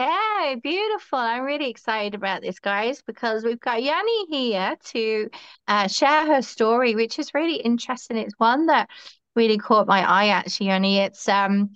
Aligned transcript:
Okay, 0.00 0.54
beautiful. 0.62 1.18
I'm 1.18 1.42
really 1.42 1.68
excited 1.68 2.14
about 2.14 2.40
this, 2.40 2.58
guys, 2.58 3.02
because 3.02 3.44
we've 3.44 3.60
got 3.60 3.80
Juanie 3.82 4.26
here 4.30 4.74
to 4.92 5.28
uh, 5.68 5.88
share 5.88 6.24
her 6.24 6.40
story, 6.40 6.94
which 6.94 7.18
is 7.18 7.34
really 7.34 7.56
interesting. 7.56 8.16
It's 8.16 8.32
one 8.38 8.66
that 8.66 8.88
really 9.36 9.58
caught 9.58 9.86
my 9.86 10.00
eye, 10.00 10.28
actually, 10.28 10.68
Juanie. 10.68 10.96
It's 11.04 11.28
um 11.28 11.72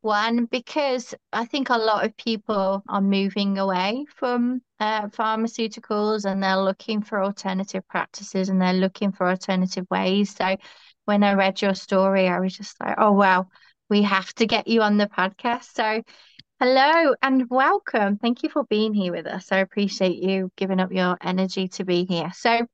one 0.00 0.46
because 0.46 1.14
I 1.32 1.44
think 1.44 1.70
a 1.70 1.78
lot 1.78 2.04
of 2.04 2.16
people 2.16 2.82
are 2.88 3.00
moving 3.00 3.56
away 3.58 4.04
from 4.16 4.62
uh, 4.80 5.06
pharmaceuticals 5.08 6.24
and 6.24 6.42
they're 6.42 6.56
looking 6.62 7.02
for 7.02 7.22
alternative 7.22 7.86
practices 7.88 8.48
and 8.48 8.60
they're 8.60 8.72
looking 8.72 9.12
for 9.12 9.28
alternative 9.28 9.86
ways. 9.90 10.34
So 10.34 10.56
when 11.04 11.22
I 11.22 11.34
read 11.34 11.62
your 11.62 11.74
story, 11.74 12.26
I 12.28 12.40
was 12.40 12.56
just 12.56 12.80
like, 12.80 12.96
oh 12.98 13.12
wow, 13.12 13.48
we 13.88 14.02
have 14.02 14.32
to 14.34 14.46
get 14.46 14.66
you 14.66 14.82
on 14.82 14.96
the 14.96 15.06
podcast. 15.06 15.74
So 15.74 16.02
Hello 16.62 17.14
and 17.22 17.48
welcome. 17.48 18.18
Thank 18.18 18.42
you 18.42 18.50
for 18.50 18.64
being 18.64 18.92
here 18.92 19.12
with 19.12 19.26
us. 19.26 19.50
I 19.50 19.60
appreciate 19.60 20.22
you 20.22 20.52
giving 20.58 20.78
up 20.78 20.92
your 20.92 21.16
energy 21.22 21.68
to 21.68 21.86
be 21.86 22.04
here. 22.04 22.30
So, 22.34 22.66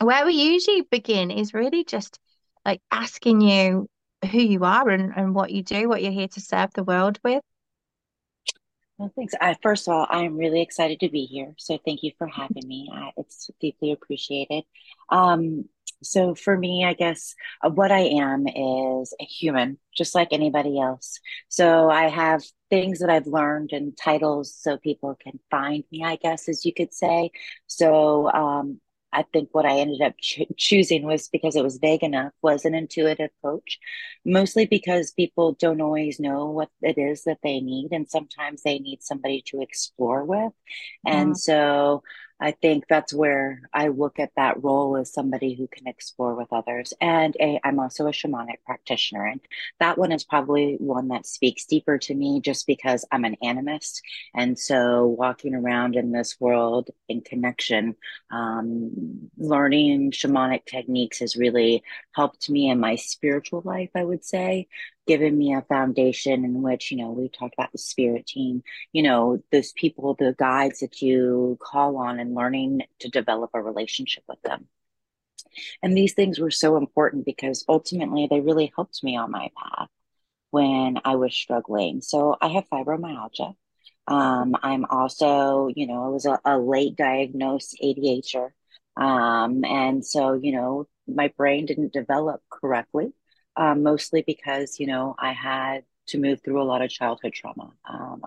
where 0.00 0.24
we 0.24 0.34
usually 0.34 0.82
begin 0.82 1.32
is 1.32 1.52
really 1.52 1.82
just 1.82 2.20
like 2.64 2.80
asking 2.92 3.40
you 3.40 3.88
who 4.30 4.38
you 4.38 4.62
are 4.62 4.88
and, 4.88 5.12
and 5.16 5.34
what 5.34 5.50
you 5.50 5.64
do, 5.64 5.88
what 5.88 6.00
you're 6.00 6.12
here 6.12 6.28
to 6.28 6.40
serve 6.40 6.70
the 6.74 6.84
world 6.84 7.18
with. 7.24 7.42
Well, 8.98 9.10
thanks. 9.16 9.34
I, 9.40 9.56
first 9.64 9.88
of 9.88 9.94
all, 9.94 10.06
I'm 10.08 10.36
really 10.36 10.62
excited 10.62 11.00
to 11.00 11.08
be 11.08 11.24
here. 11.24 11.54
So, 11.58 11.76
thank 11.84 12.04
you 12.04 12.12
for 12.18 12.28
having 12.28 12.68
me. 12.68 12.88
I, 12.94 13.10
it's 13.16 13.50
deeply 13.60 13.90
appreciated. 13.90 14.62
Um, 15.08 15.64
so 16.04 16.36
for 16.36 16.56
me, 16.56 16.84
I 16.84 16.92
guess 16.92 17.34
uh, 17.64 17.70
what 17.70 17.90
I 17.90 18.02
am 18.02 18.46
is 18.46 19.12
a 19.20 19.24
human, 19.24 19.78
just 19.96 20.14
like 20.14 20.28
anybody 20.30 20.78
else. 20.78 21.18
So 21.48 21.90
I 21.90 22.08
have 22.08 22.44
things 22.70 22.98
that 23.00 23.10
I've 23.10 23.26
learned 23.26 23.72
and 23.72 23.96
titles 23.96 24.54
so 24.54 24.76
people 24.76 25.16
can 25.20 25.38
find 25.50 25.84
me, 25.90 26.04
I 26.04 26.16
guess, 26.16 26.48
as 26.48 26.64
you 26.64 26.72
could 26.72 26.92
say. 26.92 27.30
So 27.66 28.30
um, 28.30 28.80
I 29.12 29.22
think 29.32 29.48
what 29.52 29.64
I 29.64 29.78
ended 29.78 30.02
up 30.02 30.14
cho- 30.20 30.44
choosing 30.56 31.04
was 31.04 31.28
because 31.28 31.56
it 31.56 31.64
was 31.64 31.78
vague 31.78 32.02
enough, 32.02 32.32
was 32.42 32.64
an 32.64 32.74
intuitive 32.74 33.30
coach, 33.42 33.78
mostly 34.24 34.66
because 34.66 35.12
people 35.12 35.52
don't 35.58 35.80
always 35.80 36.20
know 36.20 36.46
what 36.46 36.68
it 36.82 36.98
is 36.98 37.24
that 37.24 37.38
they 37.42 37.60
need. 37.60 37.92
And 37.92 38.08
sometimes 38.08 38.62
they 38.62 38.78
need 38.78 39.02
somebody 39.02 39.42
to 39.46 39.62
explore 39.62 40.24
with. 40.24 40.52
And 41.06 41.32
mm. 41.32 41.36
so 41.36 42.02
I 42.40 42.52
think 42.52 42.84
that's 42.88 43.12
where 43.12 43.62
I 43.72 43.88
look 43.88 44.18
at 44.18 44.32
that 44.36 44.62
role 44.62 44.96
as 44.96 45.12
somebody 45.12 45.54
who 45.54 45.66
can 45.66 45.88
explore 45.88 46.34
with 46.34 46.52
others. 46.52 46.94
And 47.00 47.36
i 47.40 47.58
am 47.64 47.80
also 47.80 48.06
a 48.06 48.12
shamanic 48.12 48.58
practitioner. 48.64 49.26
And 49.26 49.40
that 49.80 49.98
one 49.98 50.12
is 50.12 50.24
probably 50.24 50.76
one 50.78 51.08
that 51.08 51.26
speaks 51.26 51.64
deeper 51.64 51.98
to 51.98 52.14
me 52.14 52.40
just 52.40 52.66
because 52.66 53.04
I'm 53.10 53.24
an 53.24 53.36
animist. 53.42 54.02
And 54.34 54.58
so 54.58 55.06
walking 55.06 55.54
around 55.54 55.96
in 55.96 56.12
this 56.12 56.36
world 56.38 56.90
in 57.08 57.22
connection, 57.22 57.96
um, 58.30 59.30
learning 59.36 60.12
shamanic 60.12 60.64
techniques 60.64 61.18
has 61.18 61.36
really 61.36 61.82
helped 62.14 62.48
me 62.48 62.70
in 62.70 62.78
my 62.78 62.94
spiritual 62.96 63.62
life, 63.64 63.90
I 63.94 64.04
would 64.04 64.24
say 64.24 64.68
given 65.08 65.36
me 65.36 65.54
a 65.54 65.62
foundation 65.62 66.44
in 66.44 66.60
which, 66.62 66.92
you 66.92 66.98
know, 66.98 67.10
we 67.10 67.30
talked 67.30 67.54
about 67.54 67.72
the 67.72 67.78
spirit 67.78 68.26
team, 68.26 68.62
you 68.92 69.02
know, 69.02 69.42
those 69.50 69.72
people, 69.72 70.14
the 70.14 70.36
guides 70.38 70.80
that 70.80 71.00
you 71.00 71.58
call 71.60 71.96
on 71.96 72.20
and 72.20 72.34
learning 72.34 72.82
to 73.00 73.08
develop 73.08 73.50
a 73.54 73.62
relationship 73.62 74.22
with 74.28 74.40
them. 74.42 74.68
And 75.82 75.96
these 75.96 76.12
things 76.12 76.38
were 76.38 76.50
so 76.50 76.76
important 76.76 77.24
because 77.24 77.64
ultimately 77.68 78.28
they 78.30 78.40
really 78.40 78.70
helped 78.76 79.02
me 79.02 79.16
on 79.16 79.30
my 79.30 79.50
path 79.56 79.88
when 80.50 80.98
I 81.04 81.16
was 81.16 81.34
struggling. 81.34 82.02
So 82.02 82.36
I 82.38 82.48
have 82.48 82.68
fibromyalgia. 82.68 83.54
Um, 84.06 84.56
I'm 84.62 84.84
also, 84.84 85.68
you 85.74 85.86
know, 85.86 86.04
I 86.04 86.08
was 86.08 86.26
a, 86.26 86.38
a 86.44 86.58
late 86.58 86.96
diagnosed 86.96 87.78
ADHD. 87.82 88.50
Um, 88.96 89.64
and 89.64 90.04
so, 90.04 90.34
you 90.34 90.52
know, 90.52 90.86
my 91.06 91.32
brain 91.36 91.64
didn't 91.64 91.94
develop 91.94 92.42
correctly 92.50 93.12
um, 93.58 93.82
mostly 93.82 94.24
because, 94.26 94.80
you 94.80 94.86
know, 94.86 95.14
I 95.18 95.32
had 95.32 95.82
to 96.06 96.18
move 96.18 96.40
through 96.42 96.62
a 96.62 96.64
lot 96.64 96.80
of 96.80 96.90
childhood 96.90 97.34
trauma. 97.34 97.72
Um, 97.88 98.22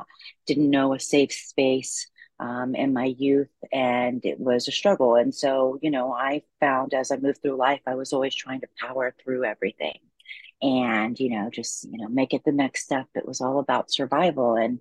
didn't 0.46 0.70
know 0.70 0.94
a 0.94 1.00
safe 1.00 1.32
space 1.32 2.08
um, 2.40 2.76
in 2.76 2.94
my 2.94 3.06
youth, 3.06 3.50
and 3.72 4.24
it 4.26 4.40
was 4.40 4.68
a 4.68 4.72
struggle. 4.72 5.16
And 5.16 5.34
so, 5.34 5.80
you 5.82 5.90
know, 5.90 6.14
I 6.14 6.44
found 6.60 6.94
as 6.94 7.12
I 7.12 7.18
moved 7.18 7.42
through 7.42 7.58
life, 7.58 7.82
I 7.88 7.96
was 7.96 8.14
always 8.14 8.36
trying 8.36 8.62
to 8.62 8.68
power 8.80 9.16
through 9.24 9.46
everything 9.46 10.00
and, 10.62 11.20
you 11.20 11.30
know, 11.30 11.50
just, 11.50 11.86
you 11.86 11.98
know, 11.98 12.10
make 12.10 12.34
it 12.34 12.44
the 12.44 12.52
next 12.52 12.84
step. 12.84 13.08
It 13.16 13.28
was 13.28 13.42
all 13.42 13.60
about 13.60 13.92
survival. 13.92 14.56
And, 14.56 14.80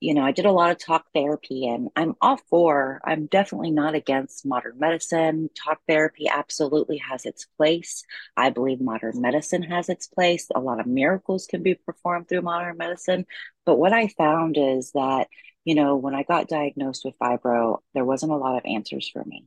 you 0.00 0.14
know, 0.14 0.22
I 0.22 0.32
did 0.32 0.46
a 0.46 0.52
lot 0.52 0.70
of 0.70 0.78
talk 0.78 1.06
therapy 1.12 1.66
and 1.66 1.88
I'm 1.96 2.14
all 2.20 2.38
for, 2.48 3.00
I'm 3.04 3.26
definitely 3.26 3.72
not 3.72 3.94
against 3.94 4.46
modern 4.46 4.78
medicine. 4.78 5.50
Talk 5.54 5.80
therapy 5.88 6.28
absolutely 6.28 6.98
has 6.98 7.24
its 7.26 7.46
place. 7.56 8.04
I 8.36 8.50
believe 8.50 8.80
modern 8.80 9.20
medicine 9.20 9.62
has 9.64 9.88
its 9.88 10.06
place. 10.06 10.48
A 10.54 10.60
lot 10.60 10.80
of 10.80 10.86
miracles 10.86 11.46
can 11.46 11.62
be 11.62 11.74
performed 11.74 12.28
through 12.28 12.42
modern 12.42 12.76
medicine. 12.76 13.26
But 13.66 13.78
what 13.78 13.92
I 13.92 14.08
found 14.08 14.56
is 14.56 14.92
that, 14.92 15.28
you 15.64 15.74
know, 15.74 15.96
when 15.96 16.14
I 16.14 16.22
got 16.22 16.48
diagnosed 16.48 17.04
with 17.04 17.18
fibro, 17.18 17.78
there 17.94 18.04
wasn't 18.04 18.32
a 18.32 18.36
lot 18.36 18.56
of 18.56 18.66
answers 18.66 19.08
for 19.08 19.24
me 19.24 19.46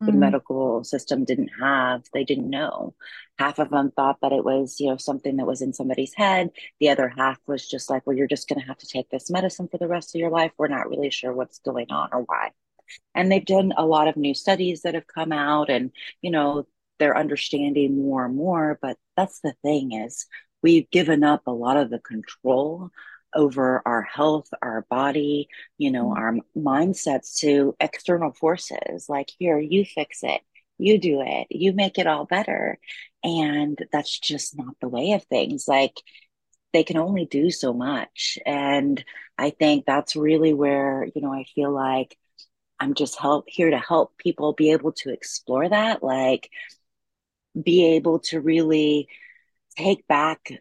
the 0.00 0.12
mm. 0.12 0.18
medical 0.18 0.84
system 0.84 1.24
didn't 1.24 1.50
have 1.60 2.04
they 2.12 2.24
didn't 2.24 2.50
know. 2.50 2.94
Half 3.38 3.58
of 3.58 3.70
them 3.70 3.90
thought 3.90 4.18
that 4.22 4.32
it 4.32 4.44
was 4.44 4.78
you 4.78 4.88
know 4.88 4.96
something 4.96 5.36
that 5.36 5.46
was 5.46 5.62
in 5.62 5.72
somebody's 5.72 6.14
head. 6.14 6.50
The 6.80 6.90
other 6.90 7.08
half 7.08 7.38
was 7.46 7.68
just 7.68 7.90
like 7.90 8.06
well 8.06 8.16
you're 8.16 8.26
just 8.26 8.48
going 8.48 8.60
to 8.60 8.66
have 8.66 8.78
to 8.78 8.86
take 8.86 9.10
this 9.10 9.30
medicine 9.30 9.68
for 9.68 9.78
the 9.78 9.88
rest 9.88 10.14
of 10.14 10.20
your 10.20 10.30
life. 10.30 10.52
We're 10.58 10.68
not 10.68 10.88
really 10.88 11.10
sure 11.10 11.32
what's 11.32 11.58
going 11.60 11.90
on 11.90 12.10
or 12.12 12.22
why. 12.22 12.50
And 13.14 13.30
they've 13.30 13.44
done 13.44 13.72
a 13.76 13.84
lot 13.84 14.08
of 14.08 14.16
new 14.16 14.34
studies 14.34 14.82
that 14.82 14.94
have 14.94 15.06
come 15.06 15.32
out 15.32 15.70
and 15.70 15.90
you 16.22 16.30
know 16.30 16.66
they're 16.98 17.16
understanding 17.16 17.96
more 17.96 18.24
and 18.26 18.34
more 18.34 18.78
but 18.82 18.96
that's 19.16 19.40
the 19.40 19.54
thing 19.62 19.92
is 19.92 20.26
we've 20.62 20.90
given 20.90 21.22
up 21.22 21.42
a 21.46 21.52
lot 21.52 21.76
of 21.76 21.90
the 21.90 22.00
control 22.00 22.90
over 23.34 23.82
our 23.84 24.02
health, 24.02 24.48
our 24.62 24.86
body, 24.90 25.48
you 25.76 25.90
know, 25.90 26.06
mm-hmm. 26.06 26.18
our 26.18 26.36
mindsets 26.56 27.38
to 27.40 27.76
external 27.80 28.32
forces 28.32 29.06
like, 29.08 29.30
here, 29.38 29.58
you 29.58 29.84
fix 29.84 30.20
it, 30.22 30.40
you 30.78 30.98
do 30.98 31.22
it, 31.24 31.46
you 31.50 31.72
make 31.72 31.98
it 31.98 32.06
all 32.06 32.24
better. 32.24 32.78
And 33.22 33.78
that's 33.92 34.18
just 34.18 34.56
not 34.56 34.74
the 34.80 34.88
way 34.88 35.12
of 35.12 35.24
things. 35.24 35.66
Like, 35.66 36.00
they 36.72 36.84
can 36.84 36.98
only 36.98 37.24
do 37.24 37.50
so 37.50 37.72
much. 37.72 38.38
And 38.44 39.02
I 39.38 39.50
think 39.50 39.86
that's 39.86 40.16
really 40.16 40.52
where, 40.52 41.06
you 41.14 41.22
know, 41.22 41.32
I 41.32 41.44
feel 41.54 41.72
like 41.72 42.16
I'm 42.78 42.94
just 42.94 43.18
help 43.18 43.46
here 43.48 43.70
to 43.70 43.78
help 43.78 44.16
people 44.18 44.52
be 44.52 44.72
able 44.72 44.92
to 44.92 45.12
explore 45.12 45.68
that, 45.68 46.02
like 46.02 46.50
be 47.60 47.96
able 47.96 48.20
to 48.20 48.40
really 48.40 49.08
take 49.76 50.06
back 50.06 50.52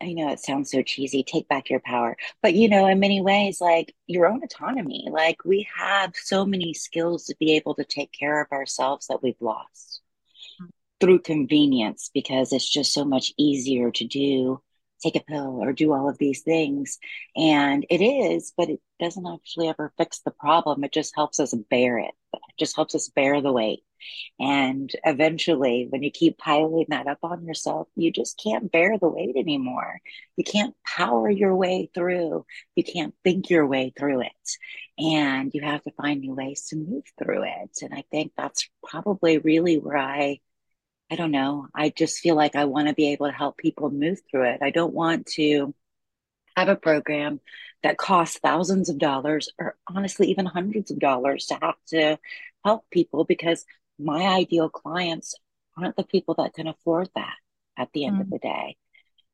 I 0.00 0.12
know 0.12 0.30
it 0.30 0.40
sounds 0.40 0.70
so 0.70 0.82
cheesy, 0.82 1.22
take 1.22 1.48
back 1.48 1.70
your 1.70 1.80
power. 1.80 2.16
But 2.42 2.54
you 2.54 2.68
know, 2.68 2.86
in 2.86 3.00
many 3.00 3.20
ways, 3.20 3.60
like 3.60 3.94
your 4.06 4.26
own 4.26 4.42
autonomy, 4.42 5.08
like 5.10 5.44
we 5.44 5.68
have 5.76 6.14
so 6.14 6.44
many 6.44 6.74
skills 6.74 7.26
to 7.26 7.36
be 7.38 7.56
able 7.56 7.74
to 7.74 7.84
take 7.84 8.12
care 8.12 8.40
of 8.40 8.52
ourselves 8.52 9.06
that 9.08 9.22
we've 9.22 9.40
lost 9.40 10.02
mm-hmm. 10.60 10.70
through 11.00 11.20
convenience 11.20 12.10
because 12.12 12.52
it's 12.52 12.68
just 12.68 12.92
so 12.92 13.04
much 13.04 13.32
easier 13.36 13.90
to 13.92 14.04
do 14.04 14.60
take 15.02 15.16
a 15.16 15.24
pill 15.24 15.62
or 15.62 15.72
do 15.72 15.92
all 15.92 16.08
of 16.08 16.18
these 16.18 16.42
things. 16.42 16.98
And 17.36 17.86
it 17.90 18.02
is, 18.02 18.52
but 18.56 18.68
it 18.68 18.80
doesn't 18.98 19.26
actually 19.26 19.68
ever 19.68 19.92
fix 19.96 20.20
the 20.20 20.30
problem. 20.30 20.84
It 20.84 20.92
just 20.92 21.14
helps 21.14 21.40
us 21.40 21.54
bear 21.54 21.98
it. 21.98 22.12
It 22.34 22.40
just 22.58 22.76
helps 22.76 22.94
us 22.94 23.08
bear 23.08 23.40
the 23.40 23.52
weight. 23.52 23.80
And 24.38 24.90
eventually, 25.04 25.86
when 25.88 26.02
you 26.02 26.10
keep 26.10 26.38
piling 26.38 26.86
that 26.88 27.06
up 27.06 27.18
on 27.22 27.44
yourself, 27.44 27.88
you 27.96 28.10
just 28.12 28.40
can't 28.42 28.70
bear 28.70 28.98
the 28.98 29.08
weight 29.08 29.36
anymore. 29.36 30.00
You 30.36 30.44
can't 30.44 30.74
power 30.84 31.30
your 31.30 31.54
way 31.54 31.90
through. 31.94 32.44
You 32.74 32.84
can't 32.84 33.14
think 33.24 33.50
your 33.50 33.66
way 33.66 33.92
through 33.98 34.22
it. 34.22 34.50
And 34.98 35.52
you 35.54 35.62
have 35.62 35.82
to 35.84 35.90
find 35.92 36.20
new 36.20 36.34
ways 36.34 36.66
to 36.68 36.76
move 36.76 37.04
through 37.18 37.44
it. 37.44 37.78
And 37.82 37.94
I 37.94 38.04
think 38.10 38.32
that's 38.36 38.68
probably 38.82 39.38
really 39.38 39.78
where 39.78 39.98
I 39.98 40.40
I 41.10 41.14
don't 41.14 41.30
know. 41.30 41.68
I 41.74 41.90
just 41.90 42.18
feel 42.18 42.34
like 42.34 42.56
I 42.56 42.64
want 42.64 42.88
to 42.88 42.94
be 42.94 43.12
able 43.12 43.26
to 43.26 43.32
help 43.32 43.56
people 43.58 43.90
move 43.90 44.18
through 44.28 44.50
it. 44.50 44.58
I 44.62 44.70
don't 44.70 44.92
want 44.92 45.26
to 45.34 45.72
have 46.56 46.68
a 46.68 46.76
program 46.76 47.40
that 47.82 47.98
costs 47.98 48.38
thousands 48.38 48.88
of 48.88 48.98
dollars 48.98 49.48
or 49.58 49.76
honestly 49.86 50.28
even 50.28 50.46
hundreds 50.46 50.90
of 50.90 50.98
dollars 50.98 51.46
to 51.46 51.58
have 51.60 51.76
to 51.88 52.18
help 52.64 52.84
people 52.90 53.24
because 53.24 53.64
my 53.98 54.26
ideal 54.26 54.68
clients 54.68 55.34
aren't 55.76 55.96
the 55.96 56.04
people 56.04 56.34
that 56.38 56.54
can 56.54 56.66
afford 56.66 57.08
that 57.14 57.34
at 57.76 57.88
the 57.92 58.04
end 58.04 58.18
mm. 58.18 58.20
of 58.22 58.30
the 58.30 58.38
day. 58.38 58.76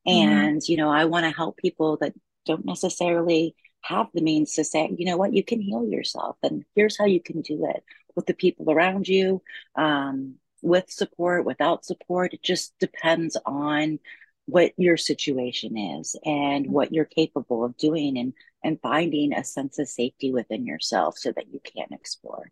Mm-hmm. 0.06 0.28
And, 0.28 0.60
mm. 0.60 0.68
you 0.68 0.76
know, 0.76 0.90
I 0.90 1.04
want 1.04 1.24
to 1.24 1.30
help 1.30 1.56
people 1.56 1.98
that 2.00 2.14
don't 2.44 2.64
necessarily 2.64 3.54
have 3.82 4.08
the 4.14 4.22
means 4.22 4.54
to 4.54 4.64
say, 4.64 4.94
you 4.96 5.06
know 5.06 5.16
what, 5.16 5.32
you 5.32 5.44
can 5.44 5.60
heal 5.60 5.84
yourself 5.84 6.36
and 6.42 6.64
here's 6.74 6.98
how 6.98 7.04
you 7.04 7.20
can 7.20 7.40
do 7.40 7.66
it 7.66 7.82
with 8.14 8.26
the 8.26 8.34
people 8.34 8.70
around 8.70 9.08
you. 9.08 9.42
Um, 9.76 10.36
with 10.62 10.90
support, 10.90 11.44
without 11.44 11.84
support. 11.84 12.32
It 12.32 12.42
just 12.42 12.78
depends 12.78 13.36
on 13.44 13.98
what 14.46 14.72
your 14.76 14.96
situation 14.96 15.76
is 15.76 16.16
and 16.24 16.70
what 16.70 16.92
you're 16.92 17.04
capable 17.04 17.64
of 17.64 17.76
doing 17.76 18.18
and 18.18 18.32
and 18.64 18.80
finding 18.80 19.32
a 19.32 19.44
sense 19.44 19.78
of 19.78 19.88
safety 19.88 20.32
within 20.32 20.66
yourself 20.66 21.18
so 21.18 21.32
that 21.32 21.52
you 21.52 21.60
can 21.64 21.86
explore. 21.90 22.50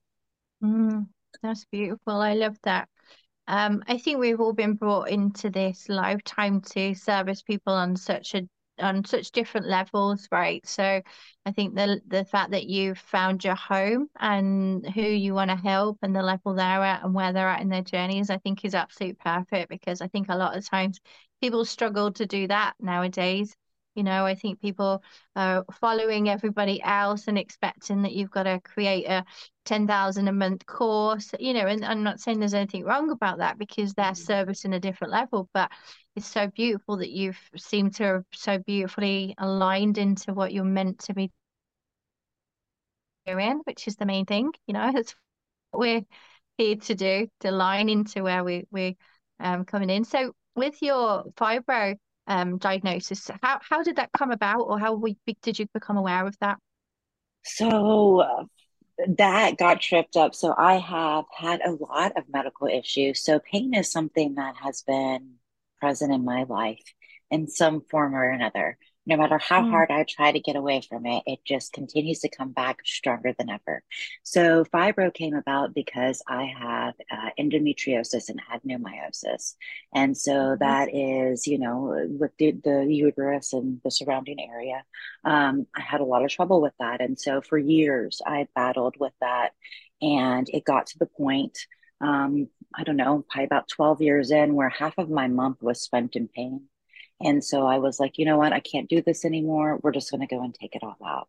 Mm, 0.62 1.06
that's 1.42 1.64
beautiful. 1.66 2.14
I 2.20 2.34
love 2.34 2.58
that. 2.64 2.88
Um, 3.48 3.82
I 3.88 3.98
think 3.98 4.18
we've 4.18 4.40
all 4.40 4.52
been 4.52 4.74
brought 4.74 5.10
into 5.10 5.50
this 5.50 5.88
lifetime 5.88 6.60
to 6.72 6.94
service 6.94 7.42
people 7.42 7.72
on 7.74 7.96
such 7.96 8.34
a 8.34 8.48
on 8.80 9.04
such 9.04 9.32
different 9.32 9.66
levels, 9.68 10.28
right? 10.32 10.66
So 10.66 11.02
I 11.46 11.52
think 11.52 11.74
the 11.74 12.00
the 12.08 12.24
fact 12.24 12.52
that 12.52 12.66
you've 12.66 12.98
found 12.98 13.44
your 13.44 13.54
home 13.56 14.08
and 14.18 14.86
who 14.90 15.02
you 15.02 15.34
want 15.34 15.50
to 15.50 15.56
help 15.56 15.98
and 16.02 16.14
the 16.16 16.22
level 16.22 16.54
they're 16.54 16.64
at 16.84 17.04
and 17.04 17.14
where 17.14 17.32
they're 17.32 17.48
at 17.48 17.60
in 17.62 17.68
their 17.68 17.82
journeys, 17.82 18.30
I 18.30 18.38
think 18.38 18.64
is 18.64 18.74
absolutely 18.74 19.16
perfect 19.24 19.68
because 19.70 20.00
I 20.00 20.08
think 20.08 20.28
a 20.28 20.36
lot 20.36 20.56
of 20.56 20.68
times 20.68 21.00
people 21.40 21.64
struggle 21.64 22.12
to 22.12 22.26
do 22.26 22.48
that 22.48 22.74
nowadays. 22.80 23.54
You 23.94 24.04
know, 24.04 24.24
I 24.24 24.34
think 24.34 24.60
people 24.60 25.02
are 25.34 25.64
following 25.80 26.28
everybody 26.28 26.80
else 26.82 27.26
and 27.26 27.36
expecting 27.36 28.02
that 28.02 28.12
you've 28.12 28.30
got 28.30 28.44
to 28.44 28.60
create 28.60 29.06
a 29.06 29.24
10,000 29.64 30.28
a 30.28 30.32
month 30.32 30.64
course, 30.66 31.32
you 31.40 31.52
know, 31.54 31.66
and 31.66 31.84
I'm 31.84 32.02
not 32.02 32.20
saying 32.20 32.38
there's 32.38 32.54
anything 32.54 32.84
wrong 32.84 33.10
about 33.10 33.38
that 33.38 33.58
because 33.58 33.94
they're 33.94 34.06
mm-hmm. 34.06 34.14
servicing 34.14 34.74
a 34.74 34.80
different 34.80 35.12
level, 35.12 35.48
but 35.52 35.70
it's 36.14 36.26
so 36.26 36.46
beautiful 36.48 36.98
that 36.98 37.10
you've 37.10 37.38
seemed 37.56 37.94
to 37.96 38.04
have 38.04 38.24
so 38.32 38.58
beautifully 38.58 39.34
aligned 39.38 39.98
into 39.98 40.34
what 40.34 40.52
you're 40.52 40.64
meant 40.64 41.00
to 41.00 41.14
be 41.14 41.30
doing, 43.26 43.60
which 43.64 43.88
is 43.88 43.96
the 43.96 44.06
main 44.06 44.24
thing, 44.24 44.52
you 44.66 44.74
know, 44.74 44.90
that's 44.94 45.14
what 45.70 45.80
we're 45.80 46.02
here 46.58 46.76
to 46.76 46.94
do, 46.94 47.28
to 47.40 47.50
align 47.50 47.88
into 47.88 48.22
where 48.22 48.44
we, 48.44 48.64
we're 48.70 48.94
um, 49.40 49.64
coming 49.64 49.90
in. 49.90 50.04
So 50.04 50.32
with 50.54 50.80
your 50.82 51.24
fibro 51.36 51.96
um, 52.30 52.58
diagnosis. 52.58 53.28
How 53.42 53.58
how 53.60 53.82
did 53.82 53.96
that 53.96 54.10
come 54.16 54.30
about, 54.30 54.60
or 54.60 54.78
how 54.78 54.94
we, 54.94 55.18
did 55.42 55.58
you 55.58 55.66
become 55.74 55.96
aware 55.96 56.26
of 56.26 56.36
that? 56.40 56.58
So 57.42 58.20
uh, 58.20 58.44
that 59.16 59.58
got 59.58 59.80
tripped 59.80 60.16
up. 60.16 60.34
So 60.34 60.54
I 60.56 60.76
have 60.76 61.24
had 61.36 61.60
a 61.60 61.72
lot 61.72 62.16
of 62.16 62.24
medical 62.32 62.68
issues. 62.68 63.24
So 63.24 63.40
pain 63.40 63.74
is 63.74 63.90
something 63.90 64.36
that 64.36 64.54
has 64.62 64.82
been 64.82 65.34
present 65.80 66.12
in 66.12 66.24
my 66.24 66.44
life 66.44 66.84
in 67.30 67.48
some 67.48 67.82
form 67.90 68.14
or 68.14 68.30
another 68.30 68.78
no 69.10 69.16
matter 69.16 69.38
how 69.38 69.62
mm. 69.62 69.70
hard 69.70 69.90
I 69.90 70.04
try 70.04 70.30
to 70.30 70.38
get 70.38 70.54
away 70.54 70.82
from 70.88 71.04
it, 71.04 71.24
it 71.26 71.40
just 71.44 71.72
continues 71.72 72.20
to 72.20 72.28
come 72.28 72.52
back 72.52 72.78
stronger 72.84 73.34
than 73.36 73.50
ever. 73.50 73.82
So, 74.22 74.64
fibro 74.64 75.12
came 75.12 75.34
about 75.34 75.74
because 75.74 76.22
I 76.28 76.44
have 76.44 76.94
uh, 77.10 77.30
endometriosis 77.36 78.28
and 78.28 78.40
adenomyosis. 78.46 79.56
And 79.92 80.16
so, 80.16 80.32
mm-hmm. 80.32 80.60
that 80.60 80.94
is, 80.94 81.48
you 81.48 81.58
know, 81.58 82.06
with 82.08 82.30
the, 82.38 82.52
the, 82.52 82.86
uterus 82.88 83.52
and 83.52 83.80
the 83.82 83.90
surrounding 83.90 84.40
area. 84.40 84.84
Um, 85.24 85.66
I 85.74 85.80
had 85.80 86.00
a 86.00 86.04
lot 86.04 86.24
of 86.24 86.30
trouble 86.30 86.60
with 86.60 86.74
that. 86.78 87.00
And 87.00 87.18
so, 87.18 87.40
for 87.40 87.58
years, 87.58 88.22
I 88.24 88.46
battled 88.54 88.94
with 89.00 89.14
that. 89.20 89.50
And 90.00 90.48
it 90.50 90.64
got 90.64 90.86
to 90.86 90.98
the 90.98 91.06
point, 91.06 91.58
um, 92.00 92.48
I 92.72 92.84
don't 92.84 92.96
know, 92.96 93.24
probably 93.28 93.44
about 93.44 93.68
12 93.68 94.02
years 94.02 94.30
in, 94.30 94.54
where 94.54 94.68
half 94.68 94.96
of 94.98 95.10
my 95.10 95.26
month 95.26 95.62
was 95.62 95.82
spent 95.82 96.14
in 96.14 96.28
pain 96.28 96.68
and 97.20 97.44
so 97.44 97.66
I 97.66 97.78
was 97.78 98.00
like, 98.00 98.18
you 98.18 98.24
know 98.24 98.38
what? 98.38 98.52
I 98.52 98.60
can't 98.60 98.88
do 98.88 99.02
this 99.02 99.24
anymore. 99.24 99.78
We're 99.82 99.92
just 99.92 100.10
going 100.10 100.26
to 100.26 100.34
go 100.34 100.42
and 100.42 100.54
take 100.54 100.74
it 100.74 100.82
all 100.82 100.96
out. 101.04 101.28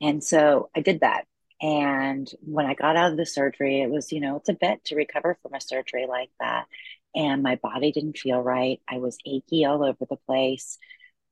And 0.00 0.22
so 0.22 0.70
I 0.76 0.80
did 0.80 1.00
that. 1.00 1.26
And 1.60 2.28
when 2.40 2.66
I 2.66 2.74
got 2.74 2.96
out 2.96 3.12
of 3.12 3.16
the 3.16 3.26
surgery, 3.26 3.80
it 3.80 3.90
was, 3.90 4.12
you 4.12 4.20
know, 4.20 4.36
it's 4.36 4.48
a 4.48 4.54
bit 4.54 4.84
to 4.86 4.96
recover 4.96 5.38
from 5.42 5.54
a 5.54 5.60
surgery 5.60 6.06
like 6.08 6.30
that. 6.40 6.66
And 7.14 7.42
my 7.42 7.56
body 7.56 7.92
didn't 7.92 8.18
feel 8.18 8.40
right. 8.40 8.80
I 8.88 8.98
was 8.98 9.18
achy 9.24 9.64
all 9.64 9.84
over 9.84 10.04
the 10.08 10.16
place. 10.26 10.78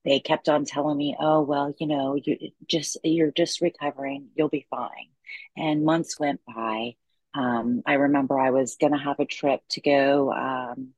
They 0.04 0.20
kept 0.20 0.48
on 0.48 0.64
telling 0.64 0.96
me, 0.96 1.16
oh, 1.18 1.42
well, 1.42 1.74
you 1.78 1.86
know, 1.86 2.16
you 2.16 2.50
just, 2.66 2.98
you're 3.04 3.30
just 3.30 3.60
recovering. 3.60 4.28
You'll 4.34 4.48
be 4.48 4.66
fine. 4.70 5.10
And 5.56 5.84
months 5.84 6.18
went 6.18 6.40
by. 6.46 6.96
Um, 7.34 7.82
I 7.86 7.94
remember 7.94 8.38
I 8.38 8.50
was 8.50 8.76
going 8.76 8.92
to 8.92 8.98
have 8.98 9.20
a 9.20 9.26
trip 9.26 9.60
to 9.70 9.80
go 9.80 10.32
um, 10.32 10.88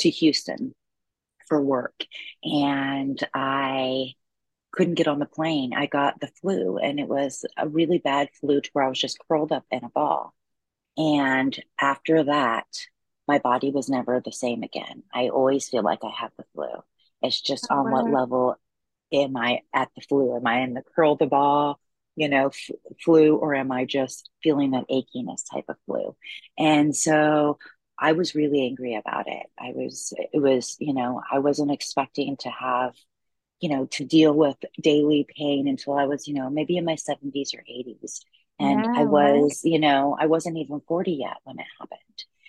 to 0.00 0.10
Houston 0.10 0.74
for 1.48 1.60
work 1.60 2.04
and 2.42 3.18
I 3.34 4.14
couldn't 4.72 4.94
get 4.94 5.08
on 5.08 5.18
the 5.18 5.26
plane. 5.26 5.72
I 5.74 5.86
got 5.86 6.20
the 6.20 6.30
flu 6.40 6.78
and 6.78 7.00
it 7.00 7.08
was 7.08 7.44
a 7.56 7.68
really 7.68 7.98
bad 7.98 8.28
flu 8.40 8.60
to 8.60 8.70
where 8.72 8.84
I 8.84 8.88
was 8.88 9.00
just 9.00 9.18
curled 9.28 9.52
up 9.52 9.64
in 9.70 9.84
a 9.84 9.88
ball. 9.88 10.34
And 10.96 11.58
after 11.80 12.24
that, 12.24 12.66
my 13.26 13.38
body 13.38 13.70
was 13.70 13.88
never 13.88 14.20
the 14.20 14.32
same 14.32 14.62
again. 14.62 15.02
I 15.12 15.28
always 15.28 15.68
feel 15.68 15.82
like 15.82 16.00
I 16.02 16.10
have 16.20 16.32
the 16.36 16.44
flu. 16.54 16.68
It's 17.22 17.40
just 17.40 17.66
oh, 17.70 17.76
on 17.76 17.84
wow. 17.84 18.02
what 18.02 18.12
level 18.12 18.56
am 19.12 19.36
I 19.36 19.60
at 19.72 19.88
the 19.94 20.02
flu? 20.02 20.36
Am 20.36 20.46
I 20.46 20.60
in 20.60 20.74
the 20.74 20.82
curl 20.94 21.16
the 21.16 21.26
ball, 21.26 21.78
you 22.16 22.28
know, 22.28 22.46
f- 22.48 22.70
flu, 23.04 23.36
or 23.36 23.54
am 23.54 23.70
I 23.70 23.84
just 23.84 24.30
feeling 24.42 24.72
that 24.72 24.88
achiness 24.88 25.42
type 25.50 25.66
of 25.68 25.76
flu? 25.86 26.16
And 26.58 26.96
so 26.96 27.58
I 27.98 28.12
was 28.12 28.34
really 28.34 28.64
angry 28.64 28.94
about 28.94 29.26
it. 29.26 29.46
I 29.58 29.72
was, 29.74 30.12
it 30.32 30.38
was, 30.38 30.76
you 30.78 30.94
know, 30.94 31.22
I 31.30 31.38
wasn't 31.40 31.72
expecting 31.72 32.36
to 32.38 32.50
have, 32.50 32.94
you 33.60 33.68
know, 33.68 33.86
to 33.92 34.04
deal 34.04 34.32
with 34.32 34.56
daily 34.80 35.26
pain 35.36 35.66
until 35.66 35.94
I 35.94 36.04
was, 36.04 36.28
you 36.28 36.34
know, 36.34 36.48
maybe 36.48 36.76
in 36.76 36.84
my 36.84 36.96
70s 36.96 37.54
or 37.54 37.64
80s. 37.68 38.20
And 38.60 38.86
I 38.98 39.04
was, 39.04 39.60
you 39.64 39.78
know, 39.78 40.16
I 40.18 40.26
wasn't 40.26 40.56
even 40.56 40.80
40 40.86 41.12
yet 41.12 41.36
when 41.44 41.58
it 41.58 41.66
happened. 41.78 42.00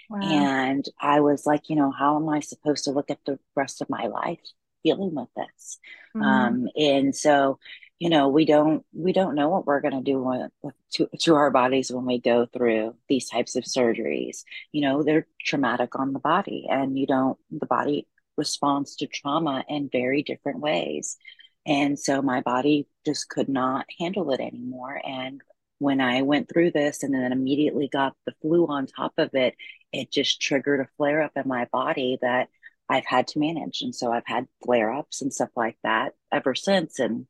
Wow. 0.09 0.19
And 0.21 0.85
I 0.99 1.19
was 1.19 1.45
like, 1.45 1.69
you 1.69 1.75
know, 1.75 1.91
how 1.91 2.15
am 2.15 2.27
I 2.29 2.39
supposed 2.39 2.85
to 2.85 2.91
look 2.91 3.11
at 3.11 3.19
the 3.25 3.37
rest 3.55 3.81
of 3.81 3.89
my 3.89 4.07
life 4.07 4.39
dealing 4.83 5.13
with 5.13 5.29
this? 5.35 5.79
Mm-hmm. 6.15 6.23
Um, 6.23 6.67
and 6.75 7.15
so, 7.15 7.59
you 7.99 8.09
know 8.09 8.29
we 8.29 8.45
don't 8.45 8.85
we 8.93 9.11
don't 9.13 9.35
know 9.35 9.49
what 9.49 9.67
we're 9.67 9.81
going 9.81 9.93
to 9.93 10.01
do 10.01 10.47
to, 10.93 11.09
to 11.19 11.35
our 11.35 11.51
bodies 11.51 11.91
when 11.91 12.05
we 12.05 12.19
go 12.19 12.45
through 12.45 12.95
these 13.09 13.29
types 13.29 13.55
of 13.55 13.65
surgeries. 13.65 14.43
You 14.71 14.81
know 14.81 15.03
they're 15.03 15.27
traumatic 15.45 15.99
on 15.99 16.13
the 16.13 16.19
body 16.19 16.67
and 16.69 16.97
you 16.97 17.05
don't 17.05 17.37
the 17.51 17.65
body 17.65 18.07
responds 18.37 18.95
to 18.97 19.07
trauma 19.07 19.65
in 19.67 19.89
very 19.91 20.23
different 20.23 20.61
ways. 20.61 21.17
And 21.65 21.99
so 21.99 22.21
my 22.21 22.41
body 22.41 22.87
just 23.05 23.27
could 23.29 23.49
not 23.49 23.85
handle 23.99 24.31
it 24.31 24.39
anymore. 24.39 24.99
And 25.05 25.41
when 25.79 26.01
i 26.01 26.21
went 26.21 26.49
through 26.49 26.71
this 26.71 27.03
and 27.03 27.13
then 27.13 27.31
immediately 27.31 27.87
got 27.87 28.13
the 28.25 28.33
flu 28.41 28.67
on 28.67 28.85
top 28.85 29.13
of 29.17 29.29
it 29.33 29.55
it 29.93 30.11
just 30.11 30.41
triggered 30.41 30.81
a 30.81 30.87
flare 30.97 31.21
up 31.21 31.31
in 31.37 31.47
my 31.47 31.65
body 31.71 32.17
that 32.21 32.49
i've 32.89 33.05
had 33.05 33.27
to 33.27 33.39
manage. 33.39 33.81
And 33.81 33.95
so 33.95 34.11
i've 34.11 34.25
had 34.25 34.47
flare 34.63 34.91
ups 34.93 35.21
and 35.21 35.33
stuff 35.33 35.49
like 35.55 35.77
that 35.83 36.13
ever 36.31 36.55
since. 36.55 36.99
And 36.99 37.27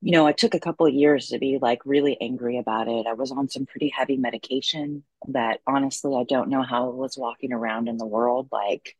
you 0.00 0.12
know, 0.12 0.26
it 0.28 0.38
took 0.38 0.54
a 0.54 0.60
couple 0.60 0.86
of 0.86 0.94
years 0.94 1.28
to 1.28 1.38
be 1.38 1.58
like 1.60 1.80
really 1.84 2.16
angry 2.20 2.58
about 2.58 2.88
it. 2.88 3.06
I 3.06 3.14
was 3.14 3.32
on 3.32 3.48
some 3.48 3.66
pretty 3.66 3.88
heavy 3.88 4.16
medication 4.16 5.02
that 5.28 5.60
honestly, 5.66 6.14
I 6.14 6.24
don't 6.24 6.50
know 6.50 6.62
how 6.62 6.86
I 6.90 6.94
was 6.94 7.18
walking 7.18 7.52
around 7.52 7.88
in 7.88 7.96
the 7.98 8.06
world 8.06 8.48
like 8.52 8.96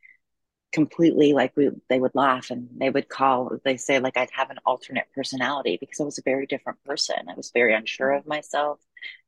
completely 0.73 1.33
like 1.33 1.57
we 1.57 1.71
they 1.89 1.99
would 1.99 2.15
laugh 2.15 2.51
and 2.51 2.69
they 2.79 2.91
would 2.91 3.09
call 3.09 3.51
they 3.65 3.79
say 3.79 4.01
like 4.01 4.19
I'd 4.19 4.31
have 4.33 4.51
an 4.51 4.59
alternate 4.67 5.07
personality 5.15 5.79
because 5.81 5.99
I 6.01 6.05
was 6.05 6.19
a 6.19 6.23
very 6.23 6.47
different 6.47 6.83
person. 6.85 7.17
I 7.31 7.35
was 7.35 7.51
very 7.53 7.75
unsure 7.75 8.13
of 8.13 8.27
myself, 8.27 8.79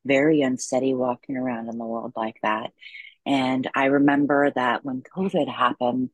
very 0.05 0.43
unsteady 0.43 0.93
walking 0.95 1.37
around 1.37 1.69
in 1.69 1.79
the 1.79 1.85
world 1.87 2.13
like 2.17 2.37
that. 2.43 2.73
And 3.27 3.71
I 3.75 3.87
remember 3.87 4.51
that 4.51 4.85
when 4.85 5.03
COVID 5.03 5.49
happened, 5.49 6.11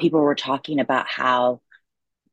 people 0.00 0.20
were 0.20 0.34
talking 0.34 0.80
about 0.80 1.06
how 1.08 1.60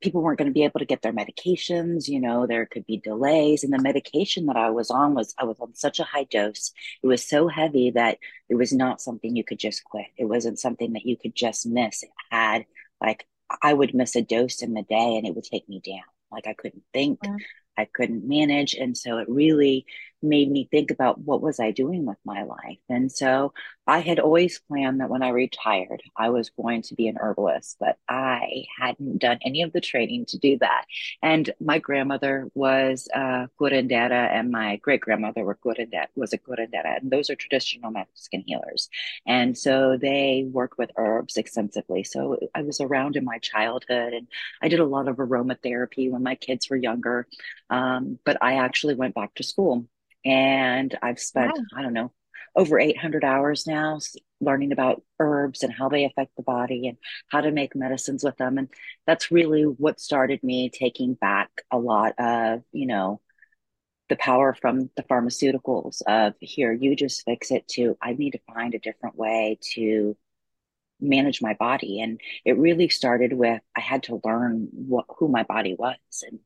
people 0.02 0.22
weren't 0.22 0.38
going 0.38 0.50
to 0.50 0.52
be 0.52 0.64
able 0.64 0.80
to 0.80 0.86
get 0.86 1.02
their 1.02 1.12
medications 1.12 2.08
you 2.08 2.20
know 2.20 2.46
there 2.46 2.66
could 2.66 2.84
be 2.86 2.98
delays 2.98 3.64
and 3.64 3.72
the 3.72 3.80
medication 3.80 4.46
that 4.46 4.56
i 4.56 4.70
was 4.70 4.90
on 4.90 5.14
was 5.14 5.34
i 5.38 5.44
was 5.44 5.58
on 5.60 5.74
such 5.74 6.00
a 6.00 6.04
high 6.04 6.24
dose 6.24 6.72
it 7.02 7.06
was 7.06 7.26
so 7.26 7.48
heavy 7.48 7.90
that 7.90 8.18
it 8.48 8.54
was 8.56 8.72
not 8.72 9.00
something 9.00 9.36
you 9.36 9.44
could 9.44 9.58
just 9.58 9.84
quit 9.84 10.06
it 10.16 10.24
wasn't 10.24 10.58
something 10.58 10.92
that 10.92 11.06
you 11.06 11.16
could 11.16 11.34
just 11.34 11.66
miss 11.66 12.02
it 12.02 12.10
had 12.30 12.64
like 13.00 13.26
i 13.62 13.72
would 13.72 13.94
miss 13.94 14.16
a 14.16 14.22
dose 14.22 14.62
in 14.62 14.74
the 14.74 14.82
day 14.82 15.16
and 15.16 15.26
it 15.26 15.34
would 15.34 15.44
take 15.44 15.68
me 15.68 15.80
down 15.80 16.04
like 16.30 16.46
i 16.46 16.52
couldn't 16.54 16.84
think 16.92 17.18
yeah. 17.24 17.36
i 17.78 17.84
couldn't 17.84 18.28
manage 18.28 18.74
and 18.74 18.96
so 18.96 19.18
it 19.18 19.28
really 19.28 19.86
made 20.22 20.50
me 20.50 20.68
think 20.70 20.90
about 20.90 21.18
what 21.18 21.42
was 21.42 21.60
I 21.60 21.70
doing 21.70 22.04
with 22.04 22.18
my 22.24 22.42
life. 22.44 22.78
And 22.88 23.10
so 23.10 23.52
I 23.86 24.00
had 24.00 24.20
always 24.20 24.60
planned 24.60 25.00
that 25.00 25.10
when 25.10 25.22
I 25.22 25.30
retired, 25.30 26.02
I 26.16 26.30
was 26.30 26.50
going 26.50 26.82
to 26.82 26.94
be 26.94 27.08
an 27.08 27.16
herbalist, 27.18 27.76
but 27.80 27.96
I 28.08 28.64
hadn't 28.78 29.18
done 29.18 29.38
any 29.44 29.62
of 29.62 29.72
the 29.72 29.80
training 29.80 30.26
to 30.26 30.38
do 30.38 30.58
that. 30.58 30.84
And 31.20 31.50
my 31.60 31.78
grandmother 31.78 32.48
was 32.54 33.08
a 33.12 33.48
curandera 33.60 34.30
and 34.30 34.50
my 34.50 34.76
great 34.76 35.00
grandmother 35.00 35.44
were 35.44 35.58
was 36.14 36.32
a 36.32 36.38
curandera. 36.38 37.00
And 37.00 37.10
those 37.10 37.30
are 37.30 37.34
traditional 37.34 37.90
Mexican 37.90 38.44
healers. 38.46 38.88
And 39.26 39.56
so 39.56 39.96
they 40.00 40.46
worked 40.50 40.78
with 40.78 40.92
herbs 40.96 41.36
extensively. 41.36 42.04
So 42.04 42.38
I 42.54 42.62
was 42.62 42.80
around 42.80 43.16
in 43.16 43.24
my 43.24 43.38
childhood 43.38 44.12
and 44.12 44.28
I 44.60 44.68
did 44.68 44.80
a 44.80 44.84
lot 44.84 45.08
of 45.08 45.16
aromatherapy 45.16 46.10
when 46.10 46.22
my 46.22 46.34
kids 46.34 46.70
were 46.70 46.76
younger. 46.76 47.26
Um, 47.70 48.18
but 48.24 48.36
I 48.40 48.54
actually 48.54 48.94
went 48.94 49.14
back 49.14 49.34
to 49.34 49.42
school 49.42 49.86
and 50.24 50.96
I've 51.02 51.20
spent, 51.20 51.52
wow. 51.56 51.64
I 51.78 51.82
don't 51.82 51.92
know, 51.92 52.12
over 52.54 52.78
800 52.78 53.24
hours 53.24 53.66
now 53.66 53.98
learning 54.40 54.72
about 54.72 55.02
herbs 55.18 55.62
and 55.62 55.72
how 55.72 55.88
they 55.88 56.04
affect 56.04 56.36
the 56.36 56.42
body 56.42 56.88
and 56.88 56.98
how 57.28 57.40
to 57.40 57.50
make 57.50 57.74
medicines 57.74 58.24
with 58.24 58.36
them. 58.36 58.58
And 58.58 58.68
that's 59.06 59.30
really 59.30 59.62
what 59.62 60.00
started 60.00 60.42
me 60.42 60.68
taking 60.68 61.14
back 61.14 61.48
a 61.70 61.78
lot 61.78 62.14
of 62.18 62.62
you 62.72 62.86
know 62.86 63.20
the 64.08 64.16
power 64.16 64.54
from 64.60 64.90
the 64.96 65.04
pharmaceuticals 65.04 66.02
of 66.06 66.34
here 66.40 66.72
you 66.72 66.94
just 66.94 67.24
fix 67.24 67.50
it 67.50 67.66
to 67.66 67.96
i 68.02 68.12
need 68.12 68.32
to 68.32 68.40
find 68.52 68.74
a 68.74 68.78
different 68.78 69.16
way 69.16 69.58
to 69.62 70.14
manage 71.00 71.42
my 71.42 71.54
body. 71.54 72.00
And 72.00 72.20
it 72.44 72.58
really 72.58 72.88
started 72.88 73.32
with 73.32 73.60
i 73.76 73.80
had 73.80 74.04
to 74.04 74.20
learn 74.24 74.68
what 74.72 75.06
who 75.18 75.28
my 75.28 75.42
body 75.44 75.74
was 75.78 75.96
and 76.28 76.38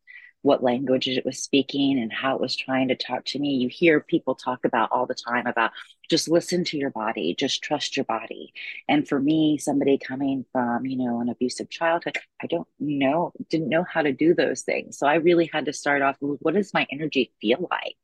what 0.46 0.62
language 0.62 1.08
it 1.08 1.24
was 1.24 1.42
speaking 1.42 1.98
and 1.98 2.12
how 2.12 2.36
it 2.36 2.40
was 2.40 2.54
trying 2.54 2.86
to 2.86 2.94
talk 2.94 3.24
to 3.24 3.38
me. 3.40 3.56
You 3.56 3.68
hear 3.68 3.98
people 3.98 4.36
talk 4.36 4.64
about 4.64 4.92
all 4.92 5.04
the 5.04 5.12
time 5.12 5.44
about 5.48 5.72
just 6.08 6.28
listen 6.28 6.62
to 6.62 6.78
your 6.78 6.90
body, 6.90 7.34
just 7.36 7.64
trust 7.64 7.96
your 7.96 8.04
body. 8.04 8.52
And 8.88 9.08
for 9.08 9.18
me, 9.18 9.58
somebody 9.58 9.98
coming 9.98 10.44
from, 10.52 10.86
you 10.86 10.98
know, 10.98 11.20
an 11.20 11.28
abusive 11.28 11.68
childhood, 11.68 12.18
I 12.40 12.46
don't 12.46 12.68
know, 12.78 13.32
didn't 13.50 13.70
know 13.70 13.84
how 13.92 14.02
to 14.02 14.12
do 14.12 14.34
those 14.34 14.62
things. 14.62 14.96
So 14.98 15.08
I 15.08 15.14
really 15.16 15.50
had 15.52 15.64
to 15.64 15.72
start 15.72 16.00
off 16.00 16.16
with 16.20 16.38
what 16.40 16.54
does 16.54 16.72
my 16.72 16.86
energy 16.92 17.32
feel 17.40 17.66
like? 17.68 17.96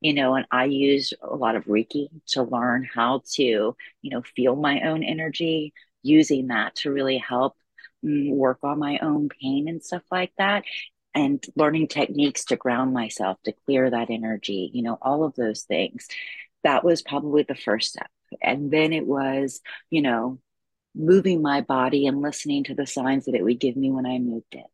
You 0.00 0.14
know, 0.14 0.36
and 0.36 0.46
I 0.52 0.66
use 0.66 1.12
a 1.20 1.34
lot 1.34 1.56
of 1.56 1.64
Reiki 1.64 2.10
to 2.28 2.44
learn 2.44 2.88
how 2.94 3.22
to, 3.32 3.42
you 3.42 3.76
know, 4.10 4.22
feel 4.22 4.54
my 4.54 4.82
own 4.82 5.02
energy, 5.02 5.74
using 6.04 6.46
that 6.46 6.76
to 6.76 6.92
really 6.92 7.18
help 7.18 7.56
mm, 8.04 8.30
work 8.30 8.60
on 8.62 8.78
my 8.78 9.00
own 9.00 9.28
pain 9.28 9.68
and 9.68 9.82
stuff 9.82 10.04
like 10.12 10.30
that 10.38 10.62
and 11.14 11.44
learning 11.56 11.88
techniques 11.88 12.44
to 12.46 12.56
ground 12.56 12.92
myself, 12.92 13.38
to 13.44 13.52
clear 13.64 13.90
that 13.90 14.10
energy, 14.10 14.70
you 14.72 14.82
know, 14.82 14.98
all 15.00 15.24
of 15.24 15.34
those 15.34 15.62
things. 15.62 16.06
That 16.64 16.84
was 16.84 17.02
probably 17.02 17.44
the 17.44 17.54
first 17.54 17.90
step. 17.90 18.10
And 18.42 18.70
then 18.70 18.92
it 18.92 19.06
was, 19.06 19.60
you 19.90 20.02
know, 20.02 20.38
moving 20.94 21.40
my 21.42 21.60
body 21.60 22.06
and 22.06 22.20
listening 22.20 22.64
to 22.64 22.74
the 22.74 22.86
signs 22.86 23.24
that 23.24 23.34
it 23.34 23.44
would 23.44 23.60
give 23.60 23.76
me 23.76 23.90
when 23.90 24.06
I 24.06 24.18
moved 24.18 24.54
it. 24.54 24.66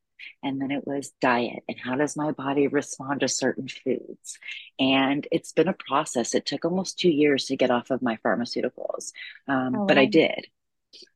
And 0.43 0.61
then 0.61 0.71
it 0.71 0.87
was 0.87 1.12
diet 1.21 1.62
and 1.69 1.79
how 1.79 1.97
does 1.97 2.17
my 2.17 2.31
body 2.33 2.67
respond 2.67 3.21
to 3.21 3.29
certain 3.29 3.69
foods? 3.69 4.38
And 4.79 5.26
it's 5.31 5.53
been 5.53 5.69
a 5.69 5.75
process. 5.75 6.35
It 6.35 6.47
took 6.47 6.64
almost 6.64 6.99
two 6.99 7.11
years 7.11 7.47
to 7.47 7.57
get 7.57 7.71
off 7.71 7.91
of 7.91 8.00
my 8.00 8.19
pharmaceuticals, 8.25 9.12
um, 9.49 9.76
oh, 9.76 9.87
but 9.87 9.99
I 9.99 10.07
did. 10.07 10.47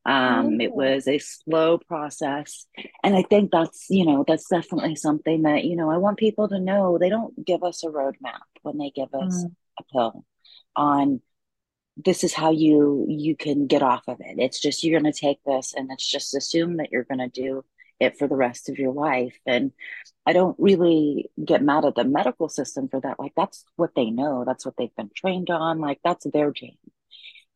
Um, 0.06 0.61
it 0.61 0.73
was 0.73 1.06
a 1.06 1.18
slow 1.18 1.78
process. 1.78 2.66
And 3.02 3.14
I 3.16 3.23
think 3.23 3.50
that's, 3.50 3.87
you 3.90 4.06
know, 4.06 4.25
that's 4.26 4.49
definitely 4.49 4.97
something 4.97 5.42
that, 5.42 5.64
you 5.64 5.76
know, 5.76 5.90
I 5.90 5.99
want 5.99 6.18
people 6.18 6.49
to 6.49 6.58
know 6.58 6.99
they 6.99 7.11
don't 7.11 7.44
give 7.44 7.62
us 7.62 7.85
a 7.85 7.88
roadmap 7.88 8.40
when 8.62 8.78
they 8.78 8.90
give 8.90 9.12
us 9.14 9.44
mm. 9.44 9.54
a 9.78 9.85
pill 9.92 10.25
on 10.76 11.20
this 12.04 12.23
is 12.23 12.32
how 12.32 12.52
you 12.52 13.06
you 13.08 13.37
can 13.37 13.66
get 13.66 13.82
off 13.82 14.04
of 14.06 14.20
it. 14.20 14.38
It's 14.38 14.61
just 14.61 14.85
you're 14.85 14.99
gonna 14.99 15.12
take 15.12 15.42
this 15.44 15.75
and 15.75 15.90
it's 15.90 16.08
just 16.08 16.35
assume 16.35 16.76
that 16.76 16.92
you're 16.92 17.04
gonna 17.04 17.28
do 17.28 17.64
it 17.99 18.16
for 18.16 18.28
the 18.28 18.37
rest 18.37 18.68
of 18.68 18.78
your 18.78 18.92
life. 18.92 19.37
And 19.44 19.73
I 20.25 20.32
don't 20.32 20.56
really 20.58 21.30
get 21.44 21.62
mad 21.62 21.85
at 21.85 21.97
the 21.97 22.04
medical 22.04 22.49
system 22.49 22.88
for 22.88 23.00
that. 23.00 23.18
Like 23.18 23.32
that's 23.37 23.64
what 23.76 23.94
they 23.97 24.11
know, 24.11 24.44
that's 24.47 24.64
what 24.64 24.75
they've 24.78 24.94
been 24.97 25.11
trained 25.14 25.50
on, 25.50 25.80
like 25.80 25.99
that's 26.04 26.26
their 26.32 26.52
jam. 26.52 26.70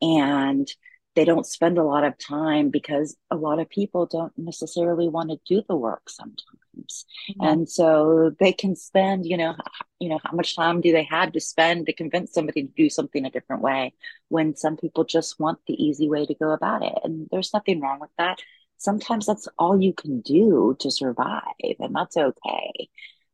And 0.01 0.67
they 1.15 1.25
don't 1.25 1.45
spend 1.45 1.77
a 1.77 1.83
lot 1.83 2.03
of 2.03 2.17
time 2.17 2.69
because 2.69 3.15
a 3.29 3.35
lot 3.35 3.59
of 3.59 3.69
people 3.69 4.05
don't 4.05 4.33
necessarily 4.37 5.07
want 5.07 5.29
to 5.29 5.39
do 5.45 5.63
the 5.67 5.75
work 5.75 6.09
sometimes. 6.09 7.05
Mm-hmm. 7.29 7.45
and 7.45 7.69
so 7.69 8.31
they 8.39 8.51
can 8.51 8.75
spend 8.75 9.27
you 9.27 9.37
know 9.37 9.53
you 9.99 10.09
know 10.09 10.19
how 10.23 10.35
much 10.35 10.55
time 10.55 10.81
do 10.81 10.91
they 10.91 11.03
have 11.03 11.31
to 11.33 11.39
spend 11.39 11.85
to 11.85 11.93
convince 11.93 12.33
somebody 12.33 12.63
to 12.63 12.73
do 12.75 12.89
something 12.89 13.25
a 13.25 13.29
different 13.29 13.61
way 13.61 13.93
when 14.29 14.55
some 14.55 14.75
people 14.75 15.03
just 15.03 15.39
want 15.39 15.59
the 15.67 15.81
easy 15.81 16.09
way 16.09 16.25
to 16.25 16.33
go 16.33 16.49
about 16.51 16.81
it. 16.81 16.93
And 17.03 17.27
there's 17.31 17.53
nothing 17.53 17.79
wrong 17.79 17.99
with 17.99 18.09
that. 18.17 18.39
Sometimes 18.77 19.27
that's 19.27 19.47
all 19.59 19.79
you 19.79 19.93
can 19.93 20.21
do 20.21 20.75
to 20.79 20.91
survive 20.91 21.77
and 21.79 21.95
that's 21.95 22.17
okay 22.17 22.89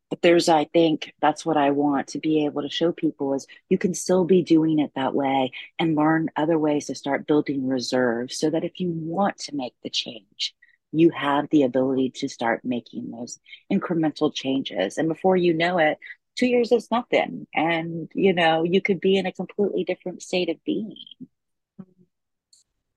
but 0.09 0.21
there's 0.21 0.49
i 0.49 0.65
think 0.65 1.13
that's 1.21 1.45
what 1.45 1.57
i 1.57 1.71
want 1.71 2.07
to 2.07 2.19
be 2.19 2.45
able 2.45 2.61
to 2.61 2.69
show 2.69 2.91
people 2.91 3.33
is 3.33 3.47
you 3.69 3.77
can 3.77 3.93
still 3.93 4.25
be 4.25 4.41
doing 4.41 4.79
it 4.79 4.91
that 4.95 5.13
way 5.13 5.51
and 5.77 5.95
learn 5.95 6.29
other 6.35 6.57
ways 6.57 6.87
to 6.87 6.95
start 6.95 7.27
building 7.27 7.67
reserves 7.67 8.37
so 8.37 8.49
that 8.49 8.63
if 8.63 8.79
you 8.79 8.91
want 8.91 9.37
to 9.37 9.55
make 9.55 9.73
the 9.83 9.89
change 9.89 10.53
you 10.91 11.11
have 11.11 11.47
the 11.49 11.63
ability 11.63 12.11
to 12.15 12.27
start 12.27 12.61
making 12.63 13.11
those 13.11 13.39
incremental 13.71 14.33
changes. 14.33 14.97
And 14.97 15.07
before 15.07 15.37
you 15.37 15.53
know 15.53 15.77
it 15.77 15.97
two 16.35 16.47
years 16.47 16.71
is 16.71 16.89
nothing. 16.91 17.47
And 17.53 18.09
you 18.13 18.33
know 18.33 18.63
you 18.63 18.81
could 18.81 18.99
be 18.99 19.17
in 19.17 19.25
a 19.25 19.31
completely 19.31 19.83
different 19.83 20.21
state 20.21 20.49
of 20.49 20.63
being 20.63 20.95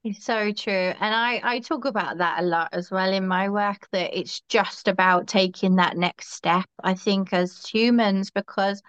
it's 0.03 0.25
so 0.25 0.51
true. 0.51 0.73
And 0.73 1.15
I, 1.15 1.41
I 1.43 1.59
talk 1.59 1.85
about 1.85 2.17
that 2.17 2.41
a 2.41 2.45
lot 2.45 2.69
as 2.73 2.91
well 2.91 3.13
in 3.13 3.27
my 3.27 3.49
work, 3.49 3.87
that 3.91 4.17
it's 4.17 4.41
just 4.49 4.87
about 4.87 5.27
taking 5.27 5.77
that 5.77 5.97
next 5.97 6.33
step. 6.33 6.65
I 6.83 6.93
think 6.93 7.31
as 7.31 7.65
humans, 7.65 8.29
because 8.29 8.81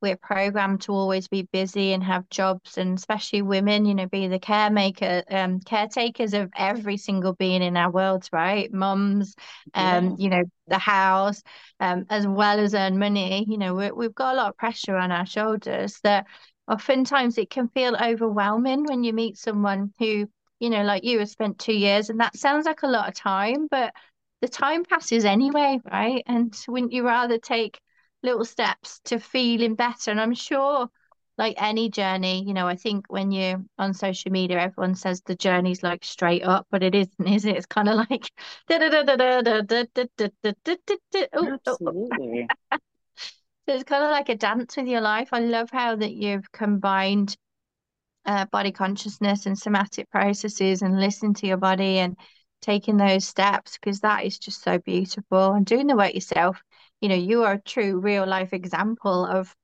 we're 0.00 0.16
programmed 0.16 0.82
to 0.82 0.92
always 0.92 1.26
be 1.26 1.42
busy 1.42 1.92
and 1.92 2.04
have 2.04 2.28
jobs, 2.28 2.78
and 2.78 2.98
especially 2.98 3.42
women, 3.42 3.84
you 3.84 3.94
know, 3.94 4.06
be 4.06 4.28
the 4.28 4.38
caremaker, 4.38 5.22
um, 5.30 5.58
caretakers 5.60 6.34
of 6.34 6.50
every 6.56 6.96
single 6.98 7.32
being 7.32 7.62
in 7.62 7.76
our 7.76 7.90
worlds, 7.90 8.28
right? 8.32 8.72
Mums, 8.72 9.34
um, 9.74 10.10
yeah. 10.10 10.14
you 10.18 10.28
know, 10.28 10.42
the 10.68 10.78
house, 10.78 11.42
um, 11.80 12.04
as 12.10 12.26
well 12.26 12.60
as 12.60 12.74
earn 12.74 12.98
money. 12.98 13.44
You 13.48 13.58
know, 13.58 13.74
we 13.74 13.90
we've 13.90 14.14
got 14.14 14.34
a 14.34 14.36
lot 14.36 14.50
of 14.50 14.56
pressure 14.56 14.96
on 14.96 15.10
our 15.10 15.26
shoulders 15.26 15.98
that 16.04 16.26
oftentimes 16.70 17.38
it 17.38 17.50
can 17.50 17.68
feel 17.68 17.96
overwhelming 17.96 18.84
when 18.84 19.02
you 19.02 19.12
meet 19.12 19.38
someone 19.38 19.92
who 19.98 20.28
you 20.60 20.70
know, 20.70 20.82
like 20.82 21.04
you 21.04 21.18
have 21.20 21.28
spent 21.28 21.58
two 21.58 21.72
years, 21.72 22.10
and 22.10 22.20
that 22.20 22.36
sounds 22.36 22.66
like 22.66 22.82
a 22.82 22.88
lot 22.88 23.08
of 23.08 23.14
time, 23.14 23.66
but 23.70 23.94
the 24.40 24.48
time 24.48 24.84
passes 24.84 25.24
anyway, 25.24 25.80
right? 25.90 26.22
And 26.26 26.54
wouldn't 26.68 26.92
you 26.92 27.04
rather 27.04 27.38
take 27.38 27.80
little 28.22 28.44
steps 28.44 29.00
to 29.04 29.18
feeling 29.18 29.74
better? 29.74 30.10
And 30.10 30.20
I'm 30.20 30.34
sure, 30.34 30.88
like 31.36 31.54
any 31.62 31.88
journey, 31.88 32.44
you 32.44 32.52
know, 32.52 32.66
I 32.66 32.76
think 32.76 33.06
when 33.08 33.30
you're 33.30 33.62
on 33.78 33.94
social 33.94 34.32
media, 34.32 34.58
everyone 34.60 34.96
says 34.96 35.22
the 35.22 35.36
journey's 35.36 35.82
like 35.82 36.04
straight 36.04 36.42
up, 36.42 36.66
but 36.70 36.82
it 36.82 36.94
isn't, 36.94 37.28
is 37.28 37.44
it? 37.44 37.56
It's 37.56 37.66
kind 37.66 37.88
of 37.88 37.96
like 37.96 38.28
absolutely. 41.68 42.48
So 43.68 43.74
it's 43.74 43.84
kind 43.84 44.02
of 44.02 44.10
like 44.10 44.28
a 44.30 44.34
dance 44.34 44.76
with 44.76 44.86
your 44.86 45.00
life. 45.00 45.28
I 45.32 45.40
love 45.40 45.70
how 45.70 45.94
that 45.96 46.12
you've 46.12 46.50
combined 46.52 47.36
uh, 48.28 48.44
body 48.46 48.70
consciousness 48.70 49.46
and 49.46 49.58
somatic 49.58 50.08
processes 50.10 50.82
and 50.82 51.00
listening 51.00 51.34
to 51.34 51.48
your 51.48 51.56
body 51.56 51.98
and 51.98 52.16
taking 52.62 52.96
those 52.96 53.24
steps 53.24 53.78
because 53.80 54.00
that 54.00 54.24
is 54.24 54.38
just 54.38 54.62
so 54.62 54.78
beautiful. 54.78 55.52
And 55.52 55.66
doing 55.66 55.88
the 55.88 55.96
work 55.96 56.14
yourself 56.14 56.62
you 57.00 57.08
know 57.08 57.14
you 57.14 57.44
are 57.44 57.54
a 57.54 57.60
true 57.62 57.98
real 57.98 58.26
life 58.26 58.52
example 58.52 59.24
of 59.24 59.54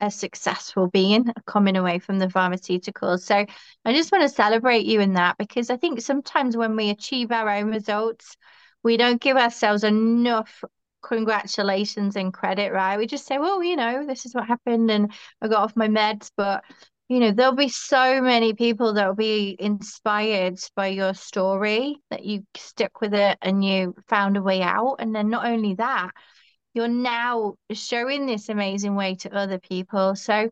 a 0.00 0.10
successful 0.10 0.86
being 0.88 1.26
coming 1.46 1.76
away 1.76 1.98
from 1.98 2.18
the 2.18 2.28
pharmaceuticals. 2.28 3.20
So 3.20 3.44
i 3.84 3.92
just 3.92 4.12
want 4.12 4.22
to 4.22 4.28
celebrate 4.28 4.86
you 4.86 5.00
in 5.00 5.14
that 5.14 5.36
because 5.38 5.70
i 5.70 5.76
think 5.76 6.00
sometimes 6.00 6.56
when 6.56 6.76
we 6.76 6.90
achieve 6.90 7.32
our 7.32 7.48
own 7.48 7.70
results 7.70 8.36
we 8.82 8.96
don't 8.96 9.20
give 9.20 9.36
ourselves 9.36 9.84
enough 9.84 10.62
congratulations 11.02 12.16
and 12.16 12.34
credit 12.34 12.72
right? 12.72 12.98
We 12.98 13.06
just 13.06 13.26
say 13.26 13.38
well 13.38 13.62
you 13.62 13.76
know 13.76 14.06
this 14.06 14.24
is 14.26 14.34
what 14.34 14.46
happened 14.46 14.90
and 14.90 15.12
i 15.42 15.48
got 15.48 15.62
off 15.62 15.76
my 15.76 15.88
meds 15.88 16.30
but 16.36 16.64
you 17.08 17.20
know, 17.20 17.32
there'll 17.32 17.54
be 17.54 17.70
so 17.70 18.20
many 18.20 18.52
people 18.52 18.92
that 18.94 19.06
will 19.06 19.14
be 19.14 19.56
inspired 19.58 20.58
by 20.76 20.88
your 20.88 21.14
story 21.14 21.96
that 22.10 22.24
you 22.24 22.44
stuck 22.54 23.00
with 23.00 23.14
it 23.14 23.38
and 23.40 23.64
you 23.64 23.94
found 24.08 24.36
a 24.36 24.42
way 24.42 24.60
out. 24.60 24.96
And 24.98 25.14
then 25.14 25.30
not 25.30 25.46
only 25.46 25.74
that, 25.76 26.10
you're 26.74 26.86
now 26.86 27.54
showing 27.72 28.26
this 28.26 28.50
amazing 28.50 28.94
way 28.94 29.14
to 29.16 29.34
other 29.34 29.58
people. 29.58 30.16
So, 30.16 30.50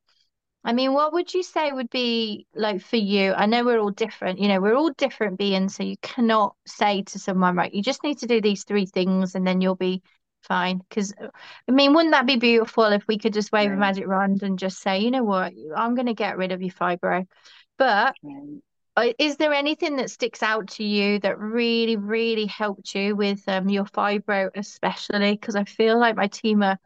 I 0.64 0.72
mean, 0.72 0.94
what 0.94 1.12
would 1.12 1.34
you 1.34 1.42
say 1.42 1.70
would 1.70 1.90
be 1.90 2.46
like 2.54 2.80
for 2.80 2.96
you? 2.96 3.34
I 3.34 3.44
know 3.44 3.62
we're 3.62 3.78
all 3.78 3.90
different, 3.90 4.38
you 4.38 4.48
know, 4.48 4.60
we're 4.60 4.74
all 4.74 4.92
different 4.92 5.38
beings. 5.38 5.76
So 5.76 5.82
you 5.82 5.96
cannot 6.00 6.56
say 6.66 7.02
to 7.02 7.18
someone, 7.18 7.54
right, 7.54 7.72
you 7.72 7.82
just 7.82 8.02
need 8.02 8.18
to 8.20 8.26
do 8.26 8.40
these 8.40 8.64
three 8.64 8.86
things 8.86 9.34
and 9.34 9.46
then 9.46 9.60
you'll 9.60 9.76
be 9.76 10.02
fine. 10.46 10.78
Because, 10.78 11.12
I 11.68 11.72
mean, 11.72 11.92
wouldn't 11.94 12.12
that 12.12 12.26
be 12.26 12.36
beautiful 12.36 12.84
if 12.84 13.06
we 13.06 13.18
could 13.18 13.32
just 13.32 13.52
wave 13.52 13.70
right. 13.70 13.76
a 13.76 13.78
magic 13.78 14.06
wand 14.06 14.42
and 14.42 14.58
just 14.58 14.80
say, 14.80 15.00
you 15.00 15.10
know 15.10 15.24
what, 15.24 15.52
I'm 15.76 15.94
going 15.94 16.06
to 16.06 16.14
get 16.14 16.38
rid 16.38 16.52
of 16.52 16.62
your 16.62 16.72
fibro. 16.72 17.26
But 17.78 18.14
right. 18.22 19.14
is 19.18 19.36
there 19.36 19.52
anything 19.52 19.96
that 19.96 20.10
sticks 20.10 20.42
out 20.42 20.68
to 20.72 20.84
you 20.84 21.18
that 21.20 21.38
really, 21.38 21.96
really 21.96 22.46
helped 22.46 22.94
you 22.94 23.14
with 23.14 23.42
um, 23.48 23.68
your 23.68 23.84
fibro, 23.84 24.50
especially? 24.54 25.32
Because 25.32 25.56
I 25.56 25.64
feel 25.64 25.98
like 25.98 26.16
my 26.16 26.28
team 26.28 26.62
are 26.62 26.78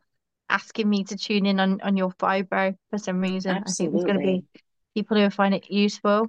asking 0.48 0.88
me 0.88 1.04
to 1.04 1.16
tune 1.16 1.46
in 1.46 1.60
on, 1.60 1.80
on 1.82 1.96
your 1.96 2.10
fibro 2.10 2.74
for 2.90 2.98
some 2.98 3.20
reason. 3.20 3.56
Absolutely. 3.56 4.00
I 4.00 4.04
think 4.04 4.06
there's 4.06 4.16
going 4.16 4.26
to 4.26 4.32
be 4.32 4.62
people 4.94 5.16
who 5.16 5.30
find 5.30 5.54
it 5.54 5.70
useful. 5.70 6.26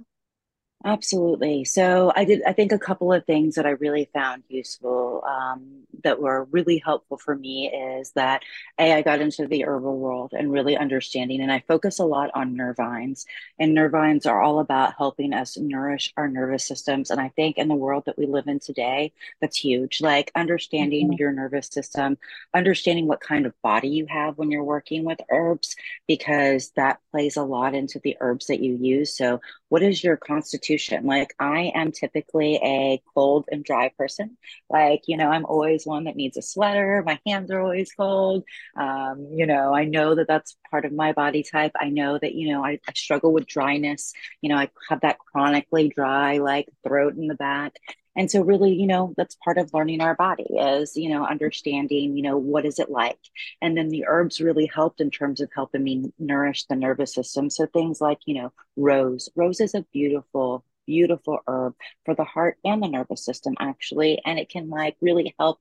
Absolutely. 0.84 1.64
So 1.64 2.12
I 2.16 2.24
did, 2.24 2.42
I 2.44 2.52
think 2.52 2.72
a 2.72 2.78
couple 2.78 3.12
of 3.12 3.24
things 3.24 3.54
that 3.54 3.66
I 3.66 3.70
really 3.70 4.10
found 4.12 4.42
useful 4.48 5.22
um, 5.24 5.84
that 6.02 6.20
were 6.20 6.48
really 6.50 6.78
helpful 6.84 7.18
for 7.18 7.36
me 7.36 7.68
is 7.72 8.10
that 8.16 8.42
A, 8.80 8.92
I 8.94 9.02
got 9.02 9.20
into 9.20 9.46
the 9.46 9.64
herbal 9.64 9.96
world 9.96 10.32
and 10.36 10.50
really 10.50 10.76
understanding, 10.76 11.40
and 11.40 11.52
I 11.52 11.62
focus 11.68 12.00
a 12.00 12.04
lot 12.04 12.30
on 12.34 12.56
nervines. 12.56 13.26
And 13.60 13.76
nervines 13.76 14.26
are 14.26 14.42
all 14.42 14.58
about 14.58 14.94
helping 14.98 15.32
us 15.32 15.56
nourish 15.56 16.12
our 16.16 16.26
nervous 16.26 16.66
systems. 16.66 17.10
And 17.12 17.20
I 17.20 17.28
think 17.28 17.58
in 17.58 17.68
the 17.68 17.76
world 17.76 18.02
that 18.06 18.18
we 18.18 18.26
live 18.26 18.48
in 18.48 18.58
today, 18.58 19.12
that's 19.40 19.56
huge. 19.56 20.00
Like 20.00 20.32
understanding 20.34 21.12
Mhm. 21.12 21.18
your 21.18 21.32
nervous 21.32 21.68
system, 21.68 22.18
understanding 22.54 23.06
what 23.06 23.20
kind 23.20 23.46
of 23.46 23.54
body 23.62 23.88
you 23.88 24.06
have 24.06 24.36
when 24.36 24.50
you're 24.50 24.64
working 24.64 25.04
with 25.04 25.20
herbs, 25.30 25.76
because 26.08 26.70
that 26.74 26.98
plays 27.12 27.36
a 27.36 27.44
lot 27.44 27.74
into 27.74 28.00
the 28.00 28.16
herbs 28.20 28.46
that 28.46 28.60
you 28.60 28.76
use. 28.80 29.16
So 29.16 29.40
what 29.72 29.82
is 29.82 30.04
your 30.04 30.18
constitution? 30.18 31.06
Like, 31.06 31.32
I 31.40 31.72
am 31.74 31.92
typically 31.92 32.56
a 32.56 33.00
cold 33.14 33.46
and 33.50 33.64
dry 33.64 33.88
person. 33.96 34.36
Like, 34.68 35.04
you 35.06 35.16
know, 35.16 35.30
I'm 35.30 35.46
always 35.46 35.86
one 35.86 36.04
that 36.04 36.14
needs 36.14 36.36
a 36.36 36.42
sweater. 36.42 37.02
My 37.06 37.18
hands 37.26 37.50
are 37.50 37.58
always 37.58 37.90
cold. 37.94 38.44
Um, 38.76 39.28
you 39.32 39.46
know, 39.46 39.74
I 39.74 39.86
know 39.86 40.14
that 40.14 40.28
that's 40.28 40.58
part 40.70 40.84
of 40.84 40.92
my 40.92 41.14
body 41.14 41.42
type. 41.42 41.72
I 41.80 41.88
know 41.88 42.18
that, 42.18 42.34
you 42.34 42.52
know, 42.52 42.62
I, 42.62 42.80
I 42.86 42.92
struggle 42.94 43.32
with 43.32 43.46
dryness. 43.46 44.12
You 44.42 44.50
know, 44.50 44.56
I 44.56 44.68
have 44.90 45.00
that 45.00 45.18
chronically 45.18 45.88
dry, 45.88 46.36
like 46.36 46.68
throat 46.86 47.14
in 47.16 47.26
the 47.26 47.34
back. 47.34 47.72
And 48.16 48.30
so 48.30 48.42
really, 48.42 48.74
you 48.74 48.86
know, 48.86 49.14
that's 49.16 49.36
part 49.36 49.58
of 49.58 49.72
learning 49.72 50.00
our 50.00 50.14
body 50.14 50.44
is, 50.44 50.96
you 50.96 51.08
know, 51.08 51.24
understanding, 51.24 52.16
you 52.16 52.22
know, 52.22 52.36
what 52.36 52.66
is 52.66 52.78
it 52.78 52.90
like? 52.90 53.18
And 53.60 53.76
then 53.76 53.88
the 53.88 54.04
herbs 54.06 54.40
really 54.40 54.66
helped 54.66 55.00
in 55.00 55.10
terms 55.10 55.40
of 55.40 55.50
helping 55.54 55.82
me 55.82 56.12
nourish 56.18 56.64
the 56.64 56.76
nervous 56.76 57.14
system. 57.14 57.48
So 57.48 57.66
things 57.66 58.00
like, 58.00 58.18
you 58.26 58.34
know, 58.34 58.52
rose. 58.76 59.30
Rose 59.34 59.60
is 59.60 59.74
a 59.74 59.86
beautiful, 59.92 60.64
beautiful 60.86 61.38
herb 61.46 61.74
for 62.04 62.14
the 62.14 62.24
heart 62.24 62.58
and 62.64 62.82
the 62.82 62.88
nervous 62.88 63.24
system, 63.24 63.54
actually. 63.58 64.20
And 64.24 64.38
it 64.38 64.50
can 64.50 64.68
like 64.68 64.96
really 65.00 65.34
help 65.38 65.58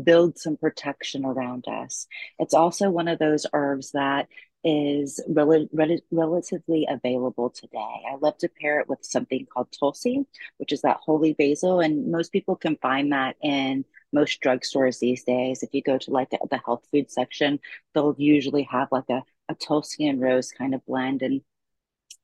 build 0.00 0.38
some 0.38 0.56
protection 0.56 1.24
around 1.24 1.66
us. 1.68 2.06
It's 2.38 2.54
also 2.54 2.90
one 2.90 3.08
of 3.08 3.18
those 3.18 3.46
herbs 3.52 3.92
that 3.92 4.28
is 4.64 5.20
rel- 5.28 5.68
rel- 5.72 5.98
relatively 6.10 6.86
available 6.88 7.50
today. 7.50 8.02
I 8.10 8.16
love 8.20 8.38
to 8.38 8.48
pair 8.48 8.80
it 8.80 8.88
with 8.88 9.04
something 9.04 9.46
called 9.46 9.68
Tulsi, 9.78 10.24
which 10.56 10.72
is 10.72 10.82
that 10.82 11.00
holy 11.02 11.34
basil. 11.34 11.80
And 11.80 12.10
most 12.10 12.32
people 12.32 12.56
can 12.56 12.76
find 12.76 13.12
that 13.12 13.36
in 13.42 13.84
most 14.12 14.40
drugstores 14.42 14.98
these 14.98 15.24
days. 15.24 15.62
If 15.62 15.74
you 15.74 15.82
go 15.82 15.98
to 15.98 16.10
like 16.10 16.30
the, 16.30 16.38
the 16.50 16.60
health 16.64 16.86
food 16.90 17.10
section, 17.10 17.60
they'll 17.94 18.14
usually 18.16 18.62
have 18.64 18.88
like 18.90 19.08
a, 19.10 19.22
a 19.48 19.54
Tulsi 19.54 20.08
and 20.08 20.20
rose 20.20 20.50
kind 20.50 20.74
of 20.74 20.84
blend. 20.86 21.22
And 21.22 21.42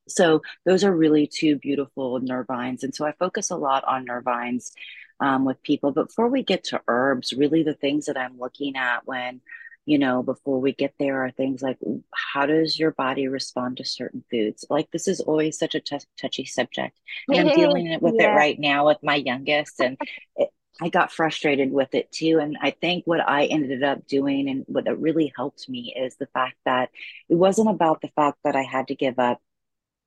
so 0.07 0.41
those 0.65 0.83
are 0.83 0.95
really 0.95 1.27
two 1.27 1.57
beautiful 1.57 2.19
nervines. 2.19 2.83
And 2.83 2.93
so 2.95 3.05
I 3.05 3.11
focus 3.13 3.51
a 3.51 3.55
lot 3.55 3.83
on 3.83 4.07
nervines 4.07 4.71
um, 5.19 5.45
with 5.45 5.61
people. 5.61 5.91
But 5.91 6.07
before 6.07 6.29
we 6.29 6.43
get 6.43 6.63
to 6.65 6.81
herbs, 6.87 7.33
really 7.33 7.61
the 7.61 7.75
things 7.75 8.07
that 8.07 8.17
I'm 8.17 8.39
looking 8.39 8.75
at 8.75 9.05
when, 9.05 9.41
you 9.85 9.97
know, 9.99 10.23
before 10.23 10.59
we 10.61 10.73
get 10.73 10.93
there 10.99 11.25
are 11.25 11.31
things 11.31 11.61
like 11.61 11.77
how 12.13 12.45
does 12.45 12.77
your 12.79 12.91
body 12.91 13.27
respond 13.27 13.77
to 13.77 13.85
certain 13.85 14.23
foods? 14.31 14.65
Like 14.69 14.89
this 14.91 15.07
is 15.07 15.19
always 15.21 15.57
such 15.57 15.75
a 15.75 15.79
t- 15.81 15.97
touchy 16.19 16.45
subject. 16.45 16.99
And 17.31 17.39
I'm 17.39 17.49
dealing 17.51 17.97
with 18.01 18.19
it 18.19 18.31
right 18.31 18.57
now 18.59 18.87
with 18.87 18.99
my 19.03 19.15
youngest. 19.15 19.79
And 19.79 19.97
it, 20.35 20.49
I 20.81 20.89
got 20.89 21.11
frustrated 21.11 21.71
with 21.71 21.93
it 21.95 22.11
too. 22.11 22.39
And 22.41 22.57
I 22.61 22.71
think 22.71 23.05
what 23.05 23.21
I 23.27 23.45
ended 23.45 23.83
up 23.83 24.07
doing 24.07 24.49
and 24.49 24.65
what 24.67 24.85
really 24.99 25.31
helped 25.35 25.67
me 25.69 25.93
is 25.97 26.15
the 26.15 26.27
fact 26.27 26.55
that 26.65 26.89
it 27.29 27.35
wasn't 27.35 27.69
about 27.69 28.01
the 28.01 28.09
fact 28.15 28.39
that 28.43 28.55
I 28.55 28.63
had 28.63 28.87
to 28.87 28.95
give 28.95 29.19
up 29.19 29.41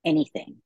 anything, 0.05 0.57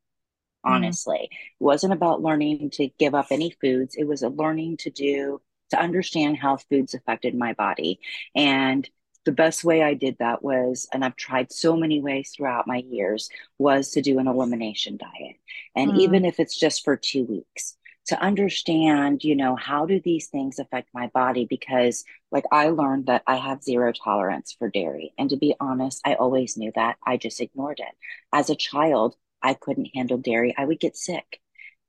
Mm, 0.65 0.71
honestly. 0.73 1.29
It 1.31 1.63
wasn't 1.63 1.93
about 1.93 2.21
learning 2.21 2.71
to 2.71 2.89
give 2.99 3.15
up 3.15 3.27
any 3.31 3.51
foods. 3.61 3.95
It 3.95 4.05
was 4.05 4.23
a 4.23 4.29
learning 4.29 4.77
to 4.77 4.89
do, 4.89 5.41
to 5.71 5.79
understand 5.79 6.37
how 6.37 6.57
foods 6.57 6.93
affected 6.93 7.35
my 7.35 7.53
body. 7.53 7.99
And 8.35 8.89
the 9.25 9.31
best 9.31 9.63
way 9.63 9.83
I 9.83 9.93
did 9.93 10.17
that 10.19 10.41
was, 10.43 10.87
and 10.93 11.03
I've 11.03 11.15
tried 11.15 11.51
so 11.51 11.75
many 11.75 12.01
ways 12.01 12.31
throughout 12.31 12.67
my 12.67 12.77
years, 12.77 13.29
was 13.57 13.91
to 13.91 14.01
do 14.01 14.19
an 14.19 14.27
elimination 14.27 14.97
diet. 14.97 15.35
And 15.75 15.93
mm, 15.93 15.99
even 15.99 16.25
if 16.25 16.39
it's 16.39 16.57
just 16.57 16.83
for 16.83 16.95
two 16.95 17.25
weeks, 17.25 17.75
to 18.07 18.19
understand, 18.19 19.23
you 19.23 19.35
know, 19.35 19.55
how 19.55 19.85
do 19.85 19.99
these 19.99 20.27
things 20.27 20.57
affect 20.57 20.89
my 20.93 21.07
body? 21.07 21.45
Because, 21.45 22.03
like, 22.31 22.45
I 22.51 22.69
learned 22.69 23.05
that 23.05 23.21
I 23.27 23.35
have 23.35 23.61
zero 23.61 23.91
tolerance 23.91 24.55
for 24.57 24.67
dairy. 24.67 25.13
And 25.17 25.29
to 25.29 25.37
be 25.37 25.53
honest, 25.59 26.01
I 26.03 26.15
always 26.15 26.57
knew 26.57 26.71
that. 26.75 26.97
I 27.05 27.17
just 27.17 27.39
ignored 27.39 27.79
it. 27.79 27.95
As 28.33 28.49
a 28.49 28.55
child, 28.55 29.15
I 29.43 29.53
couldn't 29.53 29.91
handle 29.93 30.17
dairy. 30.17 30.55
I 30.57 30.65
would 30.65 30.79
get 30.79 30.97
sick. 30.97 31.39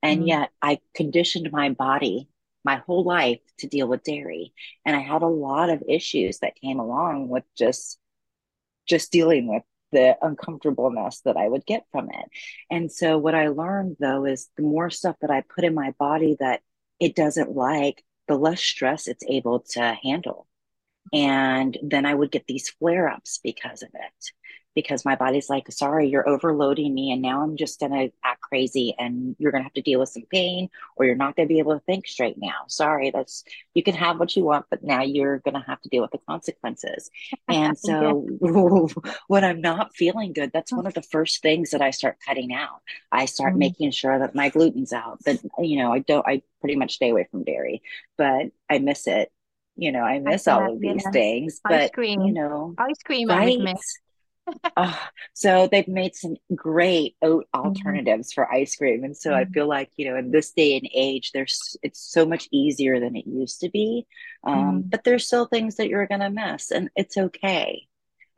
And 0.02 0.24
mm. 0.24 0.28
yet 0.28 0.50
I 0.60 0.80
conditioned 0.94 1.50
my 1.52 1.70
body 1.70 2.28
my 2.64 2.76
whole 2.76 3.04
life 3.04 3.40
to 3.58 3.66
deal 3.66 3.88
with 3.88 4.04
dairy. 4.04 4.52
And 4.84 4.94
I 4.94 5.00
had 5.00 5.22
a 5.22 5.26
lot 5.26 5.70
of 5.70 5.82
issues 5.88 6.38
that 6.40 6.60
came 6.60 6.78
along 6.80 7.28
with 7.28 7.44
just 7.56 7.98
just 8.86 9.12
dealing 9.12 9.46
with 9.46 9.62
the 9.92 10.16
uncomfortableness 10.22 11.20
that 11.24 11.36
I 11.36 11.48
would 11.48 11.66
get 11.66 11.84
from 11.92 12.08
it. 12.10 12.26
And 12.70 12.90
so 12.90 13.18
what 13.18 13.34
I 13.34 13.48
learned 13.48 13.96
though 14.00 14.24
is 14.24 14.48
the 14.56 14.62
more 14.62 14.90
stuff 14.90 15.16
that 15.20 15.30
I 15.30 15.42
put 15.42 15.64
in 15.64 15.74
my 15.74 15.92
body 15.98 16.36
that 16.40 16.60
it 16.98 17.14
doesn't 17.14 17.54
like, 17.54 18.04
the 18.28 18.36
less 18.36 18.60
stress 18.60 19.08
it's 19.08 19.24
able 19.28 19.60
to 19.70 19.96
handle. 20.02 20.46
And 21.12 21.76
then 21.82 22.06
I 22.06 22.14
would 22.14 22.30
get 22.30 22.46
these 22.46 22.68
flare 22.68 23.08
ups 23.08 23.40
because 23.42 23.82
of 23.82 23.88
it, 23.94 24.32
because 24.74 25.04
my 25.04 25.16
body's 25.16 25.50
like, 25.50 25.70
sorry, 25.72 26.08
you're 26.08 26.28
overloading 26.28 26.94
me. 26.94 27.12
And 27.12 27.22
now 27.22 27.42
I'm 27.42 27.56
just 27.56 27.80
going 27.80 27.92
to 27.92 28.12
act 28.24 28.40
crazy 28.42 28.94
and 28.98 29.36
you're 29.38 29.52
going 29.52 29.62
to 29.62 29.64
have 29.66 29.72
to 29.74 29.82
deal 29.82 30.00
with 30.00 30.10
some 30.10 30.22
pain 30.32 30.70
or 30.96 31.06
you're 31.06 31.16
not 31.16 31.36
going 31.36 31.48
to 31.48 31.52
be 31.52 31.58
able 31.58 31.74
to 31.74 31.84
think 31.84 32.06
straight 32.06 32.36
now. 32.38 32.64
Sorry, 32.68 33.10
that's, 33.10 33.44
you 33.74 33.82
can 33.82 33.94
have 33.94 34.18
what 34.20 34.36
you 34.36 34.44
want, 34.44 34.66
but 34.70 34.82
now 34.84 35.02
you're 35.02 35.38
going 35.40 35.54
to 35.54 35.64
have 35.66 35.80
to 35.82 35.88
deal 35.88 36.02
with 36.02 36.12
the 36.12 36.18
consequences. 36.28 37.10
And 37.48 37.76
Yeah. 37.86 38.14
so 38.16 38.28
when 39.26 39.44
I'm 39.44 39.60
not 39.60 39.94
feeling 39.94 40.32
good, 40.32 40.50
that's 40.52 40.72
one 40.72 40.86
of 40.86 40.94
the 40.94 41.02
first 41.02 41.42
things 41.42 41.70
that 41.70 41.82
I 41.82 41.90
start 41.90 42.18
cutting 42.24 42.52
out. 42.52 42.80
I 43.12 43.24
start 43.26 43.56
Mm, 43.56 43.56
making 43.56 43.90
sure 43.90 44.18
that 44.18 44.34
my 44.34 44.48
gluten's 44.50 44.92
out, 44.92 45.18
that, 45.24 45.40
you 45.58 45.78
know, 45.78 45.92
I 45.92 46.00
don't, 46.00 46.26
I 46.26 46.42
pretty 46.60 46.76
much 46.76 46.94
stay 46.94 47.10
away 47.10 47.26
from 47.30 47.44
dairy, 47.44 47.82
but 48.16 48.46
I 48.68 48.78
miss 48.78 49.06
it 49.06 49.30
you 49.76 49.92
know, 49.92 50.02
I 50.02 50.18
I 50.26 50.34
miss 50.34 50.46
all 50.48 50.66
bet, 50.66 50.72
of 50.74 50.80
these 50.80 51.08
things, 51.08 51.62
Ice 51.64 51.68
but 51.68 51.92
you 52.14 52.32
know, 52.32 52.76
Ice 52.78 53.02
cream 53.04 53.30
I 53.30 53.56
miss. 53.58 53.98
Uh, 54.76 54.96
so 55.34 55.68
they've 55.70 55.88
made 55.88 56.14
some 56.14 56.36
great 56.54 57.16
oat 57.22 57.46
Mm, 57.64 58.10
alternatives 58.12 58.32
for 58.32 58.50
ice 58.52 58.76
cream. 58.76 59.04
And 59.04 59.16
so 59.16 59.34
I 59.34 59.44
mm, 59.44 59.54
feel 59.54 59.68
like, 59.68 59.90
you 59.96 60.08
know, 60.10 60.16
in 60.16 60.30
this 60.30 60.52
day 60.52 60.76
and 60.76 60.88
age, 60.94 61.32
there's 61.32 61.76
it's 61.82 62.00
so 62.00 62.24
much 62.26 62.48
easier 62.52 63.00
than 63.00 63.16
it 63.16 63.26
used 63.26 63.60
to 63.60 63.70
be. 63.70 64.06
Um, 64.44 64.84
mm, 64.84 64.90
but 64.90 65.04
there's 65.04 65.26
still 65.26 65.46
things 65.46 65.76
that 65.76 65.88
you're 65.88 66.06
gonna 66.06 66.30
miss, 66.30 66.70
and 66.70 66.90
it's 66.96 67.16
okay. 67.18 67.88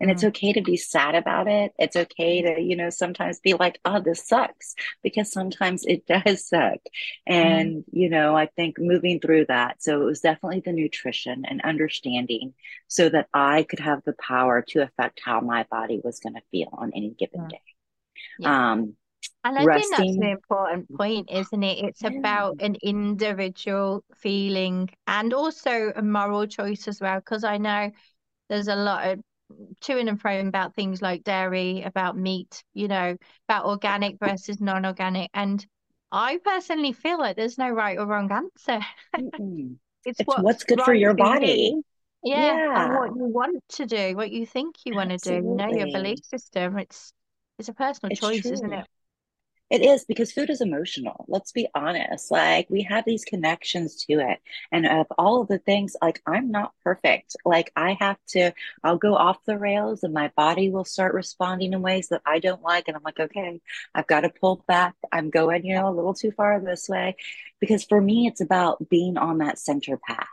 And 0.03 0.11
it's 0.11 0.25
mm. 0.25 0.29
okay 0.29 0.53
to 0.53 0.63
be 0.63 0.77
sad 0.77 1.15
about 1.15 1.49
it. 1.49 1.73
It's 1.79 1.97
okay 1.97 2.43
to, 2.43 2.61
you 2.61 2.77
know, 2.77 2.91
sometimes 2.91 3.41
be 3.41 3.55
like, 3.55 3.79
oh, 3.87 4.01
this 4.01 4.27
sucks, 4.27 4.75
because 5.03 5.33
sometimes 5.33 5.85
it 5.87 6.07
does 6.27 6.49
suck. 6.49 6.81
Mm, 7.29 7.61
And, 7.61 7.85
you 7.93 8.11
know, 8.11 8.37
I 8.37 8.47
think 8.47 8.79
moving 8.79 9.21
through 9.21 9.47
that. 9.47 9.83
So 9.83 10.03
it 10.03 10.05
was 10.05 10.21
definitely 10.21 10.63
the 10.65 10.73
nutrition 10.73 11.45
and 11.47 11.63
understanding 11.63 12.55
so 12.89 13.09
that 13.09 13.29
I 13.33 13.63
could 13.63 13.81
have 13.81 14.03
the 14.05 14.15
power 14.15 14.63
to 14.71 14.83
affect 14.83 15.23
how 15.25 15.41
my 15.41 15.65
body 15.71 16.01
was 16.05 16.21
going 16.21 16.35
to 16.35 16.43
feel 16.51 16.71
on 16.73 16.93
any 16.95 17.11
given 17.19 17.43
mm. 17.43 17.51
day. 17.51 17.63
Yeah. 18.41 18.73
Um, 18.73 18.97
And 19.45 19.59
I 19.59 19.65
think 19.67 19.91
that's 19.91 20.17
an 20.17 20.25
important 20.25 20.97
point, 20.97 21.31
isn't 21.31 21.63
it? 21.63 21.85
It's 21.85 22.05
about 22.05 22.61
an 22.61 22.77
individual 22.83 24.05
feeling 24.17 24.91
and 25.07 25.33
also 25.33 25.93
a 25.95 26.03
moral 26.03 26.47
choice 26.47 26.89
as 26.89 27.01
well. 27.01 27.21
Because 27.21 27.45
I 27.45 27.59
know 27.59 27.91
there's 28.49 28.69
a 28.69 28.77
lot 28.77 29.07
of 29.09 29.21
to 29.83 29.99
and 29.99 30.21
fro 30.21 30.41
about 30.41 30.75
things 30.75 31.03
like 31.03 31.25
dairy, 31.25 31.83
about 31.83 32.17
meat, 32.17 32.63
you 32.75 32.89
know, 32.89 33.17
about 33.49 33.67
organic 33.67 34.19
versus 34.19 34.61
non-organic. 34.61 35.31
And 35.35 35.65
I 36.11 36.39
personally 36.45 36.93
feel 36.93 37.19
like 37.19 37.37
there's 37.37 37.59
no 37.59 37.71
right 37.71 37.99
or 37.99 38.07
wrong 38.07 38.31
answer. 38.31 38.81
It's 40.05 40.19
it's 40.19 40.29
what's 40.29 40.43
what's 40.43 40.65
good 40.65 40.83
for 40.83 40.95
your 40.95 41.15
body. 41.15 41.75
you. 42.25 42.33
Yeah, 42.33 42.87
and 42.87 42.95
what 42.97 43.15
you 43.15 43.25
want 43.25 43.63
to 43.71 43.87
do, 43.87 44.17
what 44.17 44.33
you 44.33 44.47
think 44.47 44.77
you 44.85 44.95
want 44.95 45.11
to 45.11 45.19
do, 45.19 45.35
you 45.35 45.55
know, 45.55 45.69
your 45.69 45.87
belief 45.93 46.25
system. 46.25 46.77
It's 46.77 47.13
it's 47.59 47.69
a 47.69 47.73
personal 47.73 48.11
It's 48.11 48.21
choice, 48.21 48.47
isn't 48.47 48.73
it? 48.73 48.87
It 49.73 49.83
is 49.83 50.05
because 50.05 50.33
food 50.33 50.51
is 50.51 50.61
emotional. 50.61 51.25
Let's 51.29 51.53
be 51.53 51.69
honest. 51.75 52.31
Like 52.31 52.69
we 52.71 52.83
have 52.85 53.05
these 53.07 53.25
connections 53.25 54.05
to 54.07 54.21
it. 54.21 54.41
And 54.73 54.87
of 54.87 55.09
all 55.19 55.43
of 55.43 55.49
the 55.49 55.59
things, 55.59 55.97
like 56.03 56.23
I'm 56.27 56.53
not 56.53 56.75
perfect. 56.85 57.37
Like 57.47 57.73
I 57.77 57.95
have 58.01 58.19
to, 58.31 58.53
I'll 58.85 58.99
go 58.99 59.17
off 59.17 59.45
the 59.47 59.59
rails 59.59 60.05
and 60.05 60.15
my 60.15 60.31
body 60.37 60.71
will 60.71 60.85
start 60.85 61.15
responding 61.15 61.73
in 61.75 61.83
ways 61.83 62.11
that 62.11 62.23
I 62.27 62.39
don't 62.41 62.63
like. 62.63 62.89
And 62.89 62.97
I'm 62.97 63.05
like, 63.05 63.21
okay, 63.21 63.63
I've 63.97 64.07
got 64.09 64.21
to 64.23 64.31
pull 64.31 64.65
back. 64.69 64.95
I'm 65.13 65.31
going, 65.31 65.67
you 65.67 65.75
know, 65.77 65.89
a 65.89 65.97
little 65.97 66.15
too 66.15 66.33
far 66.33 66.61
this 66.61 66.89
way. 66.89 67.17
Because 67.61 67.85
for 67.85 68.01
me, 68.01 68.29
it's 68.29 68.43
about 68.43 68.89
being 68.91 69.17
on 69.19 69.39
that 69.39 69.59
center 69.59 69.97
path. 69.99 70.29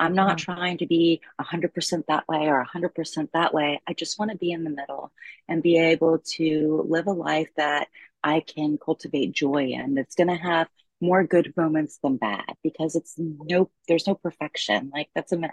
I'm 0.00 0.14
not 0.14 0.38
Mm, 0.38 0.38
trying 0.38 0.78
to 0.78 0.86
be 0.86 1.20
100% 1.36 2.06
that 2.08 2.28
way 2.28 2.48
or 2.48 2.58
100% 2.58 3.30
that 3.34 3.52
way. 3.54 3.80
I 3.86 3.94
just 3.94 4.18
want 4.18 4.30
to 4.30 4.36
be 4.36 4.52
in 4.52 4.64
the 4.64 4.70
middle 4.70 5.12
and 5.48 5.62
be 5.62 5.76
able 5.78 6.18
to 6.36 6.86
live 6.88 7.06
a 7.06 7.12
life 7.12 7.48
that 7.56 7.88
I 8.22 8.40
can 8.40 8.78
cultivate 8.82 9.32
joy 9.32 9.66
in 9.68 9.94
that's 9.94 10.14
going 10.14 10.28
to 10.28 10.36
have 10.36 10.68
more 11.00 11.24
good 11.24 11.54
moments 11.56 11.98
than 12.02 12.16
bad 12.16 12.54
because 12.62 12.96
it's 12.96 13.14
no, 13.18 13.70
there's 13.86 14.06
no 14.06 14.14
perfection. 14.14 14.90
Like 14.92 15.08
that's 15.14 15.32
a 15.32 15.38
myth. 15.38 15.50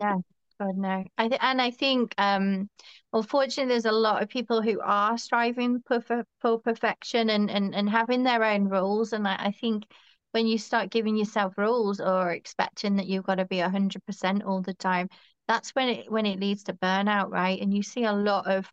Yeah. 0.00 0.16
God 0.58 0.76
no. 0.78 1.04
I 1.18 1.28
th 1.28 1.38
and 1.42 1.60
I 1.60 1.70
think 1.70 2.14
um 2.18 2.70
unfortunately 3.12 3.72
there's 3.74 3.84
a 3.84 3.92
lot 3.92 4.22
of 4.22 4.28
people 4.30 4.62
who 4.62 4.80
are 4.80 5.18
striving 5.18 5.82
for 5.86 6.00
for, 6.00 6.24
for 6.40 6.58
perfection 6.60 7.28
and, 7.30 7.50
and 7.50 7.74
and 7.74 7.90
having 7.90 8.22
their 8.22 8.42
own 8.42 8.68
rules 8.68 9.12
and 9.12 9.28
I, 9.28 9.36
I 9.38 9.52
think 9.52 9.84
when 10.32 10.46
you 10.46 10.58
start 10.58 10.90
giving 10.90 11.16
yourself 11.16 11.58
rules 11.58 12.00
or 12.00 12.32
expecting 12.32 12.96
that 12.96 13.06
you've 13.06 13.24
got 13.26 13.34
to 13.36 13.44
be 13.44 13.60
100% 13.60 14.44
all 14.44 14.62
the 14.62 14.74
time 14.74 15.08
that's 15.46 15.70
when 15.74 15.88
it 15.90 16.10
when 16.10 16.24
it 16.26 16.40
leads 16.40 16.64
to 16.64 16.72
burnout 16.74 17.30
right 17.30 17.60
and 17.60 17.74
you 17.74 17.82
see 17.82 18.04
a 18.04 18.12
lot 18.12 18.46
of 18.46 18.70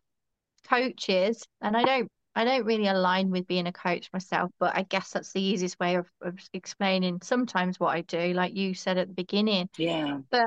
coaches 0.68 1.44
and 1.60 1.76
I 1.76 1.82
don't 1.84 2.10
I 2.34 2.44
don't 2.44 2.64
really 2.66 2.86
align 2.88 3.30
with 3.30 3.46
being 3.46 3.66
a 3.66 3.72
coach 3.72 4.10
myself 4.12 4.50
but 4.58 4.76
I 4.76 4.82
guess 4.82 5.10
that's 5.10 5.32
the 5.32 5.42
easiest 5.42 5.78
way 5.80 5.96
of, 5.96 6.08
of 6.22 6.38
explaining 6.52 7.20
sometimes 7.22 7.78
what 7.80 7.94
I 7.94 8.02
do 8.02 8.32
like 8.34 8.54
you 8.54 8.74
said 8.74 8.98
at 8.98 9.08
the 9.08 9.14
beginning 9.14 9.68
Yeah. 9.76 10.22
but 10.30 10.46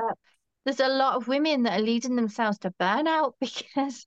there's 0.64 0.80
a 0.80 0.88
lot 0.88 1.16
of 1.16 1.28
women 1.28 1.62
that 1.64 1.80
are 1.80 1.82
leading 1.82 2.16
themselves 2.16 2.58
to 2.60 2.70
burnout 2.80 3.34
because 3.40 4.06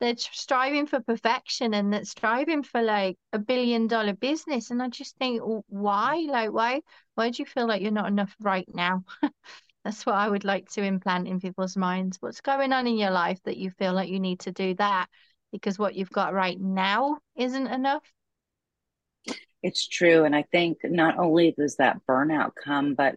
they're 0.00 0.16
striving 0.16 0.86
for 0.86 1.00
perfection 1.00 1.74
and 1.74 1.92
they're 1.92 2.04
striving 2.04 2.62
for 2.62 2.82
like 2.82 3.16
a 3.32 3.38
billion 3.38 3.86
dollar 3.88 4.14
business. 4.14 4.70
And 4.70 4.82
I 4.82 4.88
just 4.88 5.16
think, 5.18 5.42
why? 5.68 6.26
Like, 6.28 6.52
why? 6.52 6.82
Why 7.16 7.30
do 7.30 7.42
you 7.42 7.46
feel 7.46 7.66
like 7.66 7.82
you're 7.82 7.90
not 7.90 8.08
enough 8.08 8.34
right 8.40 8.68
now? 8.72 9.04
That's 9.84 10.06
what 10.06 10.16
I 10.16 10.28
would 10.28 10.44
like 10.44 10.68
to 10.72 10.82
implant 10.82 11.28
in 11.28 11.40
people's 11.40 11.76
minds. 11.76 12.18
What's 12.20 12.40
going 12.40 12.72
on 12.72 12.86
in 12.86 12.96
your 12.96 13.10
life 13.10 13.40
that 13.44 13.56
you 13.56 13.70
feel 13.72 13.92
like 13.92 14.08
you 14.08 14.20
need 14.20 14.40
to 14.40 14.52
do 14.52 14.74
that 14.74 15.08
because 15.52 15.78
what 15.78 15.94
you've 15.94 16.10
got 16.10 16.34
right 16.34 16.60
now 16.60 17.18
isn't 17.36 17.66
enough? 17.66 18.02
It's 19.62 19.88
true. 19.88 20.24
And 20.24 20.34
I 20.36 20.42
think 20.42 20.78
not 20.84 21.18
only 21.18 21.54
does 21.56 21.76
that 21.76 22.00
burnout 22.08 22.52
come, 22.54 22.94
but 22.94 23.16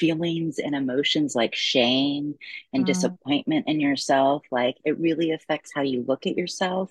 feelings 0.00 0.58
and 0.58 0.74
emotions 0.74 1.34
like 1.36 1.54
shame 1.54 2.34
and 2.72 2.84
mm. 2.84 2.86
disappointment 2.86 3.68
in 3.68 3.78
yourself 3.78 4.42
like 4.50 4.76
it 4.82 4.98
really 4.98 5.30
affects 5.30 5.70
how 5.74 5.82
you 5.82 6.02
look 6.08 6.26
at 6.26 6.38
yourself 6.38 6.90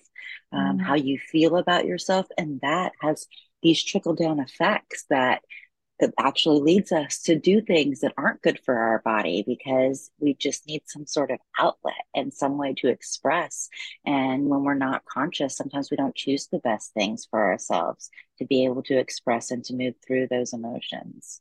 um, 0.52 0.78
mm. 0.78 0.80
how 0.80 0.94
you 0.94 1.18
feel 1.18 1.56
about 1.56 1.84
yourself 1.84 2.26
and 2.38 2.60
that 2.60 2.92
has 3.00 3.26
these 3.62 3.82
trickle 3.82 4.14
down 4.14 4.38
effects 4.38 5.06
that 5.10 5.42
that 6.00 6.14
actually 6.18 6.60
leads 6.60 6.92
us 6.92 7.22
to 7.22 7.38
do 7.38 7.60
things 7.60 8.00
that 8.00 8.14
aren't 8.16 8.42
good 8.42 8.58
for 8.64 8.74
our 8.76 9.00
body 9.04 9.44
because 9.46 10.10
we 10.18 10.34
just 10.34 10.66
need 10.66 10.82
some 10.86 11.06
sort 11.06 11.30
of 11.30 11.38
outlet 11.58 11.94
and 12.14 12.32
some 12.32 12.58
way 12.58 12.74
to 12.74 12.88
express. 12.88 13.68
And 14.04 14.46
when 14.46 14.64
we're 14.64 14.74
not 14.74 15.04
conscious, 15.04 15.56
sometimes 15.56 15.90
we 15.90 15.96
don't 15.96 16.14
choose 16.14 16.48
the 16.48 16.58
best 16.58 16.92
things 16.94 17.26
for 17.30 17.50
ourselves 17.50 18.10
to 18.38 18.46
be 18.46 18.64
able 18.64 18.82
to 18.84 18.98
express 18.98 19.50
and 19.50 19.64
to 19.64 19.74
move 19.74 19.94
through 20.06 20.28
those 20.28 20.52
emotions. 20.52 21.40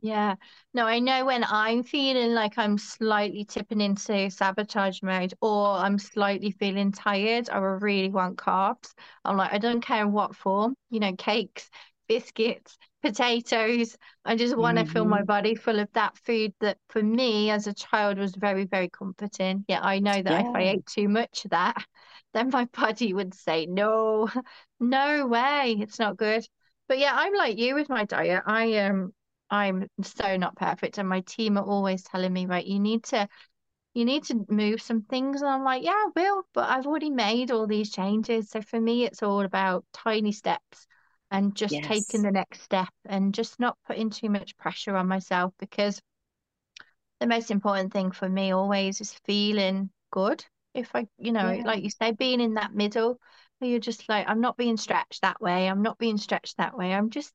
Yeah. 0.00 0.36
No, 0.74 0.86
I 0.86 1.00
know 1.00 1.24
when 1.24 1.44
I'm 1.44 1.82
feeling 1.82 2.32
like 2.32 2.56
I'm 2.56 2.78
slightly 2.78 3.44
tipping 3.44 3.80
into 3.80 4.30
sabotage 4.30 5.02
mode 5.02 5.34
or 5.40 5.72
I'm 5.72 5.98
slightly 5.98 6.52
feeling 6.52 6.92
tired 6.92 7.48
or 7.50 7.74
I 7.74 7.78
really 7.78 8.08
want 8.08 8.38
carbs. 8.38 8.92
I'm 9.24 9.36
like, 9.36 9.52
I 9.52 9.58
don't 9.58 9.80
care 9.80 10.06
what 10.06 10.36
form, 10.36 10.76
you 10.90 11.00
know, 11.00 11.14
cakes, 11.16 11.68
biscuits, 12.08 12.76
potatoes. 13.02 13.96
I 14.24 14.36
just 14.36 14.56
want 14.56 14.78
to 14.78 14.84
mm-hmm. 14.84 14.92
fill 14.92 15.04
my 15.04 15.18
mm-hmm. 15.18 15.26
body 15.26 15.54
full 15.54 15.78
of 15.78 15.88
that 15.92 16.16
food 16.18 16.52
that 16.60 16.78
for 16.88 17.02
me 17.02 17.50
as 17.50 17.66
a 17.66 17.74
child 17.74 18.18
was 18.18 18.34
very, 18.34 18.64
very 18.64 18.88
comforting. 18.88 19.64
Yeah, 19.68 19.80
I 19.82 20.00
know 20.00 20.14
that 20.14 20.24
yeah. 20.24 20.48
if 20.48 20.54
I 20.54 20.62
ate 20.62 20.86
too 20.86 21.08
much 21.08 21.44
of 21.44 21.52
that, 21.52 21.84
then 22.34 22.50
my 22.50 22.64
body 22.66 23.14
would 23.14 23.34
say, 23.34 23.66
no, 23.66 24.28
no 24.80 25.26
way, 25.26 25.76
it's 25.80 25.98
not 25.98 26.16
good. 26.16 26.46
But 26.88 26.98
yeah, 26.98 27.12
I'm 27.14 27.34
like 27.34 27.58
you 27.58 27.74
with 27.74 27.88
my 27.88 28.04
diet. 28.04 28.42
I 28.46 28.78
um 28.78 29.12
I'm 29.50 29.88
so 30.02 30.36
not 30.36 30.56
perfect, 30.56 30.98
and 30.98 31.08
my 31.08 31.20
team 31.20 31.58
are 31.58 31.64
always 31.64 32.02
telling 32.02 32.32
me, 32.32 32.46
right, 32.46 32.66
you 32.66 32.80
need 32.80 33.04
to 33.04 33.28
you 33.94 34.04
need 34.04 34.24
to 34.24 34.44
move 34.48 34.80
some 34.80 35.02
things. 35.02 35.40
And 35.42 35.50
I'm 35.50 35.64
like, 35.64 35.82
yeah, 35.82 35.90
I 35.90 36.08
will, 36.14 36.42
but 36.54 36.68
I've 36.68 36.86
already 36.86 37.10
made 37.10 37.50
all 37.50 37.66
these 37.66 37.90
changes. 37.90 38.50
So 38.50 38.60
for 38.62 38.80
me, 38.80 39.04
it's 39.04 39.22
all 39.22 39.40
about 39.40 39.84
tiny 39.92 40.32
steps 40.32 40.86
and 41.30 41.54
just 41.54 41.74
yes. 41.74 41.86
taking 41.86 42.22
the 42.22 42.30
next 42.30 42.62
step 42.62 42.88
and 43.04 43.34
just 43.34 43.60
not 43.60 43.76
putting 43.86 44.10
too 44.10 44.30
much 44.30 44.56
pressure 44.56 44.96
on 44.96 45.06
myself 45.06 45.52
because 45.58 46.00
the 47.20 47.26
most 47.26 47.50
important 47.50 47.92
thing 47.92 48.10
for 48.10 48.28
me 48.28 48.52
always 48.52 49.00
is 49.00 49.12
feeling 49.24 49.90
good. 50.10 50.44
If 50.74 50.90
I, 50.94 51.06
you 51.18 51.32
know, 51.32 51.50
yeah. 51.50 51.64
like 51.64 51.82
you 51.82 51.90
say, 51.90 52.12
being 52.12 52.40
in 52.40 52.54
that 52.54 52.74
middle 52.74 53.18
where 53.58 53.70
you're 53.70 53.80
just 53.80 54.08
like, 54.08 54.28
I'm 54.28 54.40
not 54.40 54.56
being 54.56 54.76
stretched 54.76 55.22
that 55.22 55.40
way, 55.40 55.68
I'm 55.68 55.82
not 55.82 55.98
being 55.98 56.16
stretched 56.18 56.56
that 56.58 56.76
way. 56.76 56.92
I'm 56.92 57.10
just 57.10 57.32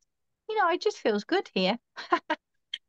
you 0.49 0.57
know, 0.57 0.69
it 0.69 0.81
just 0.81 0.97
feels 0.97 1.23
good 1.23 1.49
here. 1.53 1.77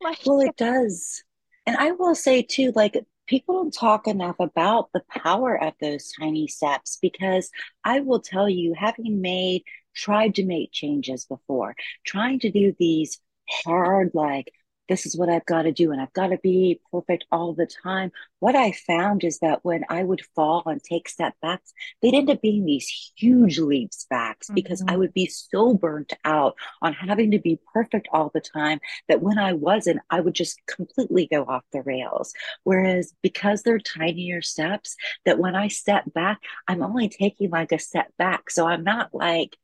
like, 0.00 0.18
well, 0.26 0.40
it 0.40 0.56
does. 0.56 1.22
And 1.66 1.76
I 1.76 1.92
will 1.92 2.14
say 2.14 2.42
too, 2.42 2.72
like 2.74 2.96
people 3.26 3.54
don't 3.54 3.74
talk 3.74 4.06
enough 4.06 4.36
about 4.38 4.90
the 4.92 5.02
power 5.08 5.60
of 5.62 5.72
those 5.80 6.12
tiny 6.18 6.46
steps 6.46 6.98
because 7.00 7.50
I 7.84 8.00
will 8.00 8.20
tell 8.20 8.48
you, 8.48 8.74
having 8.76 9.20
made, 9.20 9.62
tried 9.94 10.36
to 10.36 10.44
make 10.44 10.72
changes 10.72 11.24
before, 11.24 11.74
trying 12.04 12.40
to 12.40 12.50
do 12.50 12.74
these 12.78 13.20
hard, 13.48 14.10
like 14.14 14.52
this 14.88 15.06
is 15.06 15.16
what 15.16 15.28
I've 15.28 15.46
got 15.46 15.62
to 15.62 15.72
do 15.72 15.92
and 15.92 16.00
I've 16.00 16.12
got 16.12 16.28
to 16.28 16.38
be 16.38 16.80
perfect 16.92 17.24
all 17.32 17.54
the 17.54 17.66
time. 17.66 18.12
What 18.40 18.54
I 18.54 18.72
found 18.72 19.24
is 19.24 19.38
that 19.38 19.60
when 19.62 19.84
I 19.88 20.02
would 20.02 20.22
fall 20.34 20.62
and 20.66 20.82
take 20.82 21.08
step 21.08 21.34
backs, 21.40 21.72
they'd 22.02 22.14
end 22.14 22.28
up 22.28 22.42
being 22.42 22.64
these 22.64 23.12
huge 23.16 23.58
leaps 23.58 24.06
backs 24.10 24.48
mm-hmm. 24.48 24.54
because 24.54 24.82
I 24.82 24.84
mm-hmm. 24.84 24.98
would 24.98 25.14
be 25.14 25.26
so 25.26 25.74
burnt 25.74 26.12
out 26.24 26.56
on 26.82 26.92
having 26.92 27.30
to 27.30 27.38
be 27.38 27.60
perfect 27.72 28.08
all 28.12 28.30
the 28.34 28.40
time 28.40 28.80
that 29.08 29.22
when 29.22 29.38
I 29.38 29.54
wasn't, 29.54 30.00
I 30.10 30.20
would 30.20 30.34
just 30.34 30.60
completely 30.66 31.26
go 31.26 31.44
off 31.44 31.64
the 31.72 31.82
rails. 31.82 32.34
Whereas 32.64 33.14
because 33.22 33.62
they're 33.62 33.78
tinier 33.78 34.42
steps, 34.42 34.96
that 35.24 35.38
when 35.38 35.54
I 35.54 35.68
step 35.68 36.04
back, 36.12 36.40
I'm 36.68 36.82
only 36.82 37.08
taking 37.08 37.50
like 37.50 37.72
a 37.72 37.78
step 37.78 38.12
back. 38.18 38.50
So 38.50 38.66
I'm 38.66 38.84
not 38.84 39.14
like, 39.14 39.56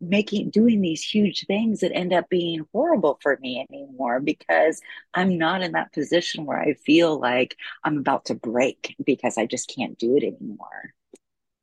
making 0.00 0.50
doing 0.50 0.80
these 0.80 1.02
huge 1.02 1.46
things 1.46 1.80
that 1.80 1.92
end 1.94 2.12
up 2.12 2.28
being 2.28 2.64
horrible 2.72 3.18
for 3.22 3.36
me 3.40 3.66
anymore 3.70 4.20
because 4.20 4.80
I'm 5.14 5.38
not 5.38 5.62
in 5.62 5.72
that 5.72 5.92
position 5.92 6.44
where 6.44 6.60
I 6.60 6.74
feel 6.74 7.18
like 7.18 7.56
I'm 7.84 7.98
about 7.98 8.26
to 8.26 8.34
break 8.34 8.94
because 9.04 9.36
I 9.38 9.46
just 9.46 9.72
can't 9.74 9.98
do 9.98 10.16
it 10.16 10.22
anymore. 10.22 10.94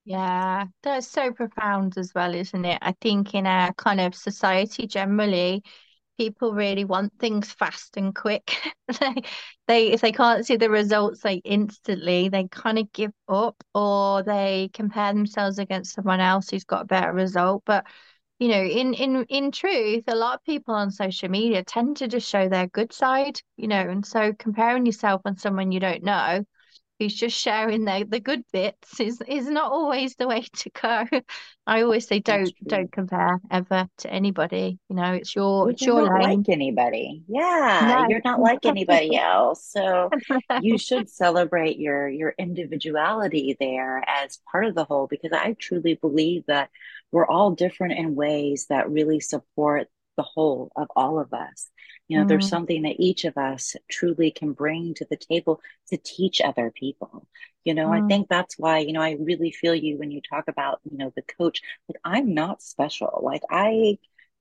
Yeah, 0.06 0.66
that's 0.84 1.08
so 1.08 1.32
profound 1.32 1.98
as 1.98 2.14
well, 2.14 2.36
isn't 2.36 2.66
it? 2.66 2.78
I 2.82 2.94
think 3.02 3.34
in 3.34 3.48
our 3.48 3.74
kind 3.74 4.00
of 4.00 4.14
society 4.14 4.86
generally, 4.86 5.64
people 6.18 6.54
really 6.54 6.86
want 6.86 7.14
things 7.20 7.52
fast 7.52 7.98
and 7.98 8.14
quick. 8.14 8.56
they, 9.00 9.16
they 9.68 9.88
if 9.92 10.02
they 10.02 10.12
can't 10.12 10.46
see 10.46 10.58
the 10.58 10.70
results 10.70 11.26
like 11.26 11.42
instantly, 11.44 12.30
they 12.30 12.48
kind 12.50 12.78
of 12.78 12.92
give 12.94 13.12
up 13.28 13.64
or 13.74 14.22
they 14.24 14.70
compare 14.74 15.12
themselves 15.14 15.58
against 15.60 15.94
someone 15.96 16.20
else 16.20 16.50
who's 16.50 16.66
got 16.66 16.84
a 16.84 16.86
better 16.86 17.12
result. 17.12 17.64
But 17.66 17.86
you 18.40 18.50
know, 18.50 18.64
in 18.64 18.94
in 18.94 19.24
in 19.26 19.52
truth, 19.52 20.04
a 20.08 20.16
lot 20.16 20.36
of 20.36 20.44
people 20.44 20.76
on 20.76 20.92
social 20.92 21.30
media 21.30 21.64
tend 21.64 21.98
to 21.98 22.08
just 22.08 22.28
show 22.30 22.50
their 22.50 22.68
good 22.68 22.92
side, 22.92 23.40
you 23.58 23.68
know, 23.68 23.80
and 23.80 24.06
so 24.06 24.34
comparing 24.34 24.86
yourself 24.86 25.22
on 25.26 25.38
someone 25.38 25.72
you 25.72 25.80
don't 25.80 26.04
know 26.04 26.44
who's 27.00 27.14
just 27.14 27.38
sharing 27.38 27.84
their 27.84 28.06
the 28.06 28.20
good 28.20 28.44
bits 28.54 29.00
is 29.00 29.22
is 29.28 29.48
not 29.48 29.72
always 29.72 30.16
the 30.16 30.28
way 30.28 30.42
to 30.42 30.70
go. 30.82 31.06
I 31.68 31.82
always 31.82 32.08
say 32.08 32.20
don't 32.20 32.54
don't 32.66 32.92
compare 32.92 33.40
ever 33.50 33.88
to 34.00 34.12
anybody. 34.12 34.80
You 34.90 34.96
know, 34.96 35.14
it's 35.14 35.36
your 35.36 35.72
it's 35.72 35.82
your 35.82 36.04
not 36.04 36.22
lane. 36.22 36.40
like 36.40 36.50
anybody. 36.50 37.24
Yeah, 37.28 38.04
no. 38.04 38.10
you're 38.10 38.22
not 38.24 38.40
like 38.40 38.66
anybody 38.66 39.18
else. 39.18 39.66
So 39.66 40.10
you 40.62 40.78
should 40.78 41.10
celebrate 41.10 41.78
your 41.80 42.08
your 42.08 42.36
individuality 42.38 43.58
there 43.60 44.04
as 44.08 44.40
part 44.52 44.66
of 44.66 44.76
the 44.76 44.86
whole 44.86 45.08
because 45.08 45.32
I 45.34 45.54
truly 45.54 45.96
believe 45.96 46.46
that 46.48 46.70
we're 47.12 47.28
all 47.28 47.52
different 47.52 47.94
in 47.94 48.16
ways 48.16 48.68
that 48.70 48.90
really 48.90 49.20
support 49.20 49.88
the 50.18 50.24
whole 50.24 50.72
of 50.76 50.88
all 50.96 51.20
of 51.20 51.34
us. 51.34 51.70
You 52.08 52.18
know, 52.18 52.22
mm-hmm. 52.22 52.30
there's 52.30 52.50
something 52.50 52.84
that 52.84 53.00
each 53.00 53.26
of 53.26 53.38
us 53.38 53.76
truly 53.90 54.32
can 54.32 54.54
bring 54.54 54.94
to 54.96 55.06
the 55.10 55.18
table 55.18 55.62
to 55.90 55.98
teach 55.98 56.40
other 56.42 56.72
people. 56.72 57.28
You 57.64 57.74
know, 57.74 57.88
mm-hmm. 57.88 58.06
I 58.06 58.08
think 58.08 58.30
that's 58.30 58.60
why, 58.60 58.80
you 58.80 58.94
know, 58.94 59.02
I 59.02 59.18
really 59.20 59.52
feel 59.52 59.74
you 59.74 59.98
when 59.98 60.12
you 60.12 60.22
talk 60.22 60.48
about, 60.48 60.80
you 60.90 60.98
know, 60.98 61.12
the 61.16 61.24
coach. 61.24 61.62
Like, 61.90 61.98
I'm 62.04 62.34
not 62.34 62.62
special. 62.62 63.22
Like, 63.24 63.42
I 63.50 63.98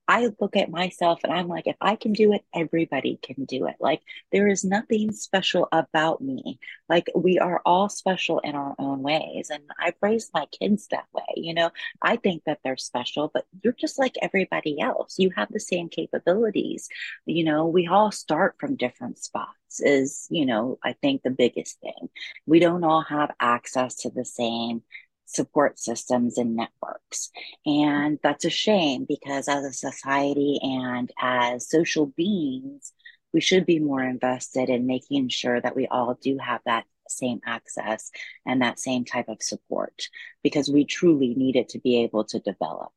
I 0.07 0.29
look 0.39 0.55
at 0.55 0.69
myself 0.69 1.19
and 1.23 1.33
I'm 1.33 1.47
like, 1.47 1.67
if 1.67 1.75
I 1.81 1.95
can 1.95 2.13
do 2.13 2.33
it, 2.33 2.43
everybody 2.53 3.19
can 3.21 3.45
do 3.45 3.65
it. 3.67 3.75
Like, 3.79 4.01
there 4.31 4.47
is 4.47 4.63
nothing 4.63 5.11
special 5.11 5.67
about 5.71 6.21
me. 6.21 6.59
Like, 6.87 7.09
we 7.15 7.39
are 7.39 7.61
all 7.65 7.89
special 7.89 8.39
in 8.39 8.55
our 8.55 8.75
own 8.77 9.01
ways. 9.01 9.49
And 9.51 9.63
I've 9.79 9.95
raised 10.01 10.31
my 10.33 10.45
kids 10.47 10.87
that 10.91 11.05
way. 11.13 11.23
You 11.37 11.55
know, 11.55 11.71
I 12.01 12.17
think 12.17 12.43
that 12.45 12.59
they're 12.63 12.77
special, 12.77 13.31
but 13.33 13.45
you're 13.63 13.73
just 13.73 13.97
like 13.97 14.15
everybody 14.21 14.79
else. 14.79 15.15
You 15.17 15.31
have 15.35 15.51
the 15.51 15.59
same 15.59 15.89
capabilities. 15.89 16.87
You 17.25 17.43
know, 17.43 17.65
we 17.65 17.87
all 17.87 18.11
start 18.11 18.55
from 18.59 18.75
different 18.75 19.17
spots, 19.17 19.79
is, 19.79 20.27
you 20.29 20.45
know, 20.45 20.77
I 20.83 20.93
think 20.93 21.23
the 21.23 21.31
biggest 21.31 21.79
thing. 21.79 22.09
We 22.45 22.59
don't 22.59 22.83
all 22.83 23.03
have 23.03 23.31
access 23.39 23.95
to 24.01 24.11
the 24.11 24.25
same 24.25 24.83
support 25.25 25.79
systems 25.79 26.37
and 26.37 26.55
networks. 26.55 27.31
And 27.65 28.19
that's 28.23 28.45
a 28.45 28.49
shame 28.49 29.05
because 29.07 29.47
as 29.47 29.63
a 29.65 29.73
society 29.73 30.59
and 30.61 31.11
as 31.19 31.69
social 31.69 32.07
beings, 32.07 32.93
we 33.33 33.41
should 33.41 33.65
be 33.65 33.79
more 33.79 34.01
invested 34.01 34.69
in 34.69 34.87
making 34.87 35.29
sure 35.29 35.59
that 35.59 35.75
we 35.75 35.87
all 35.87 36.17
do 36.21 36.37
have 36.37 36.61
that 36.65 36.85
same 37.09 37.41
access 37.45 38.11
and 38.45 38.61
that 38.61 38.79
same 38.79 39.05
type 39.05 39.27
of 39.27 39.41
support 39.41 40.09
because 40.43 40.69
we 40.69 40.85
truly 40.85 41.33
need 41.35 41.55
it 41.55 41.69
to 41.69 41.79
be 41.79 42.03
able 42.03 42.23
to 42.25 42.39
develop. 42.39 42.91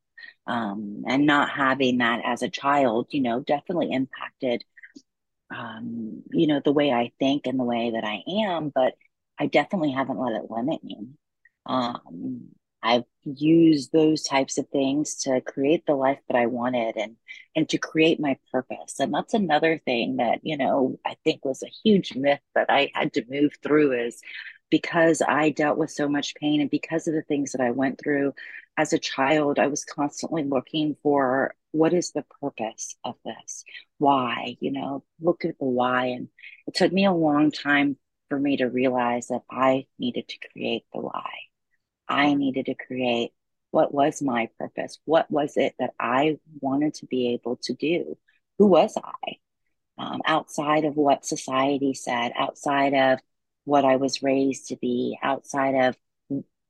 Um, 0.47 1.05
and 1.07 1.27
not 1.27 1.51
having 1.51 1.99
that 1.99 2.23
as 2.25 2.43
a 2.43 2.49
child, 2.49 3.09
you 3.11 3.21
know, 3.21 3.41
definitely 3.41 3.93
impacted, 3.93 4.65
um, 5.55 6.23
you 6.31 6.47
know, 6.47 6.61
the 6.65 6.73
way 6.73 6.91
I 6.91 7.13
think 7.19 7.47
and 7.47 7.59
the 7.59 7.65
way 7.65 7.91
that 7.91 8.05
I 8.05 8.23
am, 8.47 8.71
but 8.75 8.95
I 9.39 9.47
definitely 9.47 9.91
haven't 9.91 10.19
let 10.19 10.33
it 10.33 10.51
limit 10.51 10.83
me. 10.83 11.09
Um, 11.69 12.49
I've 12.83 13.05
used 13.25 13.93
those 13.93 14.23
types 14.23 14.59
of 14.59 14.69
things 14.69 15.17
to 15.23 15.41
create 15.41 15.85
the 15.87 15.95
life 15.95 16.21
that 16.29 16.37
I 16.37 16.47
wanted 16.47 16.97
and 16.97 17.17
and 17.57 17.69
to 17.71 17.79
create 17.79 18.21
my 18.21 18.39
purpose. 18.53 19.01
And 19.01 19.13
that's 19.13 19.35
another 19.35 19.79
thing 19.85 20.17
that, 20.17 20.41
you 20.43 20.57
know, 20.57 20.99
I 21.05 21.17
think 21.25 21.45
was 21.45 21.63
a 21.63 21.73
huge 21.85 22.15
myth 22.15 22.41
that 22.55 22.71
I 22.71 22.91
had 22.95 23.13
to 23.15 23.25
move 23.29 23.53
through 23.63 24.07
is 24.07 24.21
because 24.71 25.23
I 25.27 25.51
dealt 25.51 25.79
with 25.79 25.91
so 25.91 26.09
much 26.09 26.35
pain 26.37 26.61
and 26.61 26.71
because 26.71 27.09
of 27.09 27.15
the 27.15 27.23
things 27.23 27.53
that 27.53 27.61
I 27.61 27.71
went 27.73 28.01
through 28.01 28.35
as 28.77 28.93
a 28.93 28.99
child, 28.99 29.59
I 29.59 29.67
was 29.67 29.85
constantly 29.85 30.45
looking 30.45 30.97
for 31.03 31.55
what 31.73 31.93
is 31.93 32.13
the 32.13 32.25
purpose 32.41 32.97
of 33.05 33.17
this? 33.25 33.65
Why? 33.99 34.57
You 34.61 34.73
know, 34.73 35.05
look 35.21 35.45
at 35.45 35.59
the 35.59 35.65
why. 35.67 36.07
And 36.07 36.29
it 36.67 36.75
took 36.75 36.93
me 36.93 37.07
a 37.07 37.13
long 37.13 37.51
time 37.51 37.97
for 38.29 38.39
me 38.39 38.59
to 38.59 38.67
realize 38.67 39.29
that 39.29 39.43
I 39.51 39.87
needed 39.99 40.29
to 40.29 40.39
create 40.53 40.85
the 40.93 41.01
why. 41.01 41.48
I 42.09 42.35
needed 42.35 42.67
to 42.67 42.75
create 42.75 43.33
what 43.71 43.93
was 43.93 44.23
my 44.23 44.49
purpose? 44.59 44.99
What 45.05 45.31
was 45.31 45.57
it 45.57 45.75
that 45.79 45.93
I 46.01 46.39
wanted 46.61 46.95
to 46.95 47.07
be 47.07 47.35
able 47.35 47.57
to 47.63 47.75
do? 47.75 48.17
Who 48.59 48.67
was 48.67 48.97
I? 48.97 49.37
Um, 49.99 50.23
outside 50.25 50.85
of 50.85 50.97
what 50.97 51.27
society 51.27 51.93
said, 51.93 52.33
outside 52.37 52.95
of 52.95 53.19
what 53.65 53.85
I 53.85 53.97
was 53.97 54.23
raised 54.23 54.69
to 54.69 54.77
be, 54.77 55.19
outside 55.23 55.75
of 55.75 55.97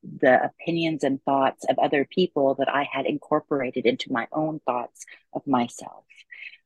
the 0.02 0.44
opinions 0.44 1.04
and 1.04 1.22
thoughts 1.24 1.64
of 1.68 1.78
other 1.78 2.04
people 2.04 2.54
that 2.56 2.68
I 2.68 2.88
had 2.90 3.06
incorporated 3.06 3.84
into 3.84 4.12
my 4.12 4.26
own 4.32 4.60
thoughts 4.60 5.04
of 5.32 5.46
myself. 5.46 6.04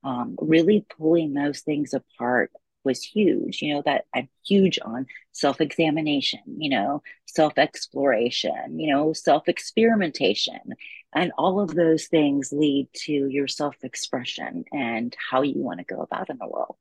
Um, 0.05 0.37
really 0.41 0.85
pulling 0.97 1.33
those 1.33 1.61
things 1.61 1.95
apart 1.95 2.51
was 2.85 3.03
huge. 3.03 3.63
You 3.63 3.75
know, 3.75 3.83
that 3.87 4.07
I'm 4.15 4.29
huge 4.47 4.79
on 4.83 5.07
self 5.33 5.61
examination, 5.61 6.41
you 6.59 6.71
know, 6.71 7.03
self 7.27 7.59
exploration, 7.59 8.79
you 8.79 8.93
know, 8.95 9.13
self 9.13 9.49
experimentation. 9.49 10.75
And 11.15 11.33
all 11.37 11.61
of 11.61 11.75
those 11.75 12.07
things 12.07 12.53
lead 12.53 12.89
to 13.05 13.13
your 13.13 13.49
self 13.49 13.77
expression 13.83 14.65
and 14.73 15.15
how 15.31 15.43
you 15.43 15.61
want 15.63 15.81
to 15.81 15.95
go 15.95 16.01
about 16.01 16.31
in 16.31 16.39
the 16.39 16.49
world. 16.49 16.77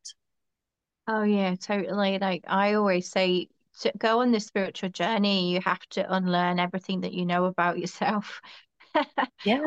Oh, 1.07 1.23
yeah, 1.23 1.55
totally. 1.55 2.19
Like 2.19 2.45
I 2.47 2.73
always 2.75 3.09
say, 3.09 3.49
to 3.81 3.91
go 3.97 4.21
on 4.21 4.31
this 4.31 4.45
spiritual 4.45 4.89
journey, 4.89 5.51
you 5.53 5.61
have 5.61 5.79
to 5.91 6.13
unlearn 6.13 6.59
everything 6.59 7.01
that 7.01 7.13
you 7.13 7.25
know 7.25 7.45
about 7.45 7.79
yourself. 7.79 8.41
Yeah. 9.43 9.57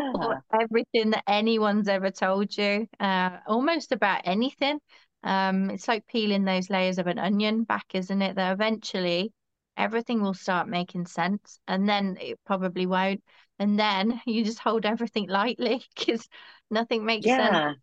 everything 0.60 1.10
that 1.10 1.24
anyone's 1.26 1.88
ever 1.88 2.10
told 2.10 2.56
you, 2.56 2.86
uh, 3.00 3.38
almost 3.46 3.92
about 3.92 4.22
anything. 4.24 4.78
Um, 5.24 5.70
it's 5.70 5.88
like 5.88 6.06
peeling 6.06 6.44
those 6.44 6.70
layers 6.70 6.98
of 6.98 7.08
an 7.08 7.18
onion 7.18 7.64
back, 7.64 7.94
isn't 7.94 8.22
it? 8.22 8.36
That 8.36 8.52
eventually 8.52 9.32
everything 9.76 10.22
will 10.22 10.34
start 10.34 10.68
making 10.68 11.06
sense, 11.06 11.60
and 11.68 11.88
then 11.88 12.18
it 12.20 12.40
probably 12.46 12.86
won't. 12.86 13.24
And 13.58 13.78
then 13.78 14.20
you 14.26 14.44
just 14.44 14.60
hold 14.60 14.86
everything 14.86 15.28
lightly 15.28 15.84
because 15.96 16.28
nothing 16.70 17.04
makes 17.06 17.32
sense. 17.32 17.60
Yeah. 17.60 17.74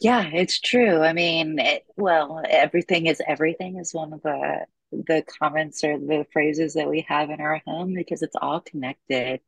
Yeah, 0.00 0.28
it's 0.32 0.60
true. 0.60 1.02
I 1.02 1.12
mean, 1.12 1.58
it, 1.58 1.84
well, 1.96 2.40
everything 2.48 3.06
is 3.06 3.20
everything 3.26 3.78
is 3.78 3.92
one 3.94 4.12
of 4.12 4.22
the 4.22 4.66
the 4.92 5.22
comments 5.40 5.84
or 5.84 5.98
the 5.98 6.26
phrases 6.32 6.74
that 6.74 6.88
we 6.88 7.04
have 7.08 7.30
in 7.30 7.40
our 7.40 7.60
home 7.66 7.94
because 7.94 8.22
it's 8.22 8.36
all 8.40 8.60
connected. 8.60 9.40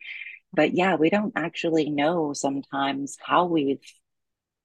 But 0.53 0.75
yeah, 0.75 0.97
we 0.97 1.11
don't 1.11 1.33
actually 1.37 1.91
know 1.91 2.33
sometimes 2.35 3.19
how 3.23 3.47
we've 3.47 3.83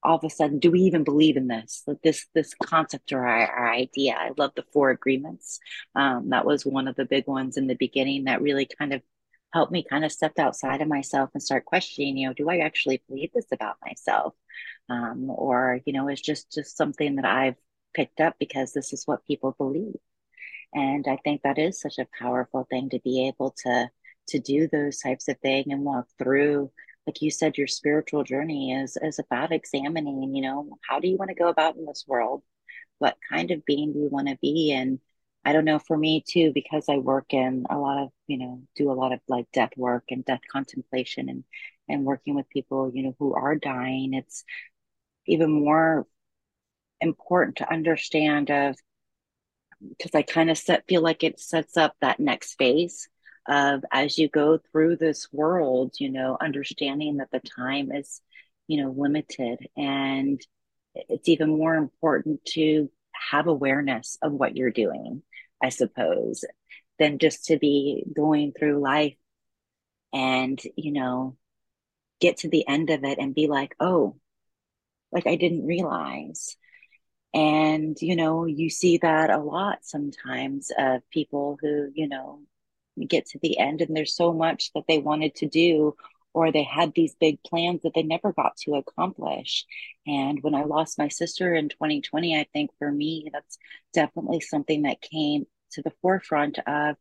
all 0.06 0.18
of 0.18 0.24
a 0.24 0.30
sudden 0.30 0.60
do 0.60 0.72
we 0.72 0.82
even 0.82 1.04
believe 1.04 1.38
in 1.38 1.48
this? 1.48 1.84
Like 1.88 2.02
this 2.04 2.28
this 2.34 2.54
concept 2.64 3.12
or 3.12 3.26
our, 3.26 3.48
our 3.48 3.74
idea. 3.74 4.16
I 4.18 4.32
love 4.38 4.52
the 4.56 4.66
four 4.74 4.90
agreements. 4.92 5.60
Um, 5.96 6.30
that 6.30 6.46
was 6.46 6.66
one 6.66 6.88
of 6.88 6.96
the 6.96 7.06
big 7.06 7.28
ones 7.28 7.58
in 7.58 7.68
the 7.68 7.76
beginning 7.76 8.26
that 8.26 8.42
really 8.42 8.68
kind 8.78 8.94
of 8.94 9.02
helped 9.54 9.72
me 9.72 9.84
kind 9.90 10.06
of 10.06 10.12
step 10.12 10.38
outside 10.40 10.82
of 10.82 10.88
myself 10.88 11.30
and 11.34 11.42
start 11.42 11.64
questioning 11.66 12.18
you 12.18 12.28
know 12.28 12.34
do 12.34 12.50
i 12.50 12.58
actually 12.58 13.02
believe 13.08 13.32
this 13.34 13.48
about 13.54 13.78
myself? 13.86 14.34
Um, 14.90 15.30
or 15.30 15.80
you 15.86 15.94
know 15.94 16.10
is 16.10 16.22
just 16.22 16.52
just 16.54 16.78
something 16.78 17.16
that 17.16 17.26
i've 17.26 17.56
picked 17.94 18.20
up 18.22 18.36
because 18.40 18.74
this 18.74 18.94
is 18.94 19.04
what 19.08 19.26
people 19.26 19.56
believe. 19.58 19.96
And 20.74 21.06
i 21.08 21.18
think 21.24 21.42
that 21.44 21.58
is 21.60 21.82
such 21.82 21.98
a 22.00 22.08
powerful 22.20 22.68
thing 22.70 22.90
to 22.90 23.00
be 23.00 23.28
able 23.28 23.52
to 23.64 23.90
to 24.30 24.40
do 24.40 24.68
those 24.68 25.00
types 25.00 25.28
of 25.28 25.38
things 25.40 25.68
and 25.70 25.84
walk 25.84 26.08
through 26.18 26.72
like 27.08 27.22
you 27.22 27.32
said, 27.32 27.58
your 27.58 27.68
spiritual 27.68 28.24
journey 28.24 28.74
is 28.74 28.98
is 29.02 29.20
about 29.20 29.52
examining, 29.52 30.34
you 30.36 30.42
know, 30.42 30.78
how 30.88 31.00
do 31.00 31.08
you 31.08 31.18
want 31.18 31.30
to 31.30 31.36
go 31.36 31.50
about 31.50 31.76
in 31.76 31.86
this 31.86 32.06
world? 32.08 32.44
What 33.00 33.18
kind 33.30 33.52
of 33.52 33.66
being 33.66 33.94
do 33.94 34.00
you 34.00 34.10
want 34.10 34.28
to 34.30 34.38
be? 34.42 34.72
And 34.72 35.00
I 35.44 35.54
don't 35.54 35.66
know, 35.66 35.80
for 35.80 35.98
me 35.98 36.24
too, 36.28 36.52
because 36.54 36.86
I 36.90 36.98
work 36.98 37.34
in 37.34 37.66
a 37.70 37.78
lot 37.78 38.04
of, 38.04 38.10
you 38.28 38.38
know, 38.40 38.64
do 38.76 38.92
a 38.92 38.94
lot 38.94 39.14
of 39.14 39.20
like 39.28 39.46
death 39.54 39.72
work 39.78 40.06
and 40.10 40.26
death 40.26 40.42
contemplation 40.52 41.30
and 41.30 41.44
and 41.88 42.04
working 42.04 42.36
with 42.36 42.50
people, 42.50 42.92
you 42.94 43.04
know, 43.04 43.16
who 43.20 43.36
are 43.36 43.56
dying, 43.56 44.14
it's 44.16 44.44
even 45.28 45.52
more 45.52 46.08
important 47.02 47.58
to 47.58 47.72
understand 47.72 48.50
of 48.50 48.76
because 49.90 50.16
I 50.16 50.22
kind 50.24 50.50
of 50.50 50.60
feel 50.88 51.02
like 51.02 51.24
it 51.24 51.40
sets 51.40 51.78
up 51.78 51.96
that 52.02 52.20
next 52.20 52.56
phase 52.56 53.08
of 53.48 53.84
as 53.92 54.18
you 54.18 54.30
go 54.30 54.58
through 54.58 54.98
this 54.98 55.28
world, 55.32 55.96
you 56.00 56.10
know, 56.10 56.38
understanding 56.40 57.18
that 57.18 57.30
the 57.32 57.40
time 57.40 57.92
is, 57.92 58.22
you 58.68 58.84
know, 58.84 58.92
limited. 58.92 59.68
And 59.78 60.42
it's 60.96 61.30
even 61.30 61.58
more 61.58 61.76
important 61.76 62.44
to 62.54 62.90
have 63.32 63.48
awareness 63.48 64.18
of 64.22 64.34
what 64.34 64.56
you're 64.56 64.72
doing, 64.72 65.24
I 65.62 65.70
suppose, 65.70 66.44
than 67.00 67.20
just 67.20 67.46
to 67.46 67.58
be 67.58 68.04
going 68.14 68.54
through 68.54 68.82
life 68.82 69.18
and, 70.14 70.60
you 70.76 70.92
know, 70.92 71.38
get 72.22 72.38
to 72.38 72.50
the 72.50 72.68
end 72.68 72.90
of 72.90 73.04
it 73.04 73.20
and 73.20 73.36
be 73.36 73.48
like, 73.48 73.76
oh, 73.80 74.16
like 75.12 75.28
I 75.28 75.36
didn't 75.36 75.66
realize. 75.66 76.58
And, 77.34 77.98
you 78.02 78.16
know, 78.16 78.46
you 78.46 78.70
see 78.70 78.98
that 79.00 79.30
a 79.30 79.38
lot 79.38 79.80
sometimes 79.82 80.72
of 80.78 81.02
people 81.10 81.58
who, 81.62 81.90
you 81.94 82.08
know, 82.08 82.40
get 83.08 83.26
to 83.28 83.40
the 83.42 83.60
end 83.60 83.82
and 83.82 83.96
there's 83.96 84.16
so 84.16 84.34
much 84.34 84.72
that 84.74 84.86
they 84.88 84.98
wanted 84.98 85.36
to 85.36 85.48
do 85.48 85.96
or 86.36 86.52
they 86.52 86.64
had 86.64 86.94
these 86.94 87.16
big 87.16 87.42
plans 87.44 87.82
that 87.84 87.94
they 87.96 88.04
never 88.04 88.34
got 88.34 88.58
to 88.58 88.76
accomplish. 88.76 89.66
And 90.06 90.44
when 90.44 90.54
I 90.54 90.66
lost 90.66 90.98
my 90.98 91.08
sister 91.08 91.56
in 91.56 91.70
2020, 91.70 92.38
I 92.38 92.46
think 92.52 92.72
for 92.78 92.92
me, 92.92 93.30
that's 93.32 93.58
definitely 93.94 94.42
something 94.42 94.82
that 94.82 95.02
came 95.02 95.46
to 95.72 95.82
the 95.82 95.94
forefront 96.02 96.60
of 96.68 96.98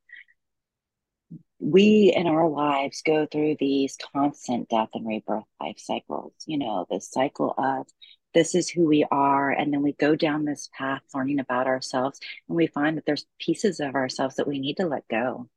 we 1.58 2.12
in 2.14 2.28
our 2.28 2.48
lives 2.48 3.02
go 3.02 3.26
through 3.26 3.56
these 3.58 3.96
constant 4.14 4.68
death 4.68 4.90
and 4.94 5.06
rebirth 5.06 5.44
life 5.60 5.78
cycles, 5.78 6.32
you 6.46 6.58
know, 6.58 6.86
this 6.88 7.10
cycle 7.10 7.54
of 7.58 7.88
this 8.34 8.54
is 8.54 8.68
who 8.68 8.86
we 8.86 9.04
are. 9.10 9.50
And 9.50 9.72
then 9.72 9.82
we 9.82 9.94
go 9.94 10.14
down 10.14 10.44
this 10.44 10.68
path 10.76 11.02
learning 11.14 11.40
about 11.40 11.66
ourselves 11.66 12.20
and 12.48 12.56
we 12.56 12.66
find 12.66 12.96
that 12.96 13.06
there's 13.06 13.26
pieces 13.40 13.80
of 13.80 13.94
ourselves 13.94 14.36
that 14.36 14.48
we 14.48 14.58
need 14.58 14.76
to 14.76 14.86
let 14.86 15.08
go 15.08 15.48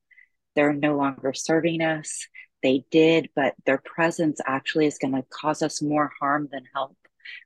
they're 0.57 0.73
no 0.73 0.97
longer 0.97 1.33
serving 1.33 1.81
us. 1.81 2.27
They 2.63 2.83
did, 2.89 3.29
but 3.35 3.53
their 3.65 3.77
presence 3.77 4.41
actually 4.43 4.87
is 4.87 4.97
going 4.97 5.13
to 5.13 5.23
cause 5.29 5.61
us 5.61 5.83
more 5.83 6.11
harm 6.19 6.49
than 6.51 6.63
help 6.73 6.97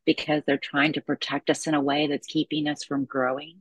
because 0.05 0.43
they're 0.47 0.57
trying 0.57 0.93
to 0.93 1.01
protect 1.01 1.49
us 1.49 1.67
in 1.67 1.73
a 1.73 1.81
way 1.81 2.07
that's 2.07 2.25
keeping 2.25 2.69
us 2.69 2.85
from 2.85 3.03
growing 3.03 3.57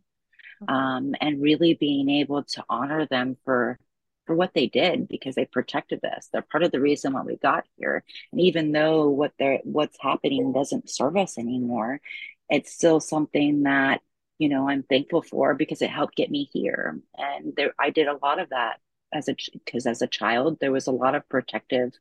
um, 0.68 1.14
and 1.20 1.42
really 1.42 1.74
being 1.74 2.08
able 2.08 2.44
to 2.44 2.64
honor 2.68 3.06
them 3.06 3.36
for 3.44 3.78
for 4.26 4.36
what 4.36 4.54
they 4.54 4.68
did 4.68 5.08
because 5.08 5.34
they 5.34 5.46
protected 5.46 6.04
us. 6.04 6.28
They're 6.32 6.42
part 6.42 6.62
of 6.62 6.70
the 6.70 6.80
reason 6.80 7.14
why 7.14 7.22
we 7.22 7.36
got 7.36 7.64
here. 7.76 8.04
And 8.30 8.40
even 8.40 8.70
though 8.70 9.08
what 9.08 9.32
they're 9.40 9.58
what's 9.64 9.96
happening 10.00 10.52
doesn't 10.52 10.88
serve 10.88 11.16
us 11.16 11.38
anymore, 11.38 12.00
it's 12.48 12.72
still 12.72 13.00
something 13.00 13.64
that 13.64 14.00
you 14.38 14.48
know 14.48 14.68
I'm 14.68 14.84
thankful 14.84 15.22
for 15.22 15.54
because 15.54 15.82
it 15.82 15.90
helped 15.90 16.14
get 16.14 16.30
me 16.30 16.48
here. 16.52 17.00
And 17.18 17.54
there, 17.56 17.72
I 17.80 17.90
did 17.90 18.06
a 18.06 18.18
lot 18.22 18.38
of 18.38 18.50
that 18.50 18.78
as 19.12 19.28
a 19.28 19.36
because 19.52 19.86
as 19.86 20.02
a 20.02 20.06
child 20.06 20.58
there 20.60 20.72
was 20.72 20.86
a 20.86 20.92
lot 20.92 21.14
of 21.14 21.28
protective 21.28 21.92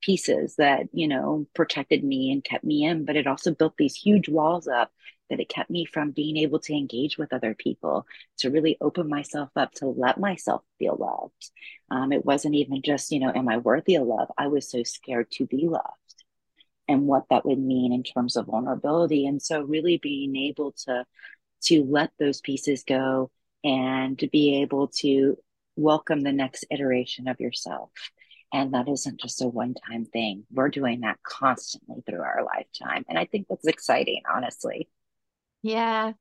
pieces 0.00 0.56
that 0.56 0.88
you 0.92 1.06
know 1.06 1.46
protected 1.54 2.02
me 2.02 2.32
and 2.32 2.44
kept 2.44 2.64
me 2.64 2.84
in 2.84 3.04
but 3.04 3.16
it 3.16 3.26
also 3.26 3.54
built 3.54 3.76
these 3.76 3.94
huge 3.94 4.28
walls 4.28 4.66
up 4.66 4.90
that 5.32 5.40
it 5.40 5.48
kept 5.48 5.70
me 5.70 5.86
from 5.86 6.10
being 6.10 6.36
able 6.36 6.58
to 6.60 6.74
engage 6.74 7.16
with 7.16 7.32
other 7.32 7.54
people, 7.54 8.06
to 8.36 8.50
really 8.50 8.76
open 8.82 9.08
myself 9.08 9.48
up, 9.56 9.72
to 9.72 9.86
let 9.86 10.20
myself 10.20 10.62
feel 10.78 10.94
loved. 10.94 11.50
Um, 11.90 12.12
it 12.12 12.24
wasn't 12.24 12.54
even 12.54 12.82
just, 12.82 13.10
you 13.10 13.18
know, 13.18 13.32
am 13.34 13.48
I 13.48 13.56
worthy 13.56 13.94
of 13.94 14.06
love? 14.06 14.30
I 14.36 14.48
was 14.48 14.70
so 14.70 14.82
scared 14.82 15.30
to 15.32 15.46
be 15.46 15.68
loved 15.68 16.24
and 16.86 17.06
what 17.06 17.24
that 17.30 17.46
would 17.46 17.58
mean 17.58 17.94
in 17.94 18.02
terms 18.02 18.36
of 18.36 18.46
vulnerability. 18.46 19.26
And 19.26 19.40
so 19.40 19.62
really 19.62 19.96
being 19.96 20.36
able 20.36 20.72
to 20.84 21.06
to 21.62 21.84
let 21.84 22.10
those 22.18 22.40
pieces 22.40 22.84
go 22.84 23.30
and 23.64 24.18
to 24.18 24.28
be 24.28 24.62
able 24.62 24.88
to 24.88 25.38
welcome 25.76 26.20
the 26.20 26.32
next 26.32 26.64
iteration 26.70 27.28
of 27.28 27.40
yourself. 27.40 27.90
And 28.52 28.74
that 28.74 28.88
isn't 28.88 29.20
just 29.20 29.40
a 29.42 29.48
one 29.48 29.74
time 29.88 30.04
thing. 30.04 30.44
We're 30.52 30.68
doing 30.68 31.00
that 31.00 31.22
constantly 31.22 32.02
through 32.06 32.20
our 32.20 32.44
lifetime. 32.44 33.04
And 33.08 33.18
I 33.18 33.24
think 33.24 33.46
that's 33.48 33.66
exciting, 33.66 34.22
honestly. 34.32 34.88
Yeah. 35.62 36.12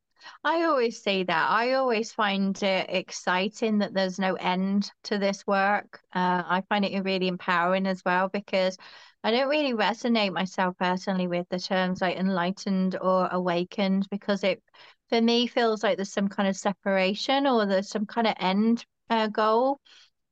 I 0.43 0.63
always 0.63 1.01
say 1.01 1.23
that. 1.23 1.49
I 1.49 1.73
always 1.73 2.13
find 2.13 2.61
it 2.61 2.89
exciting 2.89 3.79
that 3.79 3.93
there's 3.93 4.19
no 4.19 4.35
end 4.35 4.91
to 5.05 5.17
this 5.17 5.45
work. 5.47 5.99
Uh, 6.13 6.43
I 6.45 6.63
find 6.69 6.85
it 6.85 7.03
really 7.03 7.27
empowering 7.27 7.87
as 7.87 8.03
well 8.05 8.29
because 8.29 8.77
I 9.23 9.31
don't 9.31 9.49
really 9.49 9.73
resonate 9.73 10.33
myself 10.33 10.77
personally 10.77 11.27
with 11.27 11.47
the 11.49 11.59
terms 11.59 12.01
like 12.01 12.17
enlightened 12.17 12.97
or 12.99 13.27
awakened 13.31 14.07
because 14.09 14.43
it, 14.43 14.63
for 15.09 15.21
me, 15.21 15.47
feels 15.47 15.83
like 15.83 15.97
there's 15.97 16.13
some 16.13 16.29
kind 16.29 16.47
of 16.47 16.55
separation 16.55 17.45
or 17.47 17.65
there's 17.65 17.89
some 17.89 18.05
kind 18.05 18.27
of 18.27 18.35
end 18.39 18.85
uh, 19.11 19.27
goal. 19.27 19.79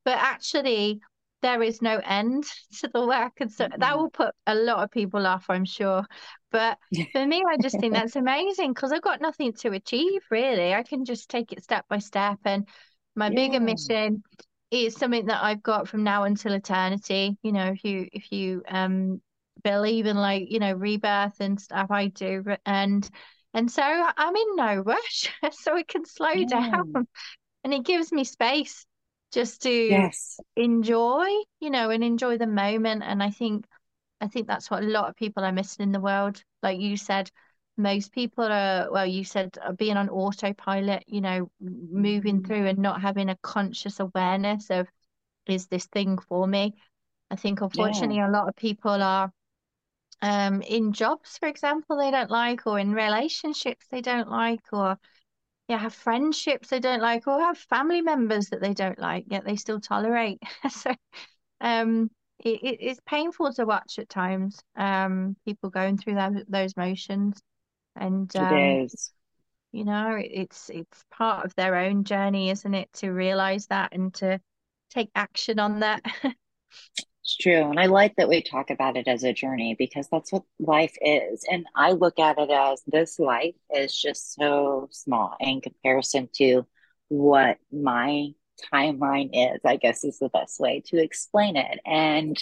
But 0.04 0.18
actually, 0.18 1.00
there 1.42 1.62
is 1.62 1.80
no 1.80 2.00
end 2.04 2.44
to 2.80 2.90
the 2.92 3.06
work. 3.06 3.32
And 3.40 3.52
so 3.52 3.66
mm-hmm. 3.66 3.80
that 3.80 3.96
will 3.96 4.10
put 4.10 4.34
a 4.46 4.54
lot 4.54 4.82
of 4.82 4.90
people 4.90 5.26
off, 5.26 5.46
I'm 5.48 5.64
sure. 5.64 6.04
But 6.50 6.78
for 7.12 7.26
me, 7.26 7.42
I 7.48 7.56
just 7.62 7.78
think 7.78 7.94
that's 7.94 8.16
amazing 8.16 8.72
because 8.72 8.92
I've 8.92 9.02
got 9.02 9.20
nothing 9.20 9.52
to 9.60 9.72
achieve 9.72 10.22
really. 10.30 10.74
I 10.74 10.82
can 10.82 11.04
just 11.04 11.28
take 11.28 11.52
it 11.52 11.62
step 11.62 11.84
by 11.88 11.98
step. 11.98 12.38
And 12.44 12.66
my 13.14 13.28
yeah. 13.28 13.34
bigger 13.34 13.60
mission 13.60 14.22
is 14.70 14.94
something 14.94 15.26
that 15.26 15.42
I've 15.42 15.62
got 15.62 15.88
from 15.88 16.04
now 16.04 16.24
until 16.24 16.52
eternity. 16.52 17.36
You 17.42 17.52
know, 17.52 17.66
if 17.66 17.84
you 17.84 18.08
if 18.12 18.30
you 18.32 18.62
um 18.68 19.20
believe 19.62 20.06
in 20.06 20.16
like, 20.16 20.50
you 20.50 20.58
know, 20.58 20.72
rebirth 20.72 21.40
and 21.40 21.60
stuff, 21.60 21.90
I 21.90 22.08
do. 22.08 22.44
And 22.64 23.08
and 23.52 23.70
so 23.70 23.82
I'm 23.82 24.36
in 24.36 24.56
no 24.56 24.76
rush. 24.76 25.28
so 25.52 25.76
it 25.76 25.88
can 25.88 26.04
slow 26.04 26.30
yeah. 26.30 26.46
down. 26.46 27.06
And 27.64 27.74
it 27.74 27.84
gives 27.84 28.10
me 28.12 28.24
space 28.24 28.86
just 29.32 29.62
to 29.62 29.70
yes. 29.70 30.40
enjoy, 30.56 31.28
you 31.60 31.70
know, 31.70 31.90
and 31.90 32.02
enjoy 32.02 32.38
the 32.38 32.46
moment. 32.46 33.02
And 33.04 33.22
I 33.22 33.30
think 33.30 33.66
I 34.20 34.28
think 34.28 34.46
that's 34.46 34.70
what 34.70 34.82
a 34.82 34.86
lot 34.86 35.08
of 35.08 35.16
people 35.16 35.44
are 35.44 35.52
missing 35.52 35.84
in 35.84 35.92
the 35.92 36.00
world. 36.00 36.42
Like 36.62 36.78
you 36.78 36.96
said, 36.96 37.30
most 37.76 38.12
people 38.12 38.44
are 38.44 38.90
well, 38.90 39.06
you 39.06 39.24
said 39.24 39.56
are 39.62 39.72
being 39.72 39.96
on 39.96 40.08
autopilot, 40.08 41.04
you 41.06 41.20
know, 41.20 41.50
moving 41.60 42.36
mm-hmm. 42.38 42.46
through 42.46 42.66
and 42.66 42.78
not 42.78 43.00
having 43.00 43.28
a 43.28 43.38
conscious 43.42 44.00
awareness 44.00 44.70
of 44.70 44.88
is 45.46 45.66
this 45.66 45.86
thing 45.86 46.18
for 46.18 46.46
me? 46.46 46.74
I 47.30 47.36
think 47.36 47.60
unfortunately 47.60 48.16
yeah. 48.16 48.28
a 48.28 48.32
lot 48.32 48.48
of 48.48 48.56
people 48.56 49.02
are 49.02 49.32
um 50.22 50.62
in 50.62 50.92
jobs, 50.92 51.38
for 51.38 51.48
example, 51.48 51.96
they 51.96 52.10
don't 52.10 52.30
like, 52.30 52.66
or 52.66 52.78
in 52.78 52.92
relationships 52.92 53.86
they 53.90 54.00
don't 54.00 54.30
like, 54.30 54.64
or 54.72 54.98
yeah, 55.70 55.78
have 55.78 55.94
friendships 55.94 56.68
they 56.68 56.80
don't 56.80 57.00
like, 57.00 57.28
or 57.28 57.38
have 57.40 57.56
family 57.56 58.00
members 58.02 58.48
that 58.48 58.60
they 58.60 58.74
don't 58.74 58.98
like, 58.98 59.26
yet 59.28 59.44
they 59.44 59.54
still 59.54 59.78
tolerate. 59.78 60.42
so 60.68 60.92
um, 61.60 62.10
it, 62.40 62.58
it's 62.80 63.00
painful 63.06 63.52
to 63.52 63.64
watch 63.64 64.00
at 64.00 64.08
times. 64.08 64.58
Um, 64.74 65.36
people 65.44 65.70
going 65.70 65.96
through 65.96 66.16
that, 66.16 66.32
those 66.48 66.76
motions, 66.76 67.40
and 67.94 68.34
um, 68.34 68.52
it 68.52 68.92
is. 68.92 69.12
You 69.70 69.84
know, 69.84 70.18
it's 70.20 70.70
it's 70.70 71.04
part 71.12 71.44
of 71.46 71.54
their 71.54 71.76
own 71.76 72.02
journey, 72.02 72.50
isn't 72.50 72.74
it, 72.74 72.92
to 72.94 73.10
realize 73.12 73.68
that 73.68 73.92
and 73.94 74.12
to 74.14 74.40
take 74.90 75.10
action 75.14 75.60
on 75.60 75.78
that. 75.80 76.02
It's 77.30 77.36
true. 77.36 77.70
And 77.70 77.78
I 77.78 77.86
like 77.86 78.16
that 78.16 78.28
we 78.28 78.42
talk 78.42 78.70
about 78.70 78.96
it 78.96 79.06
as 79.06 79.22
a 79.22 79.32
journey 79.32 79.76
because 79.78 80.08
that's 80.10 80.32
what 80.32 80.42
life 80.58 80.96
is. 81.00 81.44
And 81.48 81.64
I 81.76 81.92
look 81.92 82.18
at 82.18 82.38
it 82.38 82.50
as 82.50 82.82
this 82.88 83.20
life 83.20 83.54
is 83.72 83.96
just 83.96 84.34
so 84.34 84.88
small 84.90 85.36
in 85.38 85.60
comparison 85.60 86.28
to 86.38 86.66
what 87.06 87.58
my 87.70 88.30
timeline 88.74 89.30
is, 89.32 89.60
I 89.64 89.76
guess 89.76 90.02
is 90.02 90.18
the 90.18 90.28
best 90.28 90.58
way 90.58 90.82
to 90.86 91.00
explain 91.00 91.54
it. 91.54 91.78
And 91.86 92.36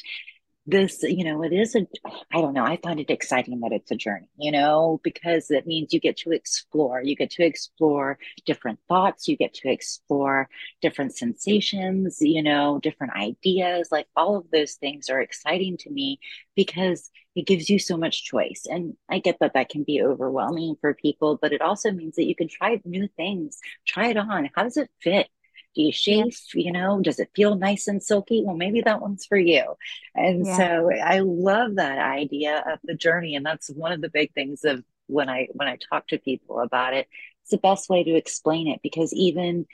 this, 0.68 1.02
you 1.02 1.24
know, 1.24 1.42
it 1.42 1.52
is 1.52 1.74
a, 1.74 1.87
I 2.31 2.42
don't 2.42 2.52
know, 2.52 2.64
I 2.64 2.76
find 2.83 3.00
it 3.00 3.09
exciting 3.09 3.61
that 3.61 3.72
it's 3.72 3.90
a 3.90 3.96
journey, 3.96 4.28
you 4.37 4.52
know, 4.52 5.00
because 5.02 5.50
it 5.50 5.66
means 5.66 5.94
you 5.94 6.00
get 6.00 6.18
to 6.18 6.33
explore, 6.33 7.02
you 7.02 7.16
get 7.16 7.31
to 7.33 7.42
explore 7.42 8.18
different 8.44 8.78
thoughts, 8.87 9.28
you 9.28 9.37
get 9.37 9.54
to 9.54 9.70
explore 9.70 10.50
different 10.83 11.16
sensations, 11.16 12.18
you 12.20 12.42
know, 12.42 12.78
different 12.83 13.14
ideas. 13.14 13.88
Like 13.90 14.09
all 14.14 14.37
of 14.37 14.50
those 14.50 14.74
things 14.74 15.09
are 15.09 15.22
exciting 15.22 15.78
to 15.78 15.90
me 15.90 16.20
because 16.54 17.11
it 17.35 17.46
gives 17.46 17.70
you 17.70 17.78
so 17.78 17.96
much 17.96 18.24
choice. 18.24 18.66
And 18.70 18.94
I 19.09 19.20
get 19.20 19.38
that 19.40 19.54
that 19.54 19.70
can 19.70 19.85
be 19.85 20.02
overwhelming 20.02 20.76
for 20.83 20.92
people, 20.92 21.38
but 21.40 21.54
it 21.54 21.62
also 21.62 21.90
means 21.92 22.16
that 22.16 22.26
you 22.26 22.35
can 22.35 22.48
try 22.48 22.78
new 22.85 23.09
things, 23.16 23.59
try 23.87 24.09
it 24.09 24.18
on. 24.18 24.50
How 24.54 24.64
does 24.64 24.76
it 24.76 24.90
fit? 25.00 25.28
Do 25.74 25.83
you 25.83 25.92
shave? 25.92 26.37
Yeah. 26.54 26.64
You 26.64 26.72
know, 26.72 27.00
does 27.00 27.18
it 27.18 27.31
feel 27.35 27.57
nice 27.57 27.87
and 27.87 28.02
silky? 28.02 28.42
Well, 28.44 28.57
maybe 28.57 28.81
that 28.83 29.00
one's 29.00 29.26
for 29.26 29.38
you. 29.38 29.74
And 30.14 30.46
yeah. 30.46 30.57
so 30.57 30.90
I 30.92 31.20
love 31.20 31.76
that 31.76 31.98
idea 31.98 32.64
of 32.72 32.78
the 32.85 32.94
journey. 32.94 33.37
And 33.37 33.44
that's 33.44 33.68
one 33.68 33.92
of 33.92 34.00
the 34.00 34.11
big 34.11 34.33
things 34.33 34.64
of 34.64 34.83
when 35.07 35.28
I 35.28 35.48
when 35.52 35.68
I 35.68 35.78
talk 35.90 36.09
to 36.09 36.18
people 36.18 36.61
about 36.61 36.94
it. 36.94 37.09
It's 37.42 37.50
the 37.50 37.59
best 37.59 37.88
way 37.88 38.04
to 38.04 38.14
explain 38.14 38.68
it 38.68 38.81
because 38.83 39.12
even 39.14 39.66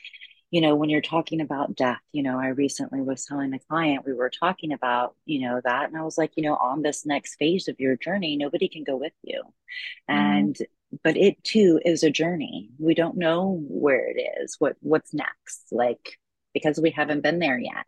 you 0.55 0.61
know 0.61 0.77
when 0.77 0.89
you're 0.89 1.01
talking 1.01 1.41
about 1.41 1.75
death 1.75 1.99
you 2.13 2.23
know 2.23 2.39
i 2.39 2.47
recently 2.47 3.01
was 3.01 3.25
telling 3.25 3.53
a 3.53 3.59
client 3.59 4.07
we 4.07 4.13
were 4.13 4.31
talking 4.31 4.73
about 4.73 5.17
you 5.25 5.41
know 5.41 5.61
that 5.65 5.89
and 5.89 5.99
i 5.99 6.03
was 6.03 6.17
like 6.17 6.31
you 6.37 6.45
know 6.45 6.55
on 6.55 6.81
this 6.81 7.05
next 7.05 7.35
phase 7.35 7.67
of 7.67 7.81
your 7.81 7.97
journey 7.97 8.37
nobody 8.37 8.69
can 8.69 8.85
go 8.85 8.97
with 8.97 9.13
you 9.25 9.43
mm-hmm. 9.43 10.15
and 10.15 10.57
but 11.03 11.17
it 11.17 11.43
too 11.43 11.81
is 11.85 12.03
a 12.03 12.11
journey. 12.11 12.71
We 12.79 12.95
don't 12.95 13.17
know 13.17 13.63
where 13.69 14.07
it 14.09 14.21
is, 14.43 14.57
what 14.59 14.77
what's 14.81 15.15
next, 15.15 15.67
like 15.73 16.19
because 16.53 16.79
we 16.81 16.91
haven't 16.91 17.23
been 17.23 17.39
there 17.39 17.59
yet. 17.59 17.87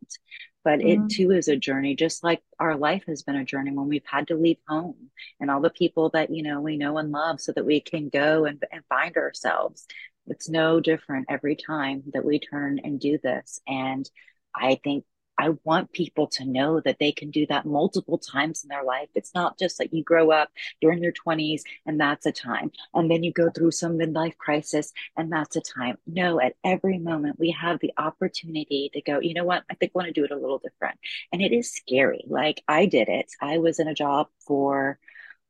But 0.65 0.81
mm-hmm. 0.81 1.05
it 1.05 1.11
too 1.11 1.31
is 1.31 1.47
a 1.47 1.57
journey, 1.57 1.95
just 1.95 2.25
like 2.25 2.43
our 2.59 2.77
life 2.77 3.05
has 3.07 3.23
been 3.23 3.37
a 3.37 3.45
journey 3.45 3.71
when 3.71 3.87
we've 3.89 4.03
had 4.05 4.29
to 4.29 4.35
leave 4.35 4.59
home 4.67 5.11
and 5.41 5.51
all 5.51 5.61
the 5.61 5.71
people 5.71 6.11
that 6.11 6.35
you 6.35 6.43
know 6.43 6.61
we 6.61 6.77
know 6.77 6.99
and 6.99 7.13
love, 7.13 7.41
so 7.41 7.53
that 7.53 7.67
we 7.67 7.81
can 7.81 8.09
go 8.09 8.45
and, 8.45 8.63
and 8.73 8.83
find 8.89 9.17
ourselves. 9.17 9.87
It's 10.27 10.49
no 10.49 10.81
different 10.81 11.27
every 11.29 11.55
time 11.55 12.03
that 12.13 12.25
we 12.25 12.41
turn 12.41 12.81
and 12.83 12.99
do 12.99 13.19
this. 13.23 13.61
And 13.69 14.09
I 14.55 14.81
think 14.83 15.05
I 15.39 15.51
want 15.65 15.93
people 15.93 16.27
to 16.29 16.45
know 16.45 16.81
that 16.81 16.99
they 16.99 17.13
can 17.13 17.31
do 17.31 17.47
that 17.47 17.67
multiple 17.67 18.19
times 18.19 18.63
in 18.63 18.69
their 18.69 18.85
life. 18.85 19.09
It's 19.15 19.35
not 19.35 19.59
just 19.59 19.79
like 19.79 19.93
you 19.93 20.03
grow 20.03 20.31
up, 20.31 20.51
you're 20.81 20.93
in 20.93 21.03
your 21.03 21.13
20s, 21.13 21.63
and 21.85 22.01
that's 22.01 22.27
a 22.27 22.33
time. 22.33 22.73
And 22.95 23.11
then 23.11 23.23
you 23.23 23.33
go 23.33 23.51
through 23.51 23.73
some 23.73 23.99
midlife 23.99 24.37
crisis, 24.39 24.93
and 25.17 25.33
that's 25.33 25.57
a 25.57 25.61
time. 25.61 25.99
No, 26.07 26.41
at 26.41 26.55
every 26.65 26.99
moment, 26.99 27.39
we 27.39 27.51
have 27.53 27.81
the 27.81 27.93
opportunity 27.99 28.91
to 28.95 29.01
go, 29.03 29.21
you 29.21 29.35
know 29.35 29.45
what? 29.45 29.65
I 29.71 29.75
think 29.75 29.93
I 29.95 29.99
want 29.99 30.07
to 30.09 30.13
do 30.13 30.25
it 30.25 30.31
a 30.31 30.37
little 30.37 30.59
different. 30.59 30.99
And 31.33 31.43
it 31.43 31.53
is 31.53 31.73
scary. 31.73 32.25
Like 32.27 32.63
I 32.69 32.87
did 32.87 33.09
it. 33.09 33.33
I 33.41 33.59
was 33.59 33.79
in 33.79 33.89
a 33.89 33.95
job 33.95 34.29
for 34.47 34.99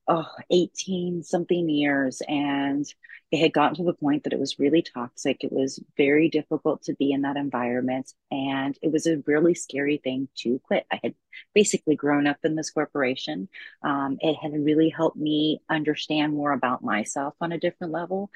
oh, 0.09 0.27
18 0.51 1.23
something 1.23 1.69
years 1.69 2.23
and 2.29 2.87
it 3.33 3.41
had 3.41 3.53
gotten 3.53 3.75
to 3.77 3.83
the 3.83 3.93
point 3.93 4.23
that 4.25 4.33
it 4.33 4.39
was 4.39 4.61
really 4.61 4.83
toxic. 4.83 5.43
It 5.43 5.51
was 5.51 5.83
very 5.97 6.29
difficult 6.29 6.83
to 6.85 6.95
be 6.95 7.11
in 7.11 7.23
that 7.23 7.37
environment. 7.37 8.13
And 8.31 8.79
it 8.83 8.93
was 8.93 9.07
a 9.07 9.23
really 9.27 9.55
scary 9.55 9.97
thing 9.97 10.29
to 10.39 10.61
quit. 10.61 10.87
I 10.93 11.01
had 11.03 11.15
basically 11.53 11.97
grown 11.97 12.29
up 12.29 12.39
in 12.45 12.55
this 12.55 12.71
corporation. 12.71 13.49
Um, 13.83 14.19
it 14.21 14.37
had 14.37 14.53
really 14.53 14.91
helped 14.91 15.17
me 15.17 15.61
understand 15.69 16.35
more 16.35 16.53
about 16.53 16.85
myself 16.85 17.35
on 17.41 17.51
a 17.51 17.59
different 17.59 17.93
level. 17.93 18.31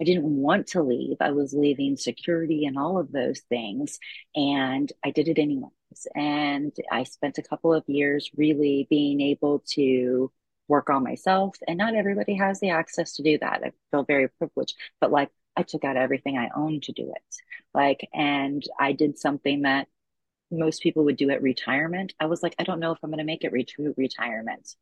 I 0.00 0.04
didn't 0.04 0.24
want 0.24 0.68
to 0.68 0.82
leave. 0.82 1.16
I 1.20 1.32
was 1.32 1.52
leaving 1.52 1.96
security 1.96 2.66
and 2.66 2.78
all 2.78 2.98
of 2.98 3.10
those 3.10 3.40
things. 3.48 3.98
And 4.36 4.92
I 5.04 5.10
did 5.10 5.26
it 5.26 5.38
anyways. 5.38 5.72
And 6.14 6.72
I 6.92 7.02
spent 7.02 7.38
a 7.38 7.42
couple 7.42 7.74
of 7.74 7.82
years 7.88 8.30
really 8.36 8.86
being 8.88 9.20
able 9.20 9.64
to 9.70 10.30
work 10.68 10.90
on 10.90 11.04
myself. 11.04 11.56
And 11.66 11.78
not 11.78 11.94
everybody 11.94 12.34
has 12.34 12.60
the 12.60 12.70
access 12.70 13.14
to 13.14 13.22
do 13.22 13.38
that. 13.38 13.62
I 13.64 13.72
feel 13.90 14.04
very 14.04 14.28
privileged, 14.28 14.76
but 15.00 15.12
like 15.12 15.30
I 15.56 15.62
took 15.62 15.84
out 15.84 15.96
everything 15.96 16.36
I 16.36 16.50
owned 16.54 16.84
to 16.84 16.92
do 16.92 17.12
it. 17.14 17.36
Like, 17.74 18.08
and 18.12 18.62
I 18.78 18.92
did 18.92 19.18
something 19.18 19.62
that 19.62 19.88
most 20.50 20.82
people 20.82 21.04
would 21.04 21.16
do 21.16 21.30
at 21.30 21.42
retirement. 21.42 22.14
I 22.20 22.26
was 22.26 22.42
like, 22.42 22.54
I 22.58 22.64
don't 22.64 22.80
know 22.80 22.92
if 22.92 22.98
I'm 23.02 23.10
going 23.10 23.18
to 23.18 23.24
make 23.24 23.44
it 23.44 23.52
re- 23.52 23.66
retirement. 23.96 24.76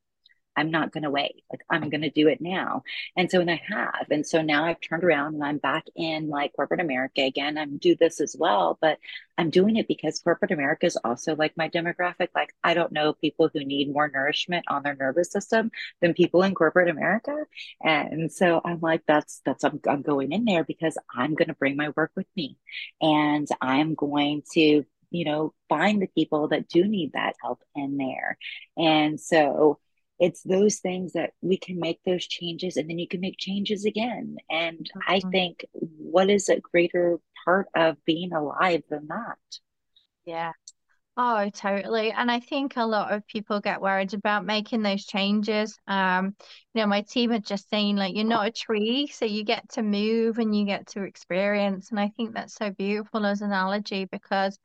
I'm 0.57 0.71
not 0.71 0.93
going 0.93 1.03
to 1.03 1.11
wait. 1.11 1.45
Like 1.51 1.61
I'm 1.71 1.91
going 1.91 2.03
to 2.03 2.11
do 2.11 2.29
it 2.29 2.41
now. 2.41 2.83
And 3.17 3.31
so, 3.31 3.41
and 3.41 3.51
I 3.51 3.61
have. 3.69 4.07
And 4.11 4.27
so 4.27 4.43
now 4.43 4.65
I've 4.65 4.81
turned 4.81 5.05
around 5.05 5.35
and 5.35 5.45
I'm 5.45 5.59
back 5.59 5.85
in 5.97 6.29
like 6.29 6.53
corporate 6.55 6.81
America 6.81 7.23
again. 7.23 7.59
I'm 7.59 7.79
do 7.79 7.97
this 7.97 8.21
as 8.21 8.37
well, 8.39 8.79
but 8.81 8.99
I'm 9.37 9.51
doing 9.51 9.77
it 9.77 9.89
because 9.89 10.21
corporate 10.21 10.53
America 10.53 10.87
is 10.87 10.97
also 11.05 11.35
like 11.35 11.57
my 11.57 11.69
demographic. 11.69 12.29
Like 12.35 12.55
I 12.63 12.75
don't 12.75 12.93
know 12.93 13.15
people 13.15 13.51
who 13.53 13.65
need 13.65 13.93
more 13.93 14.09
nourishment 14.09 14.65
on 14.69 14.83
their 14.83 14.95
nervous 14.95 15.31
system 15.33 15.71
than 16.01 16.15
people 16.15 16.43
in 16.43 16.55
corporate 16.55 16.89
America. 16.89 17.37
And 17.83 18.31
so 18.33 18.61
I'm 18.65 18.81
like, 18.81 19.03
that's, 19.07 19.41
that's, 19.45 19.65
I'm, 19.65 19.81
I'm 19.89 20.03
going 20.03 20.33
in 20.33 20.45
there 20.45 20.65
because 20.65 20.97
I'm 21.15 21.35
going 21.35 21.49
to 21.49 21.55
bring 21.55 21.77
my 21.77 21.91
work 21.97 22.13
with 22.17 22.27
me 22.37 22.59
and 23.01 23.49
I'm 23.61 23.95
going 23.95 24.43
to 24.53 24.85
you 25.15 25.25
know, 25.25 25.55
find 25.69 26.03
the 26.03 26.09
people 26.09 26.49
that 26.49 26.69
do 26.69 26.89
need 26.89 27.13
that 27.13 27.37
help 27.41 27.63
in 27.77 27.97
there. 27.99 28.37
And 28.77 29.21
so 29.21 29.79
it's 30.25 30.43
those 30.43 30.79
things 30.79 31.13
that 31.13 31.33
we 31.43 31.59
can 31.59 31.79
make 31.79 32.01
those 32.07 32.27
changes 32.27 32.79
and 32.79 32.89
then 32.89 32.99
you 32.99 33.07
can 33.07 33.21
make 33.21 33.37
changes 33.37 33.85
again. 33.85 34.37
And 34.49 34.79
mm-hmm. 34.79 35.01
I 35.07 35.21
think 35.31 35.67
what 35.75 36.31
is 36.31 36.49
a 36.49 36.61
greater 36.61 37.19
part 37.45 37.69
of 37.77 38.03
being 38.07 38.33
alive 38.33 38.83
than 38.89 39.07
that? 39.09 39.37
Yeah. 40.25 40.53
Oh, 41.19 41.51
totally. 41.51 42.11
And 42.11 42.31
I 42.31 42.41
think 42.41 42.77
a 42.77 42.87
lot 42.87 43.13
of 43.13 43.27
people 43.27 43.61
get 43.61 43.83
worried 43.83 44.15
about 44.15 44.47
making 44.47 44.83
those 44.83 45.05
changes. 45.05 45.79
Um, 45.87 46.35
you 46.73 46.81
know, 46.81 46.87
my 46.87 47.03
team 47.03 47.31
are 47.33 47.39
just 47.39 47.69
saying 47.69 47.97
like 47.97 48.17
you're 48.17 48.25
not 48.25 48.47
a 48.49 48.51
tree, 48.51 49.07
so 49.09 49.27
you 49.27 49.45
get 49.45 49.69
to 49.73 49.83
move 49.83 50.39
and 50.39 50.57
you 50.57 50.65
get 50.65 50.87
to 50.89 51.03
experience. 51.03 51.91
And 51.91 52.01
I 52.01 52.09
think 52.17 52.33
that's 52.35 52.55
so 52.55 52.71
beautiful 52.71 53.27
as 53.27 53.43
an 53.43 53.51
analogy 53.51 54.07
because 54.07 54.59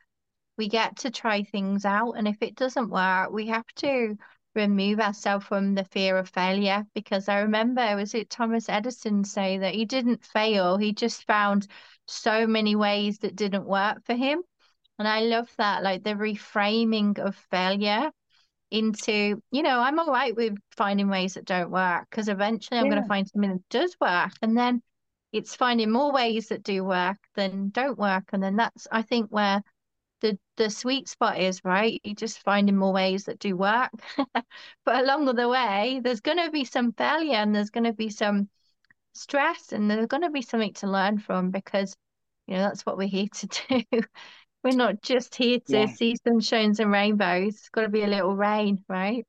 we 0.57 0.69
get 0.69 0.99
to 0.99 1.11
try 1.11 1.43
things 1.43 1.83
out. 1.83 2.13
And 2.13 2.29
if 2.29 2.37
it 2.41 2.55
doesn't 2.55 2.89
work, 2.89 3.31
we 3.31 3.47
have 3.47 3.67
to 3.77 4.15
remove 4.55 4.99
ourselves 4.99 5.45
from 5.45 5.75
the 5.75 5.83
fear 5.83 6.17
of 6.17 6.29
failure. 6.29 6.85
Because 6.93 7.29
I 7.29 7.41
remember, 7.41 7.95
was 7.95 8.13
it 8.13 8.29
Thomas 8.29 8.69
Edison 8.69 9.23
say 9.23 9.59
that 9.59 9.75
he 9.75 9.85
didn't 9.85 10.25
fail, 10.25 10.77
he 10.77 10.93
just 10.93 11.25
found 11.25 11.67
so 12.07 12.47
many 12.47 12.75
ways 12.75 13.19
that 13.19 13.35
didn't 13.35 13.65
work 13.65 14.05
for 14.05 14.15
him. 14.15 14.41
And 14.97 15.07
I 15.07 15.21
love 15.21 15.49
that, 15.57 15.83
like 15.83 16.03
the 16.03 16.15
reframing 16.15 17.19
of 17.19 17.35
failure 17.49 18.11
into, 18.71 19.41
you 19.51 19.63
know, 19.63 19.79
I'm 19.79 19.97
all 19.99 20.11
right 20.11 20.35
with 20.35 20.57
finding 20.75 21.09
ways 21.09 21.35
that 21.35 21.45
don't 21.45 21.71
work 21.71 22.07
because 22.09 22.27
eventually 22.27 22.79
I'm 22.79 22.85
yeah. 22.85 22.91
going 22.91 23.03
to 23.03 23.07
find 23.07 23.27
something 23.27 23.51
that 23.51 23.69
does 23.69 23.95
work. 23.99 24.31
And 24.41 24.57
then 24.57 24.81
it's 25.31 25.55
finding 25.55 25.91
more 25.91 26.11
ways 26.11 26.47
that 26.49 26.63
do 26.63 26.83
work 26.83 27.17
than 27.35 27.69
don't 27.69 27.97
work. 27.97 28.25
And 28.33 28.43
then 28.43 28.57
that's, 28.57 28.87
I 28.91 29.01
think, 29.03 29.29
where 29.29 29.61
the 30.21 30.37
the 30.57 30.69
sweet 30.69 31.07
spot 31.07 31.39
is 31.39 31.63
right? 31.63 31.99
You 32.03 32.15
just 32.15 32.39
finding 32.39 32.75
more 32.77 32.93
ways 32.93 33.25
that 33.25 33.39
do 33.39 33.55
work. 33.55 33.91
But 34.85 35.03
along 35.03 35.25
the 35.25 35.47
way 35.47 36.01
there's 36.03 36.21
going 36.21 36.43
to 36.43 36.51
be 36.51 36.65
some 36.65 36.93
failure 36.93 37.35
and 37.35 37.55
there's 37.55 37.69
going 37.69 37.83
to 37.85 37.93
be 37.93 38.09
some 38.09 38.49
stress 39.13 39.71
and 39.71 39.89
there's 39.89 40.07
going 40.07 40.23
to 40.23 40.29
be 40.29 40.41
something 40.41 40.73
to 40.73 40.87
learn 40.87 41.19
from 41.19 41.51
because 41.51 41.95
you 42.47 42.55
know 42.55 42.61
that's 42.61 42.85
what 42.85 42.97
we're 42.97 43.07
here 43.07 43.27
to 43.33 43.47
do. 43.91 44.01
We're 44.63 44.75
not 44.75 45.01
just 45.01 45.35
here 45.35 45.59
to 45.59 45.79
yeah. 45.79 45.85
see 45.85 46.17
sunshines 46.27 46.79
and 46.79 46.91
rainbows. 46.91 47.55
It's 47.55 47.69
got 47.69 47.83
to 47.83 47.89
be 47.89 48.03
a 48.03 48.07
little 48.07 48.35
rain 48.35 48.83
right? 48.89 49.25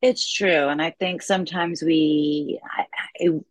It's 0.00 0.32
true 0.32 0.68
and 0.68 0.80
i 0.80 0.90
think 0.90 1.22
sometimes 1.22 1.82
we 1.82 2.60
I, 2.64 2.86
it, 3.16 3.44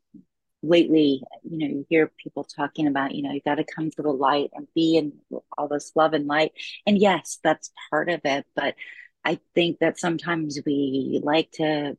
lately, 0.64 1.24
you 1.44 1.58
know, 1.58 1.68
you 1.68 1.86
hear 1.90 2.12
people 2.22 2.44
talking 2.44 2.88
about, 2.88 3.16
you 3.16 3.24
know, 3.24 3.32
you 3.32 3.42
got 3.44 3.56
to 3.56 3.64
come 3.64 3.90
to 3.92 4.02
the 4.02 4.12
light 4.12 4.52
and 4.54 4.68
be 4.76 4.98
in 4.98 5.14
all 5.58 5.68
this 5.68 5.92
love 5.96 6.14
and 6.14 6.28
light. 6.28 6.54
And 6.86 6.98
yes, 6.98 7.40
that's 7.44 7.72
part 7.90 8.10
of 8.10 8.22
it. 8.26 8.46
But 8.56 8.76
I 9.24 9.40
think 9.56 9.80
that 9.80 10.00
sometimes 10.00 10.60
we 10.66 11.20
like 11.24 11.52
to 11.54 11.98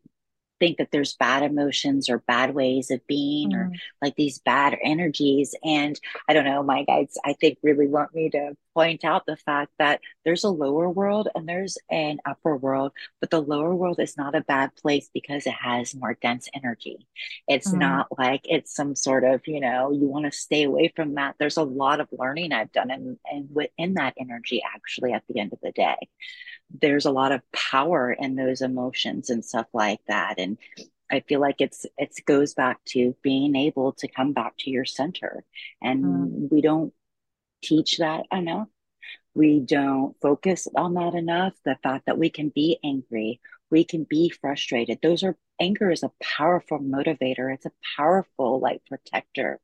think 0.62 0.78
that 0.78 0.92
there's 0.92 1.14
bad 1.14 1.42
emotions 1.42 2.08
or 2.08 2.18
bad 2.18 2.54
ways 2.54 2.92
of 2.92 3.04
being 3.08 3.50
mm. 3.50 3.56
or 3.56 3.72
like 4.00 4.14
these 4.14 4.38
bad 4.38 4.78
energies. 4.84 5.56
And 5.64 5.98
I 6.28 6.34
don't 6.34 6.44
know, 6.44 6.62
my 6.62 6.84
guides, 6.84 7.18
I 7.24 7.32
think, 7.32 7.58
really 7.64 7.88
want 7.88 8.14
me 8.14 8.30
to 8.30 8.56
point 8.74 9.04
out 9.04 9.26
the 9.26 9.36
fact 9.36 9.72
that 9.80 10.00
there's 10.24 10.44
a 10.44 10.48
lower 10.48 10.88
world 10.88 11.28
and 11.34 11.48
there's 11.48 11.78
an 11.90 12.20
upper 12.24 12.56
world, 12.56 12.92
but 13.20 13.30
the 13.30 13.42
lower 13.42 13.74
world 13.74 13.98
is 13.98 14.16
not 14.16 14.36
a 14.36 14.40
bad 14.42 14.70
place 14.76 15.10
because 15.12 15.48
it 15.48 15.54
has 15.54 15.96
more 15.96 16.16
dense 16.22 16.48
energy. 16.54 17.08
It's 17.48 17.72
mm. 17.72 17.78
not 17.78 18.06
like 18.16 18.42
it's 18.44 18.72
some 18.72 18.94
sort 18.94 19.24
of, 19.24 19.40
you 19.48 19.58
know, 19.58 19.90
you 19.90 20.06
want 20.06 20.26
to 20.26 20.32
stay 20.32 20.62
away 20.62 20.92
from 20.94 21.16
that. 21.16 21.34
There's 21.40 21.56
a 21.56 21.64
lot 21.64 21.98
of 21.98 22.06
learning 22.12 22.52
I've 22.52 22.70
done 22.70 22.92
and, 22.92 23.18
and 23.28 23.48
within 23.52 23.94
that 23.94 24.14
energy 24.16 24.62
actually 24.64 25.12
at 25.12 25.24
the 25.28 25.40
end 25.40 25.52
of 25.52 25.58
the 25.60 25.72
day 25.72 25.96
there's 26.80 27.04
a 27.04 27.10
lot 27.10 27.32
of 27.32 27.40
power 27.52 28.12
in 28.12 28.34
those 28.34 28.60
emotions 28.60 29.30
and 29.30 29.44
stuff 29.44 29.66
like 29.72 30.00
that. 30.08 30.34
And 30.38 30.58
i 31.10 31.20
feel 31.20 31.40
like 31.40 31.60
it's 31.60 31.84
it 31.98 32.14
goes 32.24 32.54
back 32.54 32.82
to 32.86 33.14
being 33.22 33.54
able 33.54 33.92
to 33.92 34.08
come 34.08 34.32
back 34.32 34.54
to 34.58 34.70
your 34.70 34.84
center. 34.84 35.44
And 35.82 36.04
mm. 36.04 36.52
we 36.52 36.60
don't 36.60 36.92
teach 37.62 37.98
that 37.98 38.24
enough. 38.32 38.68
We 39.34 39.60
don't 39.60 40.14
focus 40.20 40.68
on 40.74 40.94
that 40.94 41.14
enough 41.14 41.54
the 41.64 41.76
fact 41.82 42.06
that 42.06 42.18
we 42.18 42.30
can 42.30 42.50
be 42.50 42.78
angry 42.84 43.40
we 43.72 43.84
can 43.84 44.04
be 44.04 44.28
frustrated. 44.28 44.98
Those 45.02 45.24
are 45.24 45.36
anger 45.58 45.90
is 45.90 46.02
a 46.02 46.12
powerful 46.22 46.78
motivator. 46.78 47.52
It's 47.52 47.64
a 47.64 47.72
powerful 47.96 48.60
like 48.60 48.82
protector. 48.86 49.60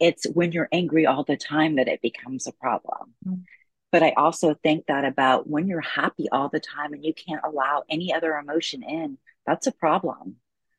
It's 0.00 0.26
when 0.32 0.50
you're 0.50 0.70
angry 0.72 1.06
all 1.06 1.24
the 1.24 1.36
time 1.36 1.76
that 1.76 1.86
it 1.86 2.00
becomes 2.00 2.46
a 2.46 2.52
problem. 2.52 3.14
Mm. 3.28 3.44
But 3.92 4.02
I 4.02 4.10
also 4.16 4.54
think 4.54 4.86
that 4.86 5.04
about 5.04 5.48
when 5.48 5.66
you're 5.66 5.80
happy 5.80 6.28
all 6.30 6.48
the 6.48 6.60
time 6.60 6.92
and 6.92 7.04
you 7.04 7.12
can't 7.12 7.42
allow 7.44 7.82
any 7.90 8.12
other 8.12 8.34
emotion 8.36 8.82
in, 8.82 9.18
that's 9.46 9.66
a 9.66 9.72
problem. 9.72 10.36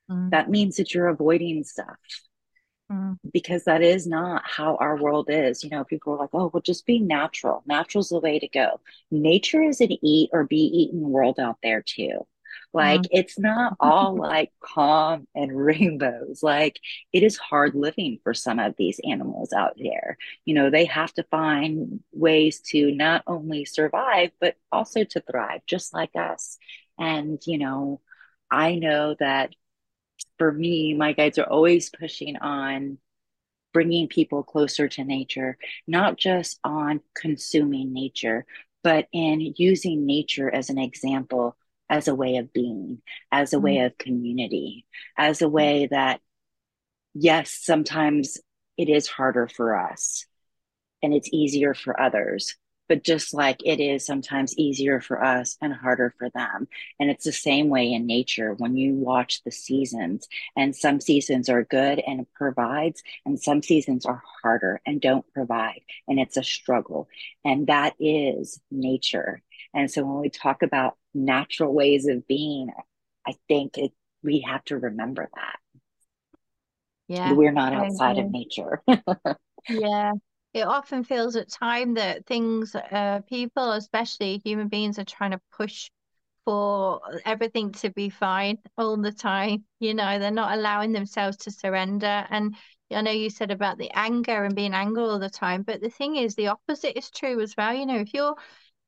Mm. 0.10 0.32
That 0.32 0.50
means 0.50 0.78
that 0.78 0.94
you're 0.94 1.10
avoiding 1.10 1.64
stuff 1.64 1.98
mm. 2.92 3.18
because 3.34 3.66
that 3.66 3.82
is 3.82 4.08
not 4.08 4.44
how 4.46 4.76
our 4.78 4.98
world 4.98 5.28
is. 5.30 5.64
You 5.64 5.70
know, 5.70 5.84
people 5.84 6.14
are 6.14 6.20
like, 6.20 6.30
oh, 6.34 6.50
well, 6.54 6.62
just 6.62 6.86
be 6.86 7.00
natural. 7.00 7.64
Natural's 7.66 8.10
the 8.10 8.20
way 8.20 8.40
to 8.40 8.48
go. 8.48 8.80
Nature 9.10 9.62
is 9.62 9.82
an 9.82 9.92
eat 10.04 10.30
or 10.34 10.46
be 10.46 10.64
eaten 10.64 11.02
world 11.02 11.40
out 11.40 11.58
there 11.64 11.84
too. 11.86 12.26
Like 12.74 13.02
mm-hmm. 13.02 13.18
it's 13.18 13.38
not 13.38 13.76
all 13.80 14.16
like 14.16 14.52
calm 14.62 15.28
and 15.36 15.56
rainbows. 15.66 16.42
Like 16.42 16.80
it 17.12 17.24
is 17.24 17.38
hard 17.38 17.76
living 17.76 18.20
for 18.24 18.34
some 18.34 18.60
of 18.60 18.76
these 18.78 19.00
animals 19.08 19.54
out 19.54 19.78
there. 19.78 20.18
You 20.46 20.56
know, 20.56 20.70
they 20.70 20.86
have 20.86 21.14
to 21.14 21.24
find 21.24 22.02
ways 22.12 22.62
to 22.72 22.92
not 22.92 23.24
only 23.28 23.66
survive, 23.66 24.32
but 24.40 24.56
also 24.72 25.04
to 25.04 25.22
thrive, 25.22 25.62
just 25.68 25.94
like 25.94 26.16
us. 26.16 26.58
And, 26.98 27.42
you 27.46 27.58
know, 27.58 28.02
I 28.50 28.76
know 28.76 29.16
that 29.20 29.52
for 30.38 30.52
me, 30.52 30.94
my 30.94 31.14
guides 31.14 31.40
are 31.40 31.50
always 31.50 31.90
pushing 31.90 32.38
on 32.38 32.98
bringing 33.74 34.08
people 34.08 34.44
closer 34.44 34.88
to 34.90 35.04
nature, 35.04 35.58
not 35.88 36.18
just 36.18 36.60
on 36.64 37.02
consuming 37.16 37.94
nature, 37.94 38.46
but 38.84 39.08
in 39.14 39.54
using 39.58 40.06
nature 40.06 40.54
as 40.54 40.70
an 40.70 40.78
example 40.78 41.56
as 41.92 42.08
a 42.08 42.16
way 42.16 42.38
of 42.38 42.54
being, 42.54 43.02
as 43.32 43.52
a 43.52 43.58
mm-hmm. 43.58 43.66
way 43.66 43.78
of 43.80 43.98
community, 43.98 44.86
as 45.18 45.42
a 45.42 45.50
way 45.50 45.88
that, 45.92 46.22
yes, 47.14 47.52
sometimes 47.52 48.40
it 48.78 48.88
is 48.88 49.08
harder 49.08 49.48
for 49.50 49.78
us 49.78 50.26
and 51.04 51.14
it's 51.14 51.30
easier 51.34 51.74
for 51.74 52.00
others. 52.00 52.56
But 52.88 53.04
just 53.06 53.34
like 53.34 53.62
it 53.66 53.80
is 53.80 54.06
sometimes 54.06 54.58
easier 54.58 55.00
for 55.00 55.24
us 55.24 55.58
and 55.62 55.74
harder 55.74 56.14
for 56.18 56.30
them. 56.30 56.68
And 57.00 57.10
it's 57.10 57.24
the 57.24 57.32
same 57.32 57.70
way 57.70 57.94
in 57.94 58.06
nature 58.06 58.54
when 58.54 58.76
you 58.76 58.96
watch 58.96 59.44
the 59.44 59.52
seasons, 59.52 60.28
and 60.58 60.76
some 60.76 61.00
seasons 61.00 61.48
are 61.48 61.64
good 61.64 62.02
and 62.06 62.28
provides, 62.34 63.02
and 63.26 63.40
some 63.40 63.64
seasons 63.64 64.06
are 64.06 64.22
harder 64.42 64.82
and 64.86 65.00
don't 65.00 65.26
provide. 65.34 65.80
And 66.10 66.20
it's 66.20 66.36
a 66.36 66.44
struggle. 66.44 67.08
And 67.46 67.68
that 67.68 67.96
is 67.98 68.60
nature. 68.70 69.42
And 69.74 69.90
so 69.90 70.04
when 70.04 70.20
we 70.20 70.30
talk 70.30 70.62
about 70.62 70.98
natural 71.14 71.74
ways 71.74 72.08
of 72.08 72.28
being, 72.28 72.70
I 73.26 73.34
think 73.48 73.78
it, 73.78 73.92
we 74.24 74.42
have 74.48 74.64
to 74.66 74.78
remember 74.78 75.30
that. 75.36 75.60
Yeah. 77.08 77.34
We're 77.34 77.52
not 77.52 77.74
outside 77.74 78.20
of 78.20 78.32
nature. 78.32 78.82
yeah. 79.70 80.14
It 80.54 80.64
often 80.64 81.04
feels 81.04 81.36
at 81.36 81.50
time 81.50 81.94
that 81.96 82.26
things, 82.26 82.76
uh, 82.76 83.22
people, 83.28 83.72
especially 83.72 84.42
human 84.44 84.68
beings, 84.68 85.00
are 85.00 85.06
trying 85.06 85.32
to 85.32 85.42
push 85.52 85.90
for 86.46 87.02
everything 87.26 87.72
to 87.72 87.90
be 87.90 88.10
fine 88.10 88.58
all 88.78 88.98
the 88.98 89.12
time. 89.12 89.64
You 89.80 89.94
know, 89.94 90.20
they're 90.20 90.32
not 90.32 90.58
allowing 90.58 90.92
themselves 90.92 91.38
to 91.38 91.52
surrender. 91.52 92.26
And 92.30 92.56
I 92.92 93.02
know 93.02 93.12
you 93.12 93.30
said 93.30 93.52
about 93.52 93.78
the 93.78 93.92
anger 93.94 94.44
and 94.44 94.56
being 94.56 94.74
angry 94.74 95.04
all 95.04 95.20
the 95.20 95.30
time, 95.30 95.64
but 95.64 95.82
the 95.82 95.90
thing 95.90 96.16
is, 96.16 96.36
the 96.36 96.48
opposite 96.48 96.98
is 96.98 97.10
true 97.12 97.40
as 97.42 97.56
well. 97.58 97.74
You 97.74 97.86
know, 97.86 98.00
if 98.00 98.14
you're 98.14 98.36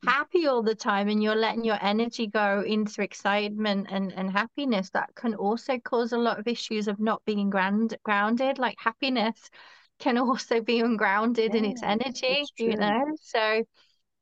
happy 0.06 0.48
all 0.48 0.62
the 0.64 0.76
time 0.76 1.10
and 1.10 1.22
you're 1.22 1.36
letting 1.36 1.64
your 1.64 1.78
energy 1.82 2.28
go 2.28 2.64
into 2.66 3.02
excitement 3.02 3.88
and, 3.90 4.14
and 4.14 4.32
happiness, 4.32 4.90
that 4.92 5.14
can 5.16 5.36
also 5.36 5.78
cause 5.80 6.12
a 6.12 6.18
lot 6.18 6.40
of 6.40 6.48
issues 6.48 6.88
of 6.88 7.00
not 7.00 7.24
being 7.26 7.50
ground, 7.50 7.96
grounded. 8.04 8.60
Like 8.60 8.76
happiness 8.78 9.50
can 10.00 10.18
also 10.20 10.62
be 10.62 10.80
ungrounded 10.80 11.54
yeah, 11.54 11.60
in 11.60 11.66
its 11.66 11.84
energy, 11.84 12.46
you 12.58 12.76
know? 12.76 13.04
So 13.22 13.64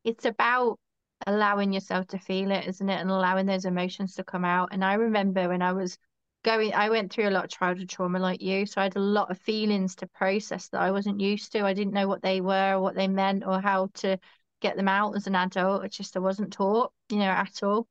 it's 0.04 0.26
about 0.26 0.80
allowing 1.28 1.74
yourself 1.74 2.08
to 2.08 2.20
feel 2.20 2.52
it, 2.52 2.68
isn't 2.68 2.90
it? 2.90 3.00
And 3.00 3.10
allowing 3.10 3.46
those 3.46 3.66
emotions 3.66 4.16
to 4.16 4.24
come 4.24 4.46
out. 4.46 4.70
And 4.72 4.84
I 4.84 4.96
remember 4.96 5.50
when 5.50 5.62
I 5.62 5.74
was 5.74 5.98
going, 6.44 6.74
I 6.74 6.90
went 6.90 7.12
through 7.12 7.30
a 7.30 7.32
lot 7.32 7.46
of 7.46 7.52
childhood 7.52 7.90
trauma 7.90 8.20
like 8.20 8.42
you. 8.42 8.66
So 8.66 8.82
I 8.82 8.86
had 8.86 8.96
a 8.96 9.00
lot 9.00 9.30
of 9.30 9.38
feelings 9.40 9.96
to 9.98 10.08
process 10.08 10.70
that 10.70 10.82
I 10.82 10.92
wasn't 10.92 11.20
used 11.20 11.52
to. 11.52 11.66
I 11.66 11.74
didn't 11.74 11.94
know 11.94 12.08
what 12.08 12.24
they 12.24 12.42
were, 12.42 12.74
or 12.74 12.82
what 12.82 12.96
they 12.96 13.08
meant, 13.08 13.44
or 13.46 13.62
how 13.62 13.90
to 13.96 14.18
get 14.62 14.78
them 14.78 14.88
out 14.88 15.16
as 15.16 15.28
an 15.28 15.36
adult. 15.36 15.84
It's 15.84 15.98
just 15.98 16.16
I 16.16 16.20
wasn't 16.20 16.54
taught, 16.54 16.92
you 17.10 17.18
know, 17.18 17.26
at 17.26 17.64
all. 17.64 17.88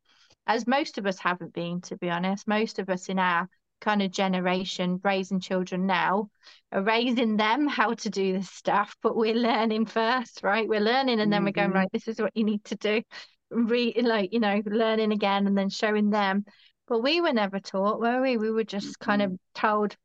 As 0.46 0.66
most 0.66 0.98
of 0.98 1.06
us 1.06 1.18
haven't 1.18 1.52
been, 1.52 1.80
to 1.82 1.96
be 1.96 2.10
honest. 2.10 2.48
Most 2.48 2.78
of 2.78 2.88
us 2.88 3.08
in 3.08 3.18
our 3.18 3.48
kind 3.80 4.02
of 4.02 4.10
generation 4.10 5.00
raising 5.02 5.40
children 5.40 5.86
now 5.86 6.30
are 6.72 6.82
raising 6.82 7.36
them 7.36 7.66
how 7.68 7.94
to 7.94 8.10
do 8.10 8.34
this 8.34 8.50
stuff, 8.50 8.94
but 9.02 9.16
we're 9.16 9.34
learning 9.34 9.86
first, 9.86 10.42
right? 10.42 10.68
We're 10.68 10.80
learning 10.80 11.20
and 11.20 11.32
then 11.32 11.38
mm-hmm. 11.38 11.46
we're 11.46 11.52
going, 11.52 11.68
mm-hmm. 11.68 11.78
right, 11.78 11.92
this 11.92 12.08
is 12.08 12.20
what 12.20 12.36
you 12.36 12.44
need 12.44 12.64
to 12.64 12.76
do. 12.76 13.02
Re 13.50 13.94
like, 14.00 14.32
you 14.32 14.40
know, 14.40 14.62
learning 14.64 15.12
again 15.12 15.46
and 15.46 15.58
then 15.58 15.70
showing 15.70 16.10
them. 16.10 16.44
But 16.86 17.02
we 17.02 17.20
were 17.20 17.32
never 17.32 17.58
taught, 17.58 18.00
were 18.00 18.20
we? 18.20 18.36
We 18.36 18.50
were 18.50 18.64
just 18.64 18.88
mm-hmm. 18.88 19.10
kind 19.10 19.22
of 19.22 19.32
told, 19.54 19.96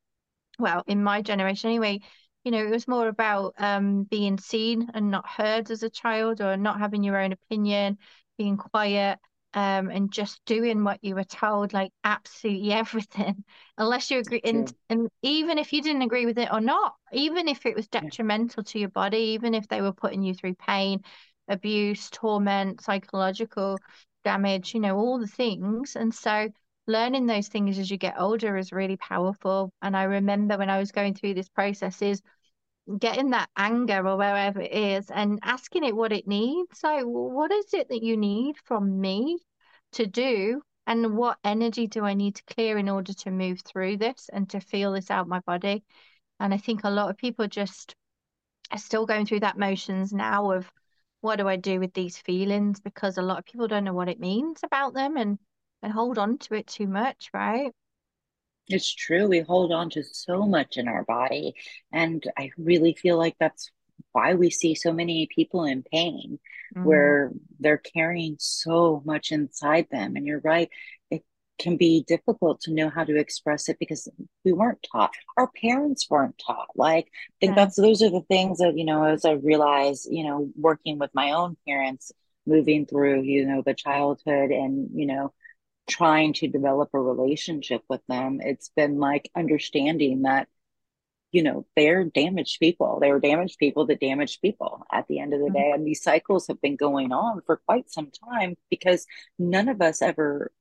well, 0.58 0.84
in 0.88 1.04
my 1.04 1.22
generation 1.22 1.70
anyway, 1.70 2.00
you 2.46 2.52
know, 2.52 2.64
it 2.64 2.70
was 2.70 2.88
more 2.88 3.08
about 3.08 3.56
um, 3.58 4.04
being 4.04 4.38
seen 4.38 4.92
and 4.94 5.12
not 5.12 5.28
heard 5.28 5.72
as 5.72 5.84
a 5.84 5.90
child 5.90 6.42
or 6.42 6.56
not 6.56 6.80
having 6.80 7.04
your 7.04 7.20
own 7.20 7.34
opinion, 7.34 7.98
being 8.38 8.56
quiet, 8.56 9.20
um, 9.56 9.90
and 9.90 10.12
just 10.12 10.44
doing 10.46 10.84
what 10.84 11.04
you 11.04 11.16
were 11.16 11.24
told, 11.24 11.74
like 11.74 11.92
absolutely 12.04 12.72
everything, 12.74 13.44
unless 13.78 14.12
you 14.12 14.20
agree. 14.20 14.42
And, 14.44 14.72
and 14.90 15.10
even 15.24 15.58
if 15.58 15.74
you 15.74 15.82
didn't 15.82 16.04
agree 16.04 16.26
with 16.28 16.38
it 16.38 16.54
or 16.54 16.62
not, 16.62 16.94
even 17.12 17.48
if 17.48 17.66
it 17.66 17.76
was 17.76 17.88
detrimental 17.88 18.64
to 18.64 18.80
your 18.80 18.90
body, 18.90 19.34
even 19.34 19.56
if 19.56 19.68
they 19.68 19.82
were 19.82 19.94
putting 19.94 20.22
you 20.22 20.36
through 20.36 20.56
pain, 20.56 21.02
abuse, 21.48 22.10
torment, 22.12 22.82
psychological 22.82 23.82
damage, 24.24 24.74
you 24.74 24.82
know, 24.82 24.98
all 24.98 25.20
the 25.20 25.28
things. 25.28 25.96
And 25.96 26.14
so, 26.14 26.50
learning 26.88 27.26
those 27.26 27.48
things 27.48 27.80
as 27.80 27.90
you 27.90 27.98
get 27.98 28.20
older 28.20 28.58
is 28.58 28.72
really 28.72 28.98
powerful. 28.98 29.72
And 29.82 29.98
I 29.98 30.04
remember 30.04 30.58
when 30.58 30.70
I 30.70 30.78
was 30.78 30.92
going 30.92 31.16
through 31.16 31.34
this 31.34 31.50
process 31.50 32.02
is 32.02 32.22
getting 33.00 33.32
that 33.32 33.50
anger 33.58 34.08
or 34.08 34.18
wherever 34.18 34.62
it 34.62 34.72
is 34.72 35.10
and 35.12 35.40
asking 35.44 35.84
it 35.84 35.96
what 35.96 36.12
it 36.12 36.28
needs. 36.28 36.84
Like, 36.84 37.04
what 37.06 37.52
is 37.52 37.74
it 37.74 37.90
that 37.90 38.04
you 38.04 38.18
need 38.18 38.58
from 38.66 39.00
me 39.02 39.40
to 39.94 40.06
do? 40.06 40.62
And 40.88 41.18
what 41.18 41.40
energy 41.44 41.88
do 41.88 42.06
I 42.06 42.14
need 42.14 42.36
to 42.36 42.44
clear 42.44 42.78
in 42.78 42.90
order 42.90 43.14
to 43.14 43.32
move 43.32 43.62
through 43.62 43.98
this 43.98 44.30
and 44.32 44.50
to 44.52 44.60
feel 44.60 44.94
this 44.94 45.10
out 45.10 45.28
my 45.28 45.40
body? 45.40 45.84
And 46.40 46.54
I 46.54 46.58
think 46.58 46.84
a 46.84 46.92
lot 46.92 47.10
of 47.10 47.18
people 47.18 47.48
just 47.48 47.96
are 48.72 48.78
still 48.78 49.06
going 49.06 49.26
through 49.26 49.42
that 49.42 49.58
motions 49.58 50.14
now 50.14 50.52
of 50.52 50.72
what 51.22 51.38
do 51.38 51.48
I 51.48 51.56
do 51.56 51.80
with 51.80 51.94
these 51.94 52.18
feelings? 52.18 52.80
Because 52.80 53.18
a 53.18 53.24
lot 53.24 53.40
of 53.40 53.46
people 53.46 53.68
don't 53.68 53.84
know 53.84 53.94
what 53.94 54.10
it 54.10 54.20
means 54.20 54.62
about 54.64 54.94
them 54.94 55.18
and 55.18 55.40
and 55.82 55.94
hold 55.94 56.18
on 56.18 56.38
to 56.40 56.56
it 56.56 56.68
too 56.68 56.88
much, 56.88 57.30
right? 57.34 57.72
It's 58.68 58.94
true. 58.94 59.28
We 59.28 59.42
hold 59.42 59.72
on 59.72 59.90
to 59.92 60.04
so 60.04 60.46
much 60.46 60.78
in 60.78 60.88
our 60.88 61.04
body. 61.04 61.54
And 61.92 62.24
I 62.38 62.52
really 62.58 62.94
feel 62.94 63.18
like 63.18 63.36
that's 63.40 63.70
why 64.12 64.34
we 64.34 64.50
see 64.50 64.76
so 64.76 64.92
many 64.92 65.28
people 65.34 65.66
in 65.66 65.84
pain, 65.84 66.40
mm-hmm. 66.76 66.88
where 66.88 67.32
they're 67.60 67.78
carrying 67.78 68.38
so 68.40 69.02
much 69.06 69.32
inside 69.32 69.88
them. 69.92 70.16
And 70.16 70.26
you're 70.26 70.40
right, 70.40 70.70
it 71.12 71.24
can 71.60 71.78
be 71.78 72.04
difficult 72.08 72.62
to 72.62 72.74
know 72.74 72.90
how 72.90 73.04
to 73.04 73.18
express 73.18 73.70
it 73.70 73.78
because 73.80 74.10
we 74.44 74.52
weren't 74.52 74.86
taught. 74.92 75.14
Our 75.38 75.50
parents 75.62 76.10
weren't 76.10 76.42
taught. 76.46 76.70
Like, 76.76 77.06
I 77.06 77.34
think 77.40 77.52
yeah. 77.52 77.66
that's 77.66 77.76
those 77.76 78.02
are 78.02 78.10
the 78.10 78.26
things 78.28 78.58
that, 78.58 78.78
you 78.78 78.86
know, 78.86 79.04
as 79.04 79.26
I 79.26 79.34
realize, 79.34 80.08
you 80.10 80.24
know, 80.24 80.50
working 80.56 80.98
with 80.98 81.12
my 81.14 81.32
own 81.32 81.56
parents, 81.68 82.12
moving 82.48 82.86
through, 82.86 83.22
you 83.22 83.46
know, 83.46 83.62
the 83.66 83.74
childhood 83.74 84.52
and, 84.52 84.90
you 84.94 85.06
know, 85.06 85.34
trying 85.88 86.34
to 86.34 86.48
develop 86.48 86.90
a 86.94 87.00
relationship 87.00 87.84
with 87.90 88.02
them, 88.08 88.40
it's 88.42 88.70
been 88.76 89.00
like 89.00 89.30
understanding 89.36 90.24
that, 90.24 90.48
you 91.32 91.44
know, 91.44 91.66
they're 91.76 92.06
damaged 92.06 92.60
people. 92.60 93.00
They 93.00 93.12
were 93.12 93.20
damaged 93.20 93.60
people 93.60 93.86
that 93.88 94.00
damaged 94.00 94.42
people 94.42 94.86
at 94.92 95.08
the 95.08 95.20
end 95.20 95.34
of 95.34 95.40
the 95.40 95.48
mm-hmm. 95.48 95.56
day. 95.56 95.72
And 95.72 95.86
these 95.86 96.02
cycles 96.02 96.48
have 96.48 96.62
been 96.62 96.76
going 96.76 97.12
on 97.12 97.42
for 97.46 97.58
quite 97.68 97.92
some 97.92 98.10
time 98.12 98.56
because 98.70 99.06
none 99.38 99.70
of 99.70 99.82
us 99.82 100.02
ever 100.02 100.52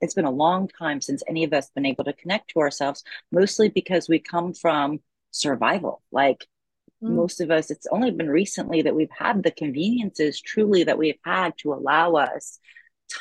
it's 0.00 0.14
been 0.14 0.24
a 0.24 0.30
long 0.30 0.68
time 0.68 1.00
since 1.00 1.22
any 1.28 1.44
of 1.44 1.52
us 1.52 1.70
been 1.70 1.86
able 1.86 2.04
to 2.04 2.12
connect 2.12 2.50
to 2.50 2.60
ourselves 2.60 3.04
mostly 3.30 3.68
because 3.68 4.08
we 4.08 4.18
come 4.18 4.52
from 4.52 5.00
survival 5.30 6.02
like 6.10 6.46
mm. 7.02 7.10
most 7.10 7.40
of 7.40 7.50
us 7.50 7.70
it's 7.70 7.86
only 7.92 8.10
been 8.10 8.30
recently 8.30 8.82
that 8.82 8.94
we've 8.94 9.10
had 9.10 9.42
the 9.42 9.50
conveniences 9.50 10.40
truly 10.40 10.84
that 10.84 10.98
we've 10.98 11.18
had 11.24 11.52
to 11.58 11.72
allow 11.72 12.14
us 12.14 12.58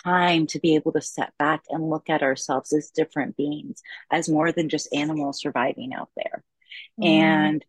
time 0.04 0.48
to 0.48 0.60
be 0.60 0.76
able 0.76 0.92
to 0.94 1.02
step 1.02 1.34
back 1.38 1.64
and 1.70 1.90
look 1.90 2.10
at 2.10 2.24
ourselves 2.24 2.74
as 2.74 2.92
different 2.92 3.36
beings, 3.38 3.82
as 4.12 4.30
more 4.30 4.52
than 4.52 4.70
just 4.70 4.94
animals 4.94 5.42
surviving 5.42 5.94
out 5.94 6.10
there. 6.16 6.44
Mm. 7.00 7.06
And 7.06 7.66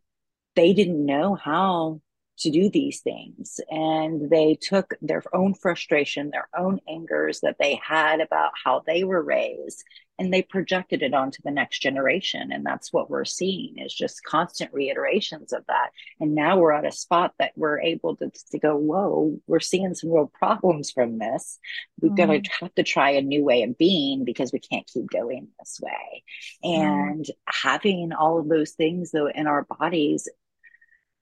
they 0.57 0.73
didn't 0.73 1.05
know 1.05 1.35
how 1.35 2.01
to 2.41 2.51
do 2.51 2.71
these 2.71 3.01
things. 3.01 3.61
And 3.71 4.31
they 4.31 4.59
took 4.61 4.95
their 5.01 5.23
own 5.33 5.55
frustration, 5.55 6.31
their 6.31 6.49
own 6.57 6.81
angers 6.89 7.41
that 7.41 7.57
they 7.59 7.81
had 7.83 8.21
about 8.21 8.53
how 8.65 8.83
they 8.87 9.05
were 9.05 9.23
raised, 9.23 9.85
and 10.21 10.33
they 10.33 10.43
projected 10.43 11.03
it 11.03 11.15
onto 11.15 11.41
the 11.43 11.51
next 11.51 11.81
generation. 11.81 12.53
And 12.53 12.65
that's 12.65 12.93
what 12.93 13.09
we're 13.09 13.25
seeing 13.25 13.79
is 13.79 13.95
just 13.95 14.23
constant 14.23 14.73
reiterations 14.73 15.55
of 15.55 15.65
that. 15.69 15.91
And 16.21 16.35
now 16.35 16.59
we're 16.59 16.73
at 16.73 16.85
a 16.85 16.93
spot 16.93 17.33
that 17.39 17.53
we're 17.57 17.81
able 17.81 18.17
to, 18.17 18.31
to 18.51 18.59
go, 18.59 18.77
whoa, 18.77 19.41
we're 19.47 19.61
seeing 19.61 19.95
some 19.95 20.11
real 20.11 20.31
problems 20.39 20.91
from 20.91 21.19
this. 21.19 21.59
We've 22.03 22.13
mm. 22.13 22.17
got 22.17 22.27
to 22.27 22.51
have 22.61 22.75
to 22.75 22.83
try 22.83 23.13
a 23.13 23.23
new 23.23 23.43
way 23.43 23.63
of 23.63 23.79
being 23.79 24.25
because 24.25 24.53
we 24.53 24.59
can't 24.59 24.87
keep 24.87 25.09
going 25.11 25.49
this 25.59 25.81
way. 25.83 26.23
Mm. 26.63 26.79
And 26.79 27.27
having 27.47 28.13
all 28.13 28.39
of 28.39 28.49
those 28.49 28.73
things 28.73 29.13
though 29.13 29.29
in 29.29 29.47
our 29.47 29.67
bodies 29.79 30.29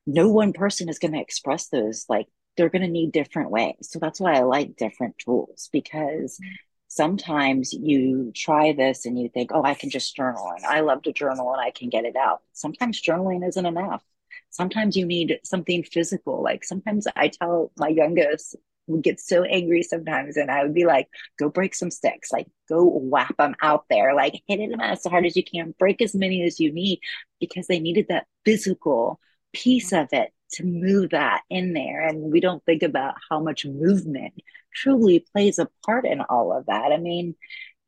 no 0.09 0.31
one 0.31 0.55
person 0.55 0.89
is 0.89 0.99
going 0.99 1.13
to 1.13 1.21
express 1.21 1.69
those 1.69 2.07
like 2.09 2.27
they're 2.57 2.71
going 2.71 2.83
to 2.83 2.89
need 2.89 3.13
different 3.13 3.51
ways. 3.51 3.77
So 3.83 3.99
that's 4.01 4.21
why 4.21 4.35
i 4.35 4.41
like 4.41 4.77
different 4.77 5.19
tools 5.19 5.69
because 5.71 6.39
mm-hmm. 6.43 6.55
sometimes 6.89 7.73
you 7.73 8.33
try 8.35 8.73
this 8.73 9.05
and 9.05 9.19
you 9.19 9.29
think 9.29 9.51
oh 9.53 9.63
i 9.63 9.75
can 9.75 9.91
just 9.91 10.17
journal 10.17 10.51
and 10.57 10.65
i 10.65 10.81
love 10.81 11.03
to 11.03 11.13
journal 11.13 11.53
and 11.53 11.61
i 11.61 11.71
can 11.71 11.91
get 11.91 12.07
it 12.07 12.17
out. 12.17 12.41
Sometimes 12.55 13.03
journaling 13.03 13.47
isn't 13.47 13.67
enough. 13.67 14.03
Sometimes 14.51 14.97
you 14.97 15.05
need 15.05 15.39
something 15.45 15.85
physical. 15.85 16.43
Like 16.43 16.65
sometimes 16.65 17.07
i 17.15 17.29
tell 17.29 17.71
my 17.77 17.89
youngest 17.89 18.57
would 18.87 19.03
get 19.03 19.21
so 19.21 19.45
angry 19.45 19.83
sometimes 19.83 20.39
and 20.39 20.51
i 20.51 20.63
would 20.63 20.73
be 20.73 20.87
like 20.87 21.09
go 21.39 21.51
break 21.51 21.75
some 21.75 21.91
sticks. 21.91 22.33
Like 22.33 22.47
go 22.67 22.83
whap 22.87 23.37
them 23.37 23.55
out 23.61 23.85
there. 23.91 24.15
Like 24.15 24.41
hit 24.47 24.71
them 24.71 24.81
as 24.81 25.05
hard 25.05 25.27
as 25.27 25.37
you 25.37 25.45
can. 25.45 25.75
Break 25.79 26.01
as 26.01 26.15
many 26.15 26.43
as 26.45 26.59
you 26.59 26.73
need 26.73 27.01
because 27.41 27.67
they 27.67 27.79
needed 27.79 28.07
that 28.09 28.27
physical 28.47 29.21
piece 29.53 29.93
of 29.93 30.09
it 30.13 30.33
to 30.53 30.65
move 30.65 31.11
that 31.11 31.43
in 31.51 31.73
there. 31.73 32.07
And 32.07 32.33
we 32.33 32.41
don't 32.41 32.65
think 32.65 32.83
about 32.83 33.15
how 33.29 33.41
much 33.41 33.67
movement 33.67 34.35
truly 34.75 35.25
plays 35.33 35.59
a 35.59 35.69
part 35.85 36.07
in 36.07 36.21
all 36.23 36.57
of 36.57 36.67
that. 36.67 36.93
I 36.93 36.97
mean, 36.97 37.35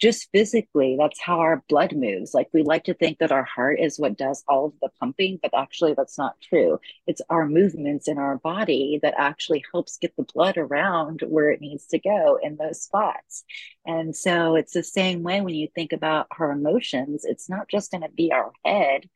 just 0.00 0.30
physically, 0.32 0.96
that's 0.98 1.20
how 1.20 1.40
our 1.40 1.62
blood 1.68 1.94
moves. 1.94 2.32
Like 2.32 2.48
we 2.54 2.62
like 2.62 2.84
to 2.84 2.94
think 2.94 3.18
that 3.18 3.32
our 3.32 3.44
heart 3.44 3.78
is 3.78 3.98
what 3.98 4.16
does 4.16 4.42
all 4.48 4.66
of 4.66 4.72
the 4.80 4.88
pumping, 4.98 5.38
but 5.42 5.52
actually 5.54 5.92
that's 5.94 6.16
not 6.16 6.40
true. 6.40 6.80
It's 7.06 7.20
our 7.28 7.46
movements 7.46 8.08
in 8.08 8.16
our 8.16 8.38
body 8.38 8.98
that 9.02 9.14
actually 9.18 9.62
helps 9.72 9.98
get 9.98 10.16
the 10.16 10.26
blood 10.34 10.56
around 10.56 11.22
where 11.28 11.50
it 11.50 11.60
needs 11.60 11.86
to 11.88 11.98
go 11.98 12.38
in 12.42 12.56
those 12.56 12.80
spots. 12.80 13.44
And 13.84 14.16
so 14.16 14.56
it's 14.56 14.72
the 14.72 14.82
same 14.82 15.22
way 15.22 15.42
when 15.42 15.54
you 15.54 15.68
think 15.74 15.92
about 15.92 16.28
our 16.38 16.50
emotions, 16.50 17.26
it's 17.26 17.50
not 17.50 17.68
just 17.68 17.90
going 17.90 18.02
to 18.02 18.08
be 18.08 18.32
our 18.32 18.52
head 18.64 19.06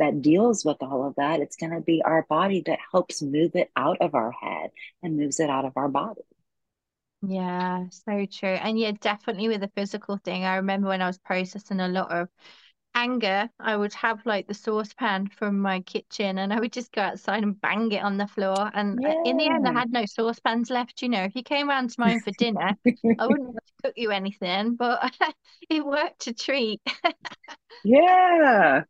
that 0.00 0.22
deals 0.22 0.64
with 0.64 0.82
all 0.82 1.06
of 1.06 1.14
that. 1.16 1.40
It's 1.40 1.56
going 1.56 1.72
to 1.72 1.80
be 1.80 2.02
our 2.04 2.26
body 2.28 2.62
that 2.66 2.78
helps 2.90 3.22
move 3.22 3.54
it 3.54 3.70
out 3.76 3.98
of 4.00 4.14
our 4.14 4.32
head 4.32 4.70
and 5.02 5.16
moves 5.16 5.38
it 5.38 5.48
out 5.48 5.64
of 5.64 5.74
our 5.76 5.88
body. 5.88 6.22
Yeah, 7.22 7.84
so 7.90 8.26
true. 8.26 8.48
And 8.48 8.78
yeah, 8.78 8.92
definitely 9.00 9.48
with 9.48 9.60
the 9.60 9.70
physical 9.76 10.16
thing. 10.16 10.44
I 10.44 10.56
remember 10.56 10.88
when 10.88 11.02
I 11.02 11.06
was 11.06 11.18
processing 11.18 11.80
a 11.80 11.88
lot 11.88 12.10
of 12.10 12.28
anger, 12.94 13.48
I 13.58 13.76
would 13.76 13.92
have 13.94 14.24
like 14.24 14.46
the 14.46 14.54
saucepan 14.54 15.28
from 15.28 15.58
my 15.58 15.80
kitchen 15.80 16.38
and 16.38 16.52
I 16.52 16.58
would 16.60 16.72
just 16.72 16.92
go 16.92 17.02
outside 17.02 17.42
and 17.42 17.60
bang 17.60 17.92
it 17.92 18.02
on 18.02 18.16
the 18.16 18.26
floor. 18.26 18.70
And 18.74 18.98
yeah. 19.02 19.14
in 19.24 19.36
the 19.36 19.48
end, 19.48 19.68
I 19.68 19.72
had 19.72 19.92
no 19.92 20.06
saucepans 20.06 20.70
left. 20.70 21.02
You 21.02 21.10
know, 21.10 21.22
if 21.22 21.34
you 21.34 21.42
came 21.42 21.68
around 21.68 21.90
to 21.90 22.00
mine 22.00 22.20
for 22.20 22.32
dinner, 22.32 22.74
I 23.18 23.26
wouldn't 23.26 23.58
cook 23.84 23.94
you 23.96 24.10
anything, 24.10 24.76
but 24.76 25.12
it 25.70 25.84
worked 25.84 26.26
a 26.26 26.32
treat. 26.32 26.80
yeah. 27.84 28.84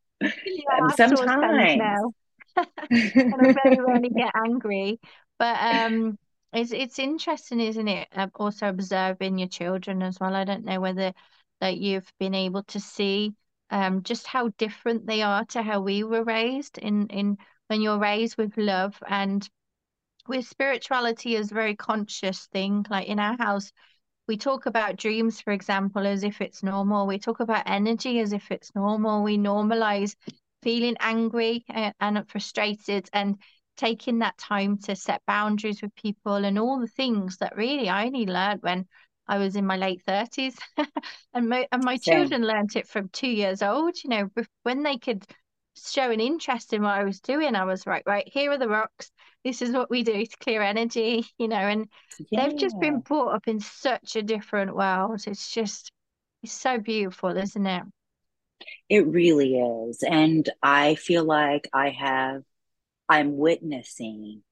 Yeah, 0.44 0.88
sometimes 0.90 1.74
now. 1.74 2.12
and 3.32 3.42
I 3.42 3.48
very 3.54 3.80
rarely 3.80 4.10
get 4.10 4.32
angry. 4.34 5.00
But 5.38 5.56
um 5.62 6.18
it's 6.52 6.72
it's 6.72 6.98
interesting, 6.98 7.60
isn't 7.60 7.88
it? 7.88 8.08
Also 8.34 8.68
observing 8.68 9.38
your 9.38 9.48
children 9.48 10.02
as 10.02 10.18
well. 10.20 10.34
I 10.34 10.44
don't 10.44 10.64
know 10.64 10.80
whether 10.80 11.12
that 11.60 11.76
you've 11.78 12.10
been 12.18 12.34
able 12.34 12.64
to 12.64 12.80
see 12.80 13.34
um 13.70 14.02
just 14.02 14.26
how 14.26 14.48
different 14.58 15.06
they 15.06 15.22
are 15.22 15.44
to 15.46 15.62
how 15.62 15.80
we 15.80 16.02
were 16.04 16.24
raised 16.24 16.78
in 16.78 17.06
in 17.08 17.38
when 17.68 17.80
you're 17.82 17.98
raised 17.98 18.36
with 18.36 18.56
love 18.56 19.00
and 19.06 19.48
with 20.26 20.46
spirituality 20.46 21.36
is 21.36 21.50
a 21.50 21.54
very 21.54 21.76
conscious 21.76 22.46
thing. 22.46 22.84
Like 22.90 23.08
in 23.08 23.18
our 23.18 23.36
house, 23.36 23.72
we 24.30 24.36
talk 24.36 24.66
about 24.66 24.94
dreams, 24.94 25.40
for 25.40 25.52
example, 25.52 26.06
as 26.06 26.22
if 26.22 26.40
it's 26.40 26.62
normal. 26.62 27.04
We 27.04 27.18
talk 27.18 27.40
about 27.40 27.64
energy 27.66 28.20
as 28.20 28.32
if 28.32 28.52
it's 28.52 28.72
normal. 28.76 29.24
We 29.24 29.36
normalize 29.36 30.14
feeling 30.62 30.96
angry 31.00 31.64
and, 31.68 31.92
and 31.98 32.30
frustrated 32.30 33.10
and 33.12 33.38
taking 33.76 34.20
that 34.20 34.38
time 34.38 34.78
to 34.82 34.94
set 34.94 35.20
boundaries 35.26 35.82
with 35.82 35.92
people 35.96 36.36
and 36.36 36.60
all 36.60 36.78
the 36.78 36.86
things 36.86 37.38
that 37.38 37.56
really 37.56 37.88
I 37.88 38.06
only 38.06 38.24
learned 38.24 38.62
when 38.62 38.86
I 39.26 39.38
was 39.38 39.56
in 39.56 39.66
my 39.66 39.76
late 39.76 40.02
30s. 40.06 40.56
and 41.34 41.48
my, 41.48 41.66
and 41.72 41.82
my 41.82 41.96
children 41.96 42.46
learned 42.46 42.76
it 42.76 42.86
from 42.86 43.08
two 43.08 43.26
years 43.26 43.62
old. 43.62 43.96
You 44.04 44.10
know, 44.10 44.30
when 44.62 44.84
they 44.84 44.98
could 44.98 45.26
show 45.76 46.10
an 46.10 46.20
interest 46.20 46.72
in 46.72 46.82
what 46.82 46.94
I 46.94 47.04
was 47.04 47.20
doing, 47.20 47.54
I 47.54 47.64
was 47.64 47.86
right, 47.86 48.02
right, 48.06 48.28
here 48.30 48.50
are 48.50 48.58
the 48.58 48.68
rocks. 48.68 49.10
This 49.44 49.62
is 49.62 49.70
what 49.70 49.90
we 49.90 50.02
do 50.02 50.26
to 50.26 50.36
clear 50.38 50.62
energy, 50.62 51.26
you 51.38 51.48
know, 51.48 51.56
and 51.56 51.88
yeah. 52.30 52.48
they've 52.48 52.58
just 52.58 52.78
been 52.80 53.00
brought 53.00 53.34
up 53.34 53.48
in 53.48 53.60
such 53.60 54.16
a 54.16 54.22
different 54.22 54.74
world. 54.74 55.22
It's 55.26 55.50
just, 55.50 55.92
it's 56.42 56.52
so 56.52 56.78
beautiful, 56.78 57.36
isn't 57.36 57.66
it? 57.66 57.82
It 58.88 59.06
really 59.06 59.56
is. 59.56 60.02
And 60.02 60.48
I 60.62 60.96
feel 60.96 61.24
like 61.24 61.68
I 61.72 61.90
have, 61.90 62.42
I'm 63.08 63.36
witnessing 63.36 64.42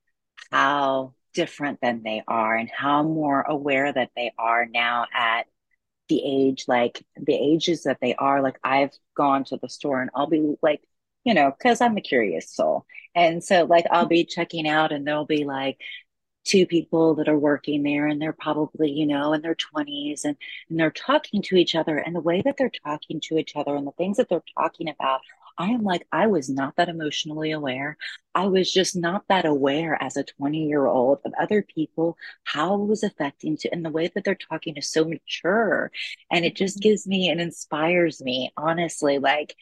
how 0.50 1.14
different 1.34 1.78
than 1.82 2.02
they 2.02 2.22
are 2.26 2.56
and 2.56 2.70
how 2.70 3.02
more 3.02 3.42
aware 3.42 3.92
that 3.92 4.10
they 4.16 4.32
are 4.38 4.66
now 4.66 5.06
at 5.14 5.46
the 6.08 6.22
age, 6.24 6.64
like 6.66 7.04
the 7.16 7.34
ages 7.34 7.82
that 7.82 7.98
they 8.00 8.14
are. 8.14 8.40
Like 8.42 8.58
I've 8.64 8.92
gone 9.14 9.44
to 9.44 9.58
the 9.60 9.68
store 9.68 10.00
and 10.00 10.10
I'll 10.14 10.26
be 10.26 10.54
like, 10.62 10.82
you 11.28 11.34
know, 11.34 11.50
because 11.50 11.82
I'm 11.82 11.98
a 11.98 12.00
curious 12.00 12.50
soul. 12.50 12.86
And 13.14 13.44
so, 13.44 13.64
like, 13.64 13.84
I'll 13.90 14.06
be 14.06 14.24
checking 14.24 14.66
out 14.66 14.92
and 14.92 15.06
there'll 15.06 15.26
be 15.26 15.44
like 15.44 15.78
two 16.46 16.64
people 16.64 17.16
that 17.16 17.28
are 17.28 17.38
working 17.38 17.82
there 17.82 18.06
and 18.06 18.20
they're 18.20 18.32
probably, 18.32 18.90
you 18.90 19.04
know, 19.04 19.34
in 19.34 19.42
their 19.42 19.54
20s 19.54 20.24
and, 20.24 20.38
and 20.70 20.80
they're 20.80 20.90
talking 20.90 21.42
to 21.42 21.56
each 21.56 21.74
other. 21.74 21.98
And 21.98 22.16
the 22.16 22.22
way 22.22 22.40
that 22.40 22.56
they're 22.56 22.72
talking 22.82 23.20
to 23.24 23.36
each 23.36 23.56
other 23.56 23.74
and 23.76 23.86
the 23.86 23.92
things 23.92 24.16
that 24.16 24.30
they're 24.30 24.42
talking 24.56 24.88
about 24.88 25.20
I 25.58 25.70
am 25.70 25.82
like, 25.82 26.06
I 26.12 26.28
was 26.28 26.48
not 26.48 26.76
that 26.76 26.88
emotionally 26.88 27.50
aware. 27.50 27.96
I 28.32 28.46
was 28.46 28.72
just 28.72 28.94
not 28.94 29.24
that 29.28 29.44
aware 29.44 30.00
as 30.00 30.16
a 30.16 30.22
20 30.22 30.68
year 30.68 30.86
old 30.86 31.18
of 31.24 31.32
other 31.38 31.62
people, 31.62 32.16
how 32.44 32.74
it 32.74 32.86
was 32.86 33.02
affecting 33.02 33.56
to, 33.58 33.72
and 33.72 33.84
the 33.84 33.90
way 33.90 34.06
that 34.06 34.22
they're 34.22 34.36
talking 34.36 34.76
is 34.76 34.88
so 34.90 35.04
mature. 35.04 35.90
And 36.30 36.44
it 36.44 36.54
just 36.54 36.76
mm-hmm. 36.76 36.90
gives 36.90 37.08
me 37.08 37.28
and 37.28 37.40
inspires 37.40 38.22
me, 38.22 38.52
honestly. 38.56 39.18
Like, 39.18 39.56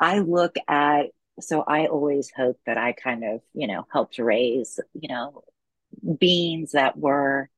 I 0.00 0.20
look 0.20 0.56
at, 0.66 1.06
so 1.40 1.62
I 1.62 1.86
always 1.86 2.32
hope 2.34 2.58
that 2.66 2.78
I 2.78 2.92
kind 2.92 3.22
of, 3.24 3.42
you 3.52 3.66
know, 3.66 3.86
helped 3.92 4.18
raise, 4.18 4.80
you 4.94 5.08
know, 5.08 5.44
beings 6.18 6.72
that 6.72 6.96
were 6.96 7.50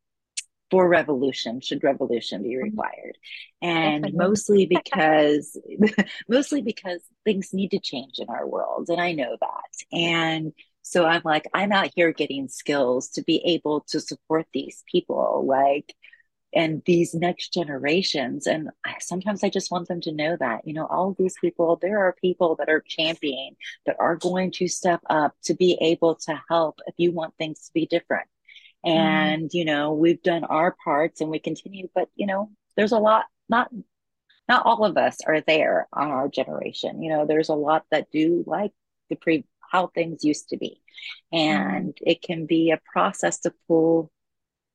for 0.72 0.88
revolution 0.88 1.60
should 1.60 1.84
revolution 1.84 2.42
be 2.42 2.54
mm-hmm. 2.54 2.64
required 2.64 3.18
and 3.60 4.04
Definitely. 4.04 4.26
mostly 4.26 4.66
because 4.84 5.56
mostly 6.28 6.62
because 6.62 7.00
things 7.24 7.52
need 7.52 7.72
to 7.72 7.78
change 7.78 8.18
in 8.18 8.28
our 8.30 8.46
world 8.48 8.88
and 8.88 9.00
i 9.00 9.12
know 9.12 9.36
that 9.38 9.96
and 9.96 10.52
so 10.80 11.04
i'm 11.04 11.20
like 11.26 11.46
i'm 11.52 11.72
out 11.72 11.90
here 11.94 12.10
getting 12.12 12.48
skills 12.48 13.10
to 13.10 13.22
be 13.22 13.42
able 13.44 13.82
to 13.88 14.00
support 14.00 14.46
these 14.54 14.82
people 14.90 15.44
like 15.46 15.94
and 16.54 16.82
these 16.84 17.14
next 17.14 17.52
generations 17.52 18.46
and 18.46 18.70
I, 18.84 18.96
sometimes 19.00 19.42
i 19.42 19.48
just 19.48 19.70
want 19.70 19.88
them 19.88 20.00
to 20.02 20.12
know 20.12 20.36
that 20.38 20.66
you 20.66 20.74
know 20.74 20.86
all 20.86 21.10
of 21.10 21.16
these 21.16 21.34
people 21.40 21.78
there 21.80 22.00
are 22.00 22.14
people 22.20 22.56
that 22.56 22.68
are 22.68 22.84
championing 22.86 23.56
that 23.86 23.96
are 23.98 24.16
going 24.16 24.50
to 24.52 24.68
step 24.68 25.00
up 25.08 25.34
to 25.44 25.54
be 25.54 25.78
able 25.80 26.16
to 26.26 26.40
help 26.48 26.80
if 26.86 26.94
you 26.98 27.12
want 27.12 27.34
things 27.38 27.66
to 27.66 27.72
be 27.72 27.86
different 27.86 28.28
Mm-hmm. 28.84 28.98
and 28.98 29.42
mm. 29.44 29.54
you 29.54 29.64
know 29.64 29.92
we've 29.92 30.22
done 30.22 30.42
our 30.42 30.74
parts 30.82 31.20
and 31.20 31.30
we 31.30 31.38
continue 31.38 31.88
but 31.94 32.08
you 32.16 32.26
know 32.26 32.50
there's 32.76 32.90
a 32.90 32.98
lot 32.98 33.26
not 33.48 33.70
not 34.48 34.66
all 34.66 34.84
of 34.84 34.96
us 34.96 35.18
are 35.24 35.40
there 35.40 35.86
on 35.92 36.08
our 36.08 36.26
generation 36.28 37.00
you 37.00 37.08
know 37.08 37.24
there's 37.24 37.48
a 37.48 37.54
lot 37.54 37.84
that 37.92 38.10
do 38.10 38.42
like 38.44 38.72
the 39.08 39.14
pre 39.14 39.44
how 39.70 39.86
things 39.86 40.24
used 40.24 40.48
to 40.48 40.56
be 40.56 40.82
and 41.32 41.90
mm. 41.90 41.98
it 42.00 42.22
can 42.22 42.44
be 42.46 42.72
a 42.72 42.80
process 42.92 43.38
to 43.40 43.54
pull 43.68 44.10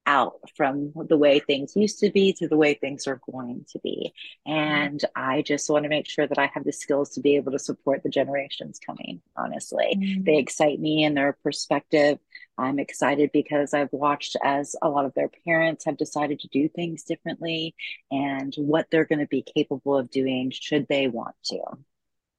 out 0.08 0.40
from 0.56 0.94
the 0.96 1.18
way 1.18 1.40
things 1.40 1.76
used 1.76 2.00
to 2.00 2.10
be 2.10 2.34
to 2.34 2.48
the 2.48 2.58
way 2.58 2.74
things 2.74 3.06
are 3.06 3.22
going 3.30 3.66
to 3.70 3.80
be. 3.80 4.14
And 4.46 5.04
I 5.16 5.42
just 5.42 5.70
want 5.70 5.84
to 5.84 5.90
make 5.90 6.10
sure 6.10 6.26
that 6.26 6.40
I 6.40 6.50
have 6.54 6.64
the 6.64 6.72
skills 6.72 7.12
to 7.12 7.22
be 7.22 7.36
able 7.36 7.52
to 7.52 7.60
support 7.60 8.02
the 8.02 8.10
generations 8.10 8.80
coming, 8.84 9.22
honestly. 9.36 9.98
Mm-hmm. 9.98 10.24
They 10.24 10.38
excite 10.38 10.80
me 10.80 11.04
and 11.04 11.16
their 11.16 11.34
perspective. 11.44 12.18
I'm 12.58 12.80
excited 12.80 13.32
because 13.34 13.74
I've 13.74 13.92
watched 13.92 14.38
as 14.44 14.76
a 14.82 14.90
lot 14.90 15.06
of 15.06 15.14
their 15.14 15.30
parents 15.46 15.86
have 15.86 15.98
decided 15.98 16.40
to 16.40 16.48
do 16.48 16.70
things 16.70 17.04
differently 17.04 17.76
and 18.10 18.54
what 18.56 18.88
they're 18.90 19.06
going 19.06 19.20
to 19.20 19.28
be 19.28 19.44
capable 19.44 19.98
of 19.98 20.10
doing 20.10 20.52
should 20.52 20.88
they 20.88 21.08
want 21.08 21.36
to. 21.46 21.60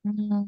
Mm-hmm. 0.07 0.43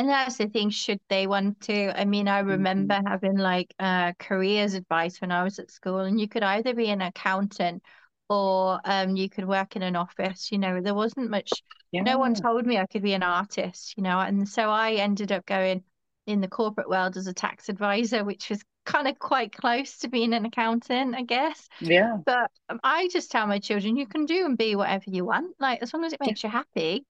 And 0.00 0.08
that's 0.08 0.38
the 0.38 0.46
thing, 0.46 0.70
should 0.70 0.98
they 1.10 1.26
want 1.26 1.60
to? 1.64 2.00
I 2.00 2.06
mean, 2.06 2.26
I 2.26 2.38
remember 2.38 2.94
mm-hmm. 2.94 3.06
having 3.06 3.36
like 3.36 3.74
uh, 3.78 4.14
careers 4.18 4.72
advice 4.72 5.20
when 5.20 5.30
I 5.30 5.42
was 5.42 5.58
at 5.58 5.70
school, 5.70 5.98
and 5.98 6.18
you 6.18 6.26
could 6.26 6.42
either 6.42 6.72
be 6.72 6.88
an 6.88 7.02
accountant 7.02 7.82
or 8.30 8.80
um, 8.86 9.14
you 9.14 9.28
could 9.28 9.46
work 9.46 9.76
in 9.76 9.82
an 9.82 9.96
office. 9.96 10.50
You 10.50 10.56
know, 10.56 10.80
there 10.80 10.94
wasn't 10.94 11.28
much, 11.28 11.52
yeah. 11.92 12.00
no 12.00 12.16
one 12.16 12.32
told 12.32 12.64
me 12.64 12.78
I 12.78 12.86
could 12.86 13.02
be 13.02 13.12
an 13.12 13.22
artist, 13.22 13.92
you 13.98 14.02
know, 14.02 14.18
and 14.18 14.48
so 14.48 14.70
I 14.70 14.92
ended 14.92 15.32
up 15.32 15.44
going 15.44 15.84
in 16.26 16.40
the 16.40 16.48
corporate 16.48 16.88
world 16.88 17.18
as 17.18 17.26
a 17.26 17.34
tax 17.34 17.68
advisor, 17.68 18.24
which 18.24 18.48
was 18.48 18.62
kind 18.86 19.06
of 19.06 19.18
quite 19.18 19.52
close 19.52 19.98
to 19.98 20.08
being 20.08 20.32
an 20.32 20.46
accountant, 20.46 21.14
I 21.14 21.24
guess. 21.24 21.68
Yeah. 21.78 22.16
But 22.24 22.50
um, 22.70 22.80
I 22.82 23.08
just 23.08 23.30
tell 23.30 23.46
my 23.46 23.58
children, 23.58 23.98
you 23.98 24.06
can 24.06 24.24
do 24.24 24.46
and 24.46 24.56
be 24.56 24.76
whatever 24.76 25.04
you 25.08 25.26
want, 25.26 25.56
like 25.60 25.82
as 25.82 25.92
long 25.92 26.06
as 26.06 26.14
it 26.14 26.20
makes 26.22 26.42
you 26.42 26.48
happy. 26.48 27.04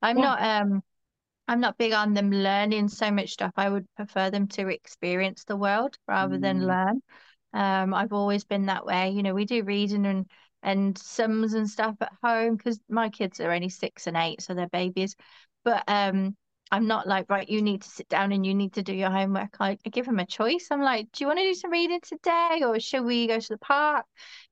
I'm 0.00 0.16
yeah. 0.16 0.22
not 0.22 0.42
um 0.62 0.82
I'm 1.50 1.58
not 1.58 1.76
big 1.78 1.92
on 1.92 2.14
them 2.14 2.30
learning 2.30 2.86
so 2.86 3.10
much 3.10 3.32
stuff. 3.32 3.50
I 3.56 3.68
would 3.68 3.84
prefer 3.96 4.30
them 4.30 4.46
to 4.50 4.68
experience 4.68 5.42
the 5.42 5.56
world 5.56 5.96
rather 6.06 6.36
mm. 6.36 6.42
than 6.42 6.64
learn. 6.64 7.02
Um, 7.52 7.92
I've 7.92 8.12
always 8.12 8.44
been 8.44 8.66
that 8.66 8.86
way. 8.86 9.10
You 9.10 9.24
know, 9.24 9.34
we 9.34 9.46
do 9.46 9.64
reading 9.64 10.06
and 10.06 10.30
and 10.62 10.96
sums 10.96 11.54
and 11.54 11.68
stuff 11.68 11.96
at 12.00 12.12
home 12.22 12.54
because 12.54 12.78
my 12.88 13.08
kids 13.08 13.40
are 13.40 13.50
only 13.50 13.68
six 13.68 14.06
and 14.06 14.16
eight, 14.16 14.42
so 14.42 14.54
they're 14.54 14.68
babies. 14.68 15.16
But 15.64 15.82
um, 15.88 16.36
I'm 16.70 16.86
not 16.86 17.08
like, 17.08 17.28
right, 17.28 17.48
you 17.48 17.62
need 17.62 17.82
to 17.82 17.88
sit 17.88 18.08
down 18.08 18.30
and 18.30 18.46
you 18.46 18.54
need 18.54 18.74
to 18.74 18.84
do 18.84 18.94
your 18.94 19.10
homework. 19.10 19.56
I, 19.58 19.70
I 19.84 19.88
give 19.90 20.06
them 20.06 20.20
a 20.20 20.26
choice. 20.26 20.68
I'm 20.70 20.82
like, 20.82 21.10
do 21.10 21.24
you 21.24 21.26
want 21.26 21.40
to 21.40 21.46
do 21.46 21.54
some 21.54 21.72
reading 21.72 22.00
today 22.00 22.62
or 22.64 22.78
should 22.78 23.04
we 23.04 23.26
go 23.26 23.40
to 23.40 23.48
the 23.48 23.58
park? 23.58 24.06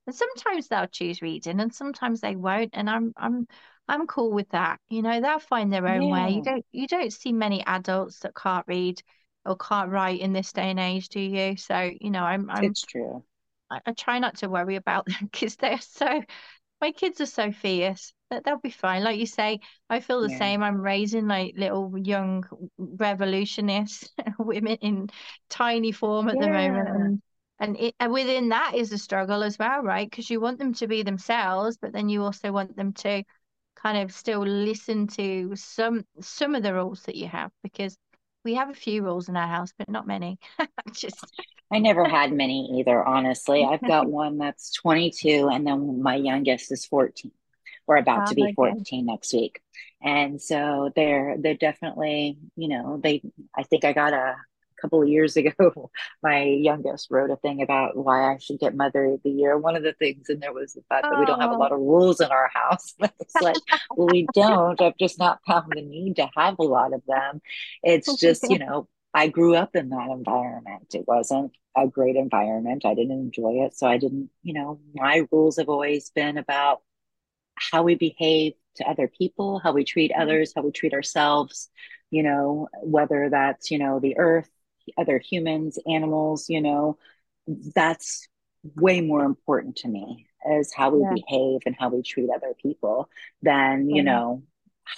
And 0.08 0.16
sometimes 0.16 0.66
they'll 0.66 0.88
choose 0.88 1.22
reading 1.22 1.60
and 1.60 1.72
sometimes 1.72 2.20
they 2.20 2.34
won't. 2.34 2.70
And 2.72 2.90
I'm 2.90 3.12
I'm 3.16 3.46
I'm 3.88 4.06
cool 4.06 4.30
with 4.30 4.50
that. 4.50 4.80
You 4.90 5.02
know, 5.02 5.20
they'll 5.20 5.38
find 5.38 5.72
their 5.72 5.88
own 5.88 6.02
yeah. 6.02 6.12
way. 6.12 6.30
You 6.34 6.42
don't 6.42 6.66
you 6.72 6.86
don't 6.86 7.12
see 7.12 7.32
many 7.32 7.64
adults 7.64 8.20
that 8.20 8.34
can't 8.34 8.66
read 8.68 9.02
or 9.44 9.56
can't 9.56 9.90
write 9.90 10.20
in 10.20 10.32
this 10.32 10.52
day 10.52 10.70
and 10.70 10.78
age, 10.78 11.08
do 11.08 11.20
you? 11.20 11.56
So, 11.56 11.90
you 12.00 12.10
know, 12.10 12.22
I'm 12.22 12.50
I'm 12.50 12.64
it's 12.64 12.82
true. 12.82 13.24
I, 13.70 13.80
I 13.86 13.92
try 13.92 14.18
not 14.18 14.36
to 14.38 14.48
worry 14.48 14.76
about 14.76 15.06
them 15.06 15.16
because 15.32 15.56
they're 15.56 15.80
so 15.80 16.22
my 16.80 16.92
kids 16.92 17.20
are 17.20 17.26
so 17.26 17.50
fierce 17.50 18.12
that 18.30 18.44
they'll 18.44 18.58
be 18.58 18.70
fine. 18.70 19.02
Like 19.02 19.18
you 19.18 19.26
say, 19.26 19.60
I 19.90 20.00
feel 20.00 20.20
the 20.20 20.30
yeah. 20.30 20.38
same. 20.38 20.62
I'm 20.62 20.80
raising 20.80 21.26
like 21.26 21.54
little 21.56 21.92
young 21.96 22.44
revolutionist 22.76 24.12
women 24.38 24.76
in 24.76 25.10
tiny 25.48 25.92
form 25.92 26.28
at 26.28 26.36
yeah. 26.36 26.42
the 26.42 26.50
moment. 26.50 26.88
And 26.88 27.22
and, 27.60 27.76
it, 27.76 27.94
and 27.98 28.12
within 28.12 28.50
that 28.50 28.76
is 28.76 28.92
a 28.92 28.98
struggle 28.98 29.42
as 29.42 29.58
well, 29.58 29.82
right? 29.82 30.08
Because 30.08 30.30
you 30.30 30.40
want 30.40 30.60
them 30.60 30.74
to 30.74 30.86
be 30.86 31.02
themselves, 31.02 31.76
but 31.76 31.92
then 31.92 32.08
you 32.08 32.22
also 32.22 32.52
want 32.52 32.76
them 32.76 32.92
to 32.92 33.24
kind 33.80 33.98
of 33.98 34.12
still 34.12 34.40
listen 34.40 35.06
to 35.06 35.52
some 35.54 36.04
some 36.20 36.54
of 36.54 36.62
the 36.62 36.74
rules 36.74 37.02
that 37.02 37.16
you 37.16 37.26
have 37.28 37.50
because 37.62 37.96
we 38.44 38.54
have 38.54 38.70
a 38.70 38.74
few 38.74 39.02
rules 39.02 39.28
in 39.28 39.36
our 39.36 39.48
house 39.48 39.72
but 39.78 39.88
not 39.88 40.06
many. 40.06 40.38
Just 40.92 41.24
i 41.72 41.78
never 41.78 42.04
had 42.08 42.32
many 42.32 42.78
either 42.80 43.04
honestly. 43.04 43.64
I've 43.64 43.86
got 43.86 44.08
one 44.10 44.38
that's 44.38 44.72
22 44.72 45.48
and 45.52 45.66
then 45.66 46.02
my 46.02 46.16
youngest 46.16 46.72
is 46.72 46.84
14 46.86 47.30
we're 47.88 47.96
about 47.96 48.24
oh, 48.24 48.26
to 48.26 48.34
be 48.34 48.52
14 48.54 49.06
next 49.06 49.32
week. 49.32 49.60
And 50.02 50.40
so 50.40 50.92
they're 50.94 51.36
they're 51.40 51.54
definitely 51.54 52.38
you 52.54 52.68
know 52.68 53.00
they 53.02 53.22
i 53.56 53.64
think 53.64 53.84
i 53.84 53.92
got 53.92 54.12
a 54.12 54.36
couple 54.80 55.02
of 55.02 55.08
years 55.08 55.36
ago, 55.36 55.90
my 56.22 56.42
youngest 56.42 57.08
wrote 57.10 57.30
a 57.30 57.36
thing 57.36 57.62
about 57.62 57.96
why 57.96 58.32
I 58.32 58.38
should 58.38 58.58
get 58.58 58.74
Mother 58.74 59.04
of 59.06 59.22
the 59.22 59.30
Year. 59.30 59.58
One 59.58 59.76
of 59.76 59.82
the 59.82 59.92
things 59.94 60.28
in 60.28 60.40
there 60.40 60.52
was 60.52 60.74
the 60.74 60.82
fact 60.88 61.06
oh. 61.06 61.10
that 61.10 61.20
we 61.20 61.26
don't 61.26 61.40
have 61.40 61.50
a 61.50 61.56
lot 61.56 61.72
of 61.72 61.78
rules 61.78 62.20
in 62.20 62.28
our 62.28 62.50
house. 62.52 62.94
it's 63.20 63.34
like, 63.40 63.56
well, 63.96 64.08
we 64.12 64.26
don't. 64.34 64.80
I've 64.80 64.98
just 64.98 65.18
not 65.18 65.40
found 65.46 65.72
the 65.74 65.82
need 65.82 66.16
to 66.16 66.28
have 66.36 66.58
a 66.58 66.64
lot 66.64 66.92
of 66.92 67.02
them. 67.06 67.40
It's 67.82 68.16
just, 68.16 68.48
you 68.48 68.58
know, 68.58 68.88
I 69.14 69.28
grew 69.28 69.54
up 69.54 69.74
in 69.74 69.88
that 69.90 70.10
environment. 70.10 70.94
It 70.94 71.06
wasn't 71.06 71.52
a 71.76 71.86
great 71.86 72.16
environment. 72.16 72.84
I 72.84 72.94
didn't 72.94 73.12
enjoy 73.12 73.64
it. 73.64 73.76
So 73.76 73.86
I 73.86 73.98
didn't, 73.98 74.30
you 74.42 74.54
know, 74.54 74.80
my 74.94 75.26
rules 75.30 75.56
have 75.56 75.68
always 75.68 76.10
been 76.10 76.38
about 76.38 76.82
how 77.56 77.82
we 77.82 77.94
behave 77.94 78.54
to 78.76 78.88
other 78.88 79.08
people, 79.08 79.58
how 79.58 79.72
we 79.72 79.84
treat 79.84 80.12
mm-hmm. 80.12 80.22
others, 80.22 80.52
how 80.54 80.62
we 80.62 80.70
treat 80.70 80.94
ourselves, 80.94 81.68
you 82.10 82.22
know, 82.22 82.68
whether 82.82 83.28
that's, 83.30 83.70
you 83.70 83.78
know, 83.78 84.00
the 84.00 84.18
earth, 84.18 84.48
other 84.96 85.18
humans, 85.18 85.78
animals, 85.86 86.48
you 86.48 86.60
know, 86.60 86.96
that's 87.74 88.28
way 88.76 89.00
more 89.00 89.24
important 89.24 89.76
to 89.76 89.88
me 89.88 90.26
as 90.48 90.72
how 90.72 90.90
we 90.90 91.02
Yeah. 91.02 91.14
behave 91.14 91.60
and 91.66 91.76
how 91.78 91.88
we 91.88 92.02
treat 92.02 92.30
other 92.30 92.54
people 92.60 93.08
than, 93.42 93.90
you 93.90 94.02
Yeah. 94.02 94.02
know, 94.02 94.42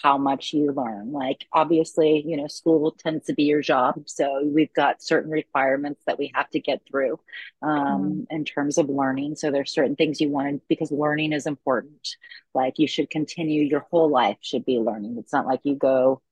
how 0.03 0.17
much 0.17 0.53
you 0.53 0.71
learn. 0.71 1.11
Like, 1.13 1.47
obviously, 1.53 2.23
you 2.25 2.37
know, 2.37 2.47
school 2.47 2.93
tends 2.93 3.27
to 3.27 3.35
be 3.35 3.43
your 3.45 3.61
job. 3.61 4.03
So 4.07 4.43
we've 4.45 4.73
got 4.73 5.03
certain 5.03 5.33
requirements 5.33 6.03
that 6.07 6.19
we 6.19 6.31
have 6.35 6.49
to 6.51 6.61
get 6.61 6.83
through 6.89 7.19
um, 7.61 8.27
in 8.31 8.45
terms 8.45 8.79
of 8.79 8.89
learning. 8.89 9.35
So 9.35 9.51
there's 9.51 9.73
certain 9.73 9.97
things 9.97 10.21
you 10.21 10.31
want 10.31 10.49
to, 10.49 10.63
because 10.69 10.93
learning 10.93 11.33
is 11.33 11.47
important. 11.47 12.09
Like, 12.55 12.79
you 12.79 12.87
should 12.87 13.11
continue 13.11 13.63
your 13.63 13.87
whole 13.91 14.09
life, 14.09 14.39
should 14.43 14.65
be 14.65 14.79
learning. 14.79 15.17
It's 15.19 15.33
not 15.33 15.47
like 15.47 15.61
you 15.65 15.75
go 15.75 16.23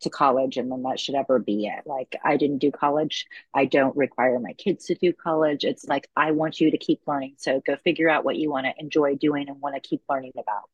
to 0.00 0.10
college 0.10 0.56
and 0.56 0.70
then 0.70 0.82
that 0.82 1.00
should 1.00 1.14
ever 1.14 1.38
be 1.38 1.66
it. 1.66 1.86
Like, 1.86 2.16
I 2.24 2.36
didn't 2.36 2.58
do 2.58 2.70
college. 2.70 3.26
I 3.54 3.64
don't 3.64 3.96
require 3.96 4.38
my 4.38 4.52
kids 4.52 4.86
to 4.86 4.94
do 4.94 5.12
college. 5.12 5.64
It's 5.64 5.84
like, 5.86 6.08
I 6.16 6.32
want 6.32 6.60
you 6.60 6.70
to 6.70 6.78
keep 6.78 7.00
learning. 7.06 7.34
So 7.38 7.60
go 7.66 7.76
figure 7.76 8.08
out 8.08 8.24
what 8.24 8.36
you 8.36 8.50
want 8.50 8.66
to 8.66 8.72
enjoy 8.78 9.16
doing 9.16 9.48
and 9.48 9.60
want 9.60 9.74
to 9.74 9.80
keep 9.80 10.02
learning 10.08 10.32
about. 10.38 10.68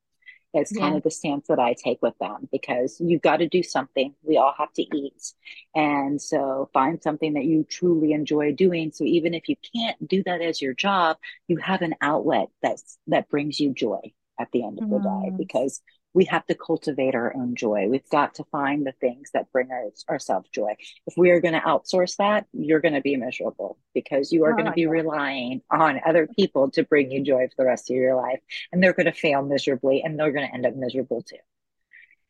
It's 0.57 0.71
kind 0.73 0.97
of 0.97 1.03
the 1.03 1.11
stance 1.11 1.49
that 1.49 1.59
I 1.59 1.75
take 1.75 2.01
with 2.01 2.17
them 2.21 2.49
because 2.53 3.01
you've 3.01 3.23
got 3.23 3.39
to 3.39 3.49
do 3.49 3.65
something. 3.65 4.15
We 4.23 4.37
all 4.37 4.55
have 4.57 4.73
to 4.75 4.83
eat. 4.97 5.33
And 5.75 6.23
so 6.23 6.71
find 6.73 7.03
something 7.03 7.35
that 7.35 7.45
you 7.45 7.65
truly 7.69 8.12
enjoy 8.12 8.53
doing. 8.53 8.93
So 8.93 9.03
even 9.03 9.35
if 9.35 9.49
you 9.49 9.57
can't 9.75 10.07
do 10.07 10.23
that 10.27 10.41
as 10.41 10.62
your 10.62 10.73
job, 10.73 11.17
you 11.49 11.57
have 11.57 11.83
an 11.83 11.97
outlet 12.01 12.51
that's 12.62 12.99
that 13.09 13.29
brings 13.29 13.59
you 13.59 13.75
joy 13.75 14.12
at 14.39 14.53
the 14.53 14.65
end 14.65 14.79
of 14.81 14.89
the 14.89 14.99
day 14.99 15.31
Mm. 15.33 15.37
because 15.37 15.83
we 16.15 16.25
have 16.27 16.47
to 16.47 16.55
cultivate 16.55 17.15
our 17.15 17.35
own 17.37 17.57
joy. 17.57 17.89
We've 17.89 18.09
got 18.09 18.35
to 18.37 18.45
find 18.45 18.87
the 18.87 18.93
things 18.93 19.31
that 19.33 19.51
bring 19.53 19.71
our, 19.73 19.91
ourselves 20.09 20.49
joy. 20.51 20.77
If 21.07 21.15
we 21.17 21.31
are 21.31 21.41
going 21.41 21.55
to 21.55 21.61
outsource 21.61 22.17
that, 22.17 22.47
you're 22.53 22.81
going 22.81 22.95
to 22.95 23.01
be 23.01 23.17
miserable 23.17 23.79
because 23.95 24.33
you 24.33 24.45
are 24.45 24.55
going 24.55 24.67
to 24.67 24.73
Oh, 24.73 24.75
be 24.75 24.83
yeah. 24.83 24.89
relying 24.89 25.62
on 25.71 26.01
other 26.07 26.27
people 26.29 26.71
to 26.73 26.85
bring 26.85 27.11
you 27.11 27.23
joy 27.23 27.49
for 27.49 27.55
the 27.59 27.67
rest 27.67 27.91
of 27.91 27.97
your 27.97 28.17
life. 28.17 28.41
And 28.73 28.83
they're 28.83 28.93
going 28.95 29.07
to 29.07 29.12
fail 29.12 29.43
miserably 29.43 30.03
and 30.03 30.19
they're 30.19 30.33
going 30.33 30.47
to 30.49 30.55
end 30.55 30.67
up 30.67 30.75
miserable 30.77 31.23
too. 31.23 31.37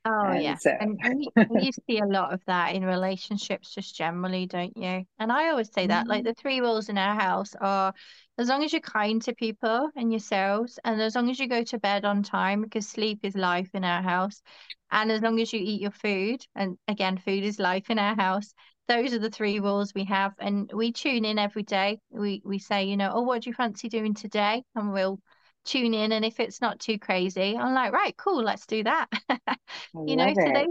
Oh 0.05 0.33
And 0.33 0.33
yeah. 0.33 0.59
so, 0.59 0.71
And 0.79 1.01
you, 1.51 1.73
see 1.73 1.99
a 1.99 2.07
lot 2.07 2.33
of 2.35 2.43
that 2.47 2.75
in 2.75 2.85
relationships 2.85 3.75
just 3.75 3.95
generally, 3.97 4.47
don't 4.47 4.77
you? 4.77 5.05
And 5.19 5.33
I 5.33 5.49
always 5.51 5.73
say 5.73 5.87
that, 5.87 6.09
like 6.09 6.25
mm, 6.25 6.25
the 6.25 6.35
three 6.35 6.61
rules 6.61 6.89
in 6.89 6.99
our 6.99 7.15
house 7.15 7.55
are 7.61 7.95
as 8.37 8.49
long 8.49 8.65
as 8.65 8.73
you're 8.73 8.81
kind 8.83 9.23
to 9.23 9.35
people 9.35 9.91
and 9.97 10.13
yourselves, 10.13 10.79
and 10.85 11.01
as 11.01 11.15
long 11.15 11.31
as 11.31 11.39
you 11.39 11.49
go 11.49 11.63
to 11.65 11.79
bed 11.79 12.05
on 12.05 12.23
time, 12.23 12.63
because 12.63 12.89
sleep 12.89 13.21
is 13.23 13.35
life 13.35 13.71
in 13.75 13.85
our 13.85 14.03
house, 14.03 14.43
and 14.91 15.11
as 15.11 15.23
long 15.23 15.41
as 15.41 15.53
you 15.53 15.61
eat 15.61 15.81
your 15.81 15.91
food, 15.91 16.45
and 16.55 16.77
again, 16.89 17.17
food 17.17 17.45
is 17.45 17.59
life 17.59 17.89
in 17.91 17.99
our 17.99 18.15
house. 18.17 18.53
Those 18.89 19.15
are 19.15 19.19
the 19.19 19.31
three 19.31 19.61
rules 19.61 19.95
we 19.95 20.05
have, 20.05 20.33
and 20.39 20.71
we 20.75 20.93
tune 20.93 21.25
in 21.25 21.39
every 21.39 21.63
day. 21.63 21.99
We 22.11 22.43
we 22.45 22.59
say, 22.59 22.85
you 22.85 22.97
know, 22.99 23.13
oh, 23.15 23.23
what 23.23 23.43
do 23.43 23.51
you 23.51 23.55
fancy 23.55 23.89
doing 23.89 24.13
today? 24.15 24.65
And 24.75 24.93
we'll 24.93 25.21
tune 25.65 25.95
in, 25.95 26.13
and 26.13 26.25
if 26.25 26.41
it's 26.41 26.61
not 26.61 26.81
too 26.81 26.99
crazy, 26.99 27.57
I'm 27.57 27.75
like, 27.75 27.93
right, 27.93 28.17
cool, 28.17 28.43
let's 28.43 28.67
do 28.67 28.83
that. 28.85 29.09
You 30.07 30.17
know, 30.17 30.27
love 30.27 30.35
so 30.35 30.51
they 30.53 30.67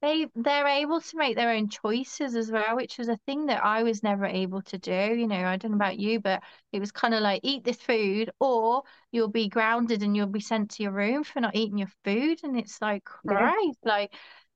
they 0.00 0.26
they're 0.34 0.66
able 0.66 1.00
to 1.00 1.16
make 1.16 1.36
their 1.36 1.50
own 1.50 1.68
choices 1.68 2.34
as 2.34 2.50
well, 2.50 2.74
which 2.76 2.98
was 2.98 3.08
a 3.08 3.16
thing 3.26 3.46
that 3.46 3.64
I 3.64 3.84
was 3.84 4.02
never 4.02 4.26
able 4.26 4.62
to 4.62 4.78
do. 4.78 4.90
You 4.92 5.28
know, 5.28 5.44
I 5.44 5.56
don't 5.56 5.70
know 5.72 5.76
about 5.76 5.98
you, 5.98 6.18
but 6.20 6.42
it 6.72 6.80
was 6.80 6.90
kind 6.90 7.14
of 7.14 7.20
like 7.22 7.40
eat 7.44 7.62
this 7.64 7.76
food 7.80 8.30
or 8.40 8.82
you'll 9.12 9.28
be 9.28 9.48
grounded 9.48 10.02
and 10.02 10.16
you'll 10.16 10.26
be 10.26 10.40
sent 10.40 10.72
to 10.72 10.82
your 10.82 10.92
room 10.92 11.22
for 11.24 11.40
not 11.40 11.54
eating 11.54 11.78
your 11.78 11.92
food. 12.04 12.40
And 12.42 12.58
it's 12.58 12.80
like, 12.80 13.08
Yeah. 13.24 13.52
Like 13.84 14.12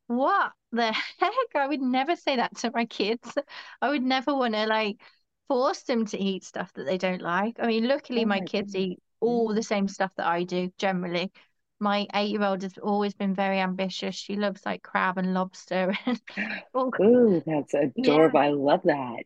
what 0.09 0.53
the 0.72 0.93
heck? 1.20 1.32
I 1.55 1.66
would 1.66 1.80
never 1.82 2.16
say 2.16 2.37
that 2.37 2.57
to 2.59 2.70
my 2.74 2.87
kids. 2.87 3.32
I 3.82 3.91
would 3.91 4.03
never 4.03 4.34
want 4.34 4.55
to 4.55 4.66
like 4.66 5.01
force 5.49 5.83
them 5.83 6.07
to 6.07 6.19
eat 6.19 6.45
stuff 6.45 6.73
that 6.75 6.85
they 6.85 6.99
don't 6.99 7.23
like. 7.23 7.57
I 7.61 7.67
mean, 7.67 7.89
luckily 7.89 8.25
Oh 8.25 8.27
my 8.27 8.41
my 8.41 8.41
kids 8.41 8.75
goodness. 8.75 8.75
eat 8.75 9.01
mm. 9.27 9.43
all 9.45 9.55
the 9.55 9.63
same 9.63 9.89
stuff 9.89 10.13
that 10.17 10.27
I 10.27 10.45
do 10.45 10.73
generally 10.79 11.33
my 11.79 12.07
eight-year-old 12.15 12.63
has 12.63 12.79
always 12.79 13.15
been 13.15 13.35
very 13.35 13.61
ambitious. 13.61 14.15
She 14.15 14.37
loves 14.37 14.65
like 14.65 14.83
crab 14.83 15.19
and 15.19 15.35
lobster 15.35 15.95
and 16.07 16.21
all, 16.75 16.95
Ooh, 17.01 17.43
that's 17.47 17.75
yeah, 17.97 18.19
adorable. 18.23 18.39
I 18.39 18.51
love 18.51 18.83
that. 18.85 19.25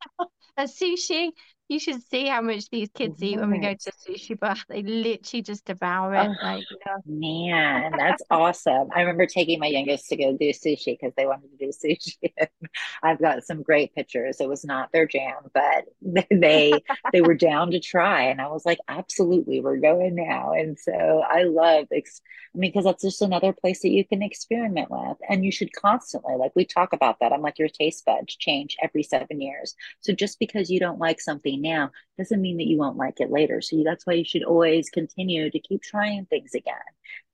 and 0.56 0.68
sushi. 0.68 1.30
You 1.68 1.78
should 1.80 2.02
see 2.02 2.26
how 2.26 2.42
much 2.42 2.68
these 2.68 2.90
kids 2.92 3.22
eat 3.22 3.38
when 3.40 3.50
we 3.50 3.58
go 3.58 3.72
to 3.72 3.92
sushi 3.92 4.38
bar. 4.38 4.56
They 4.68 4.82
literally 4.82 5.42
just 5.42 5.64
devour 5.64 6.14
it. 6.14 6.30
Oh, 6.30 6.34
Like, 6.42 6.66
you 6.70 6.76
know, 6.84 7.02
man, 7.06 7.94
that's 7.96 8.22
awesome. 8.30 8.88
I 8.94 9.00
remember 9.00 9.26
taking 9.26 9.58
my 9.58 9.68
youngest 9.68 10.08
to 10.08 10.16
go 10.16 10.36
do 10.36 10.50
sushi 10.50 10.98
because 11.00 11.14
they 11.16 11.24
wanted 11.26 11.50
to 11.50 11.56
do 11.56 11.72
sushi. 11.72 12.32
I've 13.02 13.20
got 13.20 13.44
some 13.44 13.62
great 13.62 13.94
pictures. 13.94 14.40
It 14.40 14.48
was 14.48 14.64
not 14.64 14.92
their 14.92 15.06
jam, 15.06 15.36
but 15.54 15.84
they 16.30 16.84
they 17.10 17.22
were 17.22 17.34
down 17.34 17.70
to 17.70 17.80
try, 17.80 18.24
and 18.24 18.40
I 18.40 18.48
was 18.48 18.66
like, 18.66 18.78
absolutely, 18.88 19.60
we're 19.62 19.78
going 19.78 20.14
now. 20.14 20.52
And 20.52 20.78
so 20.78 20.92
I 21.26 21.44
love, 21.44 21.86
ex 21.90 22.20
I 22.54 22.58
mean, 22.58 22.70
because 22.70 22.84
that's 22.84 23.02
just 23.02 23.22
another 23.22 23.52
place 23.54 23.80
that 23.82 23.88
you 23.90 24.04
can 24.06 24.22
experiment 24.22 24.90
with, 24.90 25.16
and 25.28 25.44
you 25.44 25.50
should 25.52 25.72
constantly, 25.72 26.34
like 26.36 26.52
we 26.54 26.66
talk 26.66 26.92
about 26.92 27.18
that. 27.20 27.32
I'm 27.32 27.40
like, 27.42 27.58
your 27.58 27.68
taste 27.68 28.04
buds 28.04 28.36
change 28.36 28.76
every 28.82 29.02
seven 29.02 29.40
years. 29.40 29.74
So 30.00 30.12
just 30.12 30.38
because 30.38 30.70
you 30.70 30.78
don't 30.80 30.98
like 30.98 31.20
something 31.20 31.61
now 31.62 31.90
doesn't 32.18 32.40
mean 32.40 32.58
that 32.58 32.66
you 32.66 32.78
won't 32.78 32.96
like 32.96 33.20
it 33.20 33.30
later. 33.30 33.60
So 33.62 33.82
that's 33.84 34.06
why 34.06 34.14
you 34.14 34.24
should 34.24 34.44
always 34.44 34.90
continue 34.90 35.50
to 35.50 35.58
keep 35.60 35.82
trying 35.82 36.26
things 36.26 36.54
again, 36.54 36.74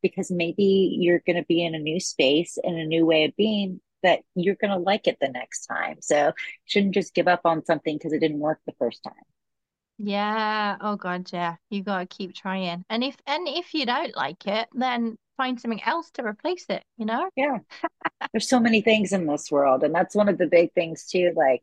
because 0.03 0.31
maybe 0.31 0.97
you're 1.01 1.23
going 1.27 1.37
to 1.37 1.47
be 1.47 1.65
in 1.65 1.75
a 1.75 1.79
new 1.81 2.01
space 2.01 2.59
and 2.63 2.77
a 2.77 2.87
new 2.87 3.07
way 3.07 3.25
of 3.25 3.37
being 3.37 3.81
that 4.03 4.21
you're 4.37 4.55
going 4.55 4.71
to 4.71 4.79
like 4.79 5.09
it 5.09 5.19
the 5.21 5.29
next 5.29 5.67
time. 5.67 5.97
So 6.01 6.27
you 6.29 6.33
shouldn't 6.67 6.95
just 6.95 7.15
give 7.15 7.29
up 7.29 7.41
on 7.45 7.65
something 7.65 7.97
because 7.97 8.13
it 8.13 8.21
didn't 8.21 8.39
work 8.39 8.61
the 8.67 8.75
first 8.79 9.03
time. 9.03 9.15
yeah. 9.99 10.77
Oh 10.81 10.97
God, 10.97 11.29
yeah. 11.33 11.57
You 11.71 11.83
gotta 11.83 12.07
keep 12.07 12.35
trying. 12.35 12.85
And 12.89 13.03
if 13.03 13.17
and 13.27 13.49
if 13.49 13.75
you 13.75 13.87
don't 13.87 14.15
like 14.17 14.47
it, 14.47 14.69
then 14.73 15.17
find 15.37 15.61
something 15.61 15.83
else 15.83 16.11
to 16.13 16.25
replace 16.25 16.67
it, 16.69 16.85
you 16.97 17.07
know? 17.07 17.31
Yeah. 17.37 17.59
there's 18.33 18.49
so 18.49 18.61
many 18.61 18.81
things 18.81 19.13
in 19.13 19.27
this 19.27 19.51
world 19.51 19.83
and 19.85 19.95
that's 19.95 20.15
one 20.15 20.29
of 20.29 20.39
the 20.39 20.47
big 20.47 20.73
things 20.75 21.07
too 21.07 21.33
like 21.37 21.63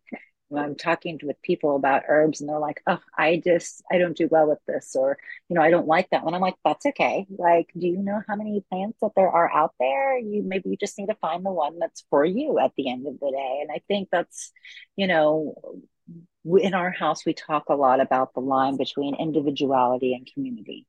when 0.50 0.64
i'm 0.64 0.76
talking 0.76 1.20
with 1.24 1.42
people 1.42 1.76
about 1.76 2.04
herbs 2.08 2.40
and 2.40 2.50
they're 2.50 2.60
like 2.60 2.82
oh 2.88 3.00
i 3.18 3.42
just 3.44 3.84
i 3.92 3.98
don't 3.98 4.18
do 4.18 4.28
well 4.30 4.48
with 4.48 4.60
this 4.68 4.96
or 4.96 5.18
you 5.50 5.56
know 5.56 5.62
i 5.62 5.70
don't 5.70 5.88
like 5.88 6.10
that 6.12 6.24
one 6.24 6.34
i'm 6.34 6.42
like 6.42 6.56
that's 6.64 6.86
okay. 6.88 7.26
Like 7.38 7.72
do 7.78 7.88
you 7.88 7.98
know 7.98 8.22
how 8.28 8.36
many 8.36 8.64
plants 8.70 8.98
that 9.02 9.12
there 9.16 9.30
are 9.30 9.52
out 9.52 9.74
there? 9.80 10.18
You 10.18 10.44
maybe 10.44 10.70
you 10.70 10.78
just 10.78 10.98
need 10.98 11.08
to 11.08 11.16
find 11.16 11.46
the 11.46 11.52
one 11.52 11.80
that's 11.80 12.04
for 12.10 12.26
you 12.26 12.60
at 12.60 12.72
the 12.76 12.90
end 12.90 13.08
of 13.08 13.20
the 13.20 13.32
day. 13.32 13.60
And 13.62 13.70
i 13.72 13.82
think 13.88 14.10
that's 14.12 14.52
you 14.96 15.08
know 15.08 15.56
in 16.46 16.74
our 16.74 16.92
house 16.92 17.26
we 17.26 17.34
talk 17.34 17.70
a 17.70 17.76
lot 17.76 18.00
about 18.00 18.34
the 18.34 18.40
line 18.40 18.78
between 18.78 19.16
individuality 19.16 20.14
and 20.14 20.30
community. 20.32 20.86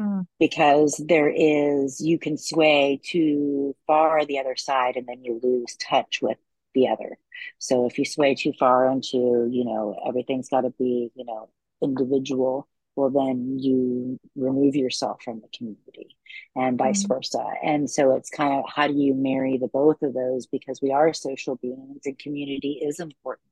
Mm, 0.00 0.26
because 0.40 1.00
there 1.06 1.30
is 1.30 2.00
you 2.00 2.18
can 2.18 2.36
sway 2.36 3.00
too 3.02 3.76
far 3.86 4.24
the 4.24 4.40
other 4.40 4.56
side 4.56 4.96
and 4.96 5.06
then 5.06 5.22
you 5.22 5.38
lose 5.40 5.76
touch 5.76 6.20
with 6.20 6.38
the 6.74 6.88
other. 6.88 7.18
So 7.58 7.86
if 7.86 7.98
you 7.98 8.04
sway 8.04 8.34
too 8.34 8.52
far 8.58 8.90
into 8.90 9.48
you 9.50 9.64
know 9.64 9.96
everything's 10.06 10.48
got 10.48 10.62
to 10.62 10.70
be 10.70 11.10
you 11.14 11.24
know 11.24 11.48
individual 11.82 12.68
well 12.96 13.10
then 13.10 13.58
you 13.58 14.18
remove 14.36 14.76
yourself 14.76 15.22
from 15.22 15.40
the 15.40 15.48
community 15.56 16.16
and 16.56 16.78
vice 16.78 17.04
mm, 17.04 17.08
versa. 17.08 17.44
And 17.62 17.90
so 17.90 18.14
it's 18.14 18.30
kind 18.30 18.52
of 18.54 18.64
how 18.74 18.86
do 18.86 18.94
you 18.94 19.14
marry 19.14 19.58
the 19.58 19.68
both 19.68 20.02
of 20.02 20.14
those? 20.14 20.46
Because 20.46 20.80
we 20.80 20.92
are 20.92 21.12
social 21.12 21.56
beings 21.56 22.02
and 22.04 22.18
community 22.18 22.80
is 22.82 23.00
important 23.00 23.48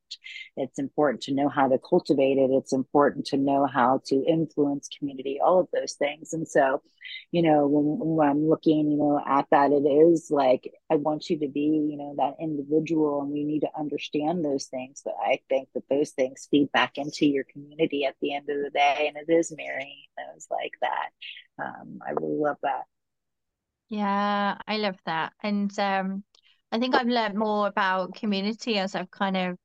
it's 0.57 0.79
important 0.79 1.23
to 1.23 1.35
know 1.35 1.49
how 1.49 1.69
to 1.69 1.79
cultivate 1.79 2.39
it. 2.39 2.51
It's 2.51 2.73
important 2.73 3.27
to 3.27 3.37
know 3.37 3.67
how 3.67 4.01
to 4.07 4.17
influence 4.27 4.89
community, 4.99 5.41
all 5.45 5.61
of 5.61 5.69
those 5.73 5.95
things. 5.95 6.33
And 6.33 6.47
so, 6.47 6.83
you 7.31 7.43
know, 7.43 7.67
when, 7.67 8.17
when 8.17 8.29
I'm 8.29 8.49
looking, 8.49 8.91
you 8.91 8.97
know, 8.99 9.21
at 9.27 9.47
that, 9.51 9.73
it 9.73 9.87
is 9.87 10.29
like, 10.31 10.73
I 10.91 10.97
want 10.97 11.31
you 11.31 11.39
to 11.41 11.49
be, 11.49 11.61
you 11.91 11.97
know, 11.97 12.15
that 12.19 12.37
individual 12.43 13.23
and 13.23 13.31
we 13.31 13.45
need 13.45 13.61
to 13.61 13.71
understand 13.79 14.45
those 14.45 14.67
things. 14.67 15.03
But 15.05 15.15
I 15.23 15.41
think 15.49 15.69
that 15.75 15.85
those 15.91 16.11
things 16.11 16.49
feed 16.51 16.71
back 16.73 16.99
into 16.99 17.27
your 17.27 17.45
community 17.45 18.05
at 18.05 18.17
the 18.21 18.35
end 18.35 18.49
of 18.51 18.59
the 18.63 18.71
day. 18.71 19.07
And 19.09 19.17
it 19.17 19.33
is 19.33 19.53
marrying 19.57 20.05
those 20.17 20.47
like 20.51 20.73
that. 20.83 21.11
Um, 21.63 22.01
I 22.07 22.13
really 22.13 22.39
love 22.39 22.59
that. 22.63 22.85
yeah, 23.89 24.57
I 24.67 24.77
love 24.79 24.97
that. 25.07 25.33
And 25.43 25.77
um 25.79 26.25
I 26.73 26.79
think 26.79 26.95
I've 26.95 27.07
learned 27.09 27.37
more 27.37 27.67
about 27.67 28.15
community 28.15 28.79
as 28.79 28.95
I've 28.95 29.11
kind 29.11 29.37
of 29.37 29.59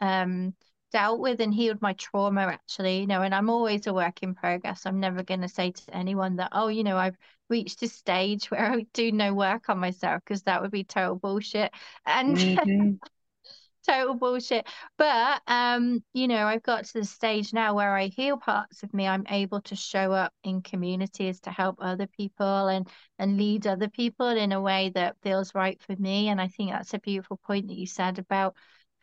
um 0.00 0.54
dealt 0.90 1.20
with 1.20 1.40
and 1.40 1.52
healed 1.52 1.82
my 1.82 1.92
trauma 1.94 2.42
actually, 2.42 3.00
you 3.00 3.06
know, 3.06 3.20
and 3.20 3.34
I'm 3.34 3.50
always 3.50 3.86
a 3.86 3.92
work 3.92 4.22
in 4.22 4.34
progress. 4.34 4.86
I'm 4.86 5.00
never 5.00 5.22
going 5.22 5.42
to 5.42 5.48
say 5.48 5.72
to 5.72 5.94
anyone 5.94 6.36
that, 6.36 6.48
oh, 6.52 6.68
you 6.68 6.82
know, 6.82 6.96
I've 6.96 7.16
reached 7.50 7.82
a 7.82 7.88
stage 7.88 8.46
where 8.50 8.72
I 8.72 8.86
do 8.94 9.12
no 9.12 9.34
work 9.34 9.68
on 9.68 9.78
myself 9.78 10.22
because 10.24 10.44
that 10.44 10.62
would 10.62 10.70
be 10.70 10.84
total 10.84 11.16
bullshit. 11.16 11.72
And 12.06 12.38
Mm-hmm. 12.38 12.96
total 13.86 14.14
bullshit. 14.14 14.66
But 14.96 15.42
um, 15.46 16.02
you 16.12 16.28
know, 16.28 16.46
I've 16.46 16.62
got 16.62 16.84
to 16.86 16.92
the 17.00 17.04
stage 17.04 17.52
now 17.52 17.74
where 17.74 17.94
I 17.94 18.06
heal 18.06 18.36
parts 18.36 18.82
of 18.82 18.92
me. 18.92 19.06
I'm 19.06 19.26
able 19.28 19.60
to 19.62 19.76
show 19.76 20.12
up 20.12 20.32
in 20.44 20.62
communities 20.62 21.40
to 21.40 21.50
help 21.50 21.76
other 21.80 22.06
people 22.06 22.68
and 22.68 22.88
and 23.18 23.36
lead 23.36 23.66
other 23.66 23.88
people 23.88 24.28
in 24.28 24.52
a 24.52 24.60
way 24.60 24.90
that 24.94 25.16
feels 25.22 25.54
right 25.54 25.80
for 25.82 25.96
me. 25.96 26.28
And 26.28 26.40
I 26.40 26.48
think 26.48 26.70
that's 26.72 26.94
a 26.94 26.98
beautiful 26.98 27.38
point 27.38 27.68
that 27.68 27.76
you 27.78 27.86
said 27.86 28.18
about 28.18 28.54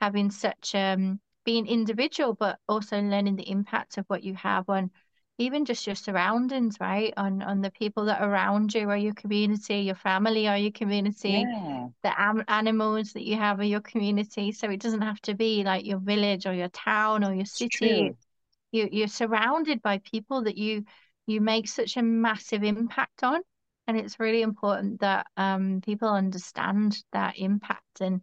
having 0.01 0.31
such 0.31 0.75
um 0.75 1.19
being 1.45 1.67
individual, 1.67 2.33
but 2.33 2.59
also 2.67 2.99
learning 3.01 3.35
the 3.35 3.49
impact 3.49 3.97
of 3.97 4.05
what 4.07 4.23
you 4.23 4.33
have 4.35 4.69
on 4.69 4.91
even 5.37 5.65
just 5.65 5.85
your 5.85 5.95
surroundings, 5.95 6.77
right? 6.79 7.13
On 7.17 7.41
on 7.41 7.61
the 7.61 7.71
people 7.71 8.05
that 8.05 8.21
are 8.21 8.29
around 8.31 8.73
you 8.73 8.89
or 8.89 8.97
your 8.97 9.13
community, 9.13 9.79
your 9.81 9.95
family 9.95 10.47
or 10.47 10.55
your 10.55 10.71
community, 10.71 11.49
Yeah, 11.49 11.89
the 12.03 12.19
am 12.19 12.43
animals 12.47 13.13
that 13.13 13.23
you 13.25 13.35
have 13.37 13.59
in 13.61 13.67
your 13.67 13.81
community. 13.81 14.51
So 14.51 14.69
it 14.69 14.79
doesn't 14.81 15.01
have 15.01 15.21
to 15.23 15.35
be 15.35 15.63
like 15.63 15.85
your 15.85 15.99
village 15.99 16.45
or 16.45 16.53
your 16.53 16.69
town 16.69 17.23
or 17.23 17.33
your 17.33 17.45
city. 17.45 17.69
true. 17.69 18.15
You 18.71 18.89
you're 18.91 19.07
surrounded 19.07 19.81
by 19.81 19.99
people 19.99 20.43
that 20.43 20.57
you 20.57 20.85
you 21.27 21.41
make 21.41 21.67
such 21.67 21.97
a 21.97 22.03
massive 22.03 22.63
impact 22.63 23.23
on. 23.23 23.41
And 23.87 23.97
it's 23.97 24.19
really 24.19 24.41
important 24.41 25.01
that 25.01 25.27
um 25.37 25.81
people 25.81 26.09
understand 26.09 27.03
that 27.11 27.37
impact 27.37 28.01
and 28.01 28.21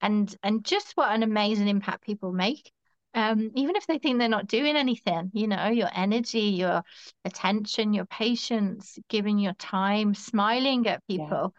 and 0.00 0.34
and 0.42 0.64
just 0.64 0.92
what 0.96 1.12
an 1.14 1.22
amazing 1.22 1.68
impact 1.68 2.04
people 2.04 2.32
make. 2.32 2.70
Um, 3.14 3.50
even 3.54 3.74
if 3.76 3.86
they 3.86 3.98
think 3.98 4.18
they're 4.18 4.28
not 4.28 4.46
doing 4.46 4.76
anything, 4.76 5.30
you 5.34 5.48
know, 5.48 5.68
your 5.68 5.88
energy, 5.94 6.40
your 6.40 6.82
attention, 7.24 7.94
your 7.94 8.04
patience, 8.06 8.98
giving 9.08 9.38
your 9.38 9.54
time, 9.54 10.14
smiling 10.14 10.86
at 10.86 11.06
Yeah, 11.14 11.36
people, 11.36 11.54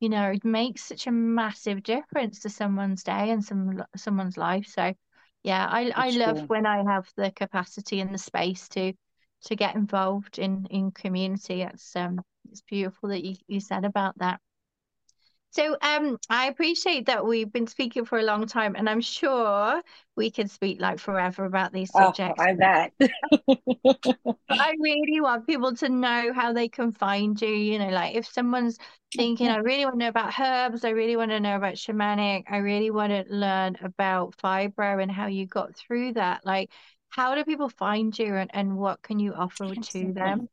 you 0.00 0.08
know, 0.08 0.30
it 0.30 0.44
makes 0.44 0.84
such 0.84 1.06
a 1.06 1.12
massive 1.12 1.82
difference 1.82 2.40
to 2.40 2.48
someone's 2.50 3.02
day 3.04 3.30
and 3.30 3.44
some 3.44 3.84
someone's 3.96 4.36
life. 4.36 4.66
So, 4.66 4.94
yeah, 5.42 5.66
I 5.70 5.90
I 5.94 6.10
love 6.10 6.40
true. 6.40 6.48
when 6.48 6.66
I 6.66 6.84
have 6.92 7.08
the 7.16 7.30
capacity 7.32 8.00
and 8.00 8.12
the 8.14 8.18
space 8.18 8.68
to 8.70 8.92
to 9.46 9.56
get 9.56 9.74
involved 9.74 10.38
in 10.38 10.66
in 10.70 10.90
community. 10.92 11.62
It's 11.62 11.94
um 11.96 12.20
it's 12.50 12.62
beautiful 12.62 13.10
that 13.10 13.24
you 13.24 13.36
you 13.48 13.60
said 13.60 13.84
about 13.84 14.18
that. 14.18 14.40
So 15.50 15.76
um, 15.82 16.18
I 16.28 16.46
appreciate 16.48 17.06
that 17.06 17.26
we've 17.26 17.52
been 17.52 17.66
speaking 17.66 18.04
for 18.04 18.18
a 18.18 18.22
long 18.22 18.46
time, 18.46 18.76
and 18.76 18.88
I'm 18.88 19.00
sure 19.00 19.82
we 20.16 20.30
can 20.30 20.48
speak 20.48 20.80
like 20.80 20.98
forever 20.98 21.44
about 21.44 21.72
these 21.72 21.92
Oh, 21.94 22.14
subjects. 22.14 22.36
I 22.38 22.54
bet. 22.54 22.92
I 24.58 24.74
really 24.80 25.20
want 25.20 25.46
people 25.46 25.74
to 25.76 25.88
know 25.88 26.32
how 26.32 26.52
they 26.52 26.68
can 26.68 26.92
find 26.92 27.40
you. 27.40 27.48
You 27.48 27.78
know, 27.78 27.88
like 27.88 28.14
if 28.16 28.26
someone's 28.26 28.78
thinking, 29.16 29.48
I 29.48 29.56
really 29.56 29.84
want 29.84 29.94
to 29.94 29.98
know 30.00 30.08
about 30.08 30.38
herbs, 30.38 30.84
I 30.84 30.90
really 30.90 31.16
want 31.16 31.30
to 31.30 31.40
know 31.40 31.56
about 31.56 31.74
shamanic, 31.74 32.44
I 32.50 32.58
really 32.58 32.90
want 32.90 33.10
to 33.12 33.24
learn 33.34 33.76
about 33.82 34.36
fibro 34.36 35.02
and 35.02 35.10
how 35.10 35.26
you 35.26 35.46
got 35.46 35.76
through 35.76 36.14
that. 36.14 36.44
Like, 36.44 36.70
how 37.10 37.34
do 37.34 37.44
people 37.44 37.68
find 37.68 38.16
you 38.18 38.34
and, 38.36 38.50
and 38.54 38.76
what 38.76 39.02
can 39.02 39.18
you 39.18 39.34
offer 39.34 39.74
to 39.76 40.12
them? 40.12 40.48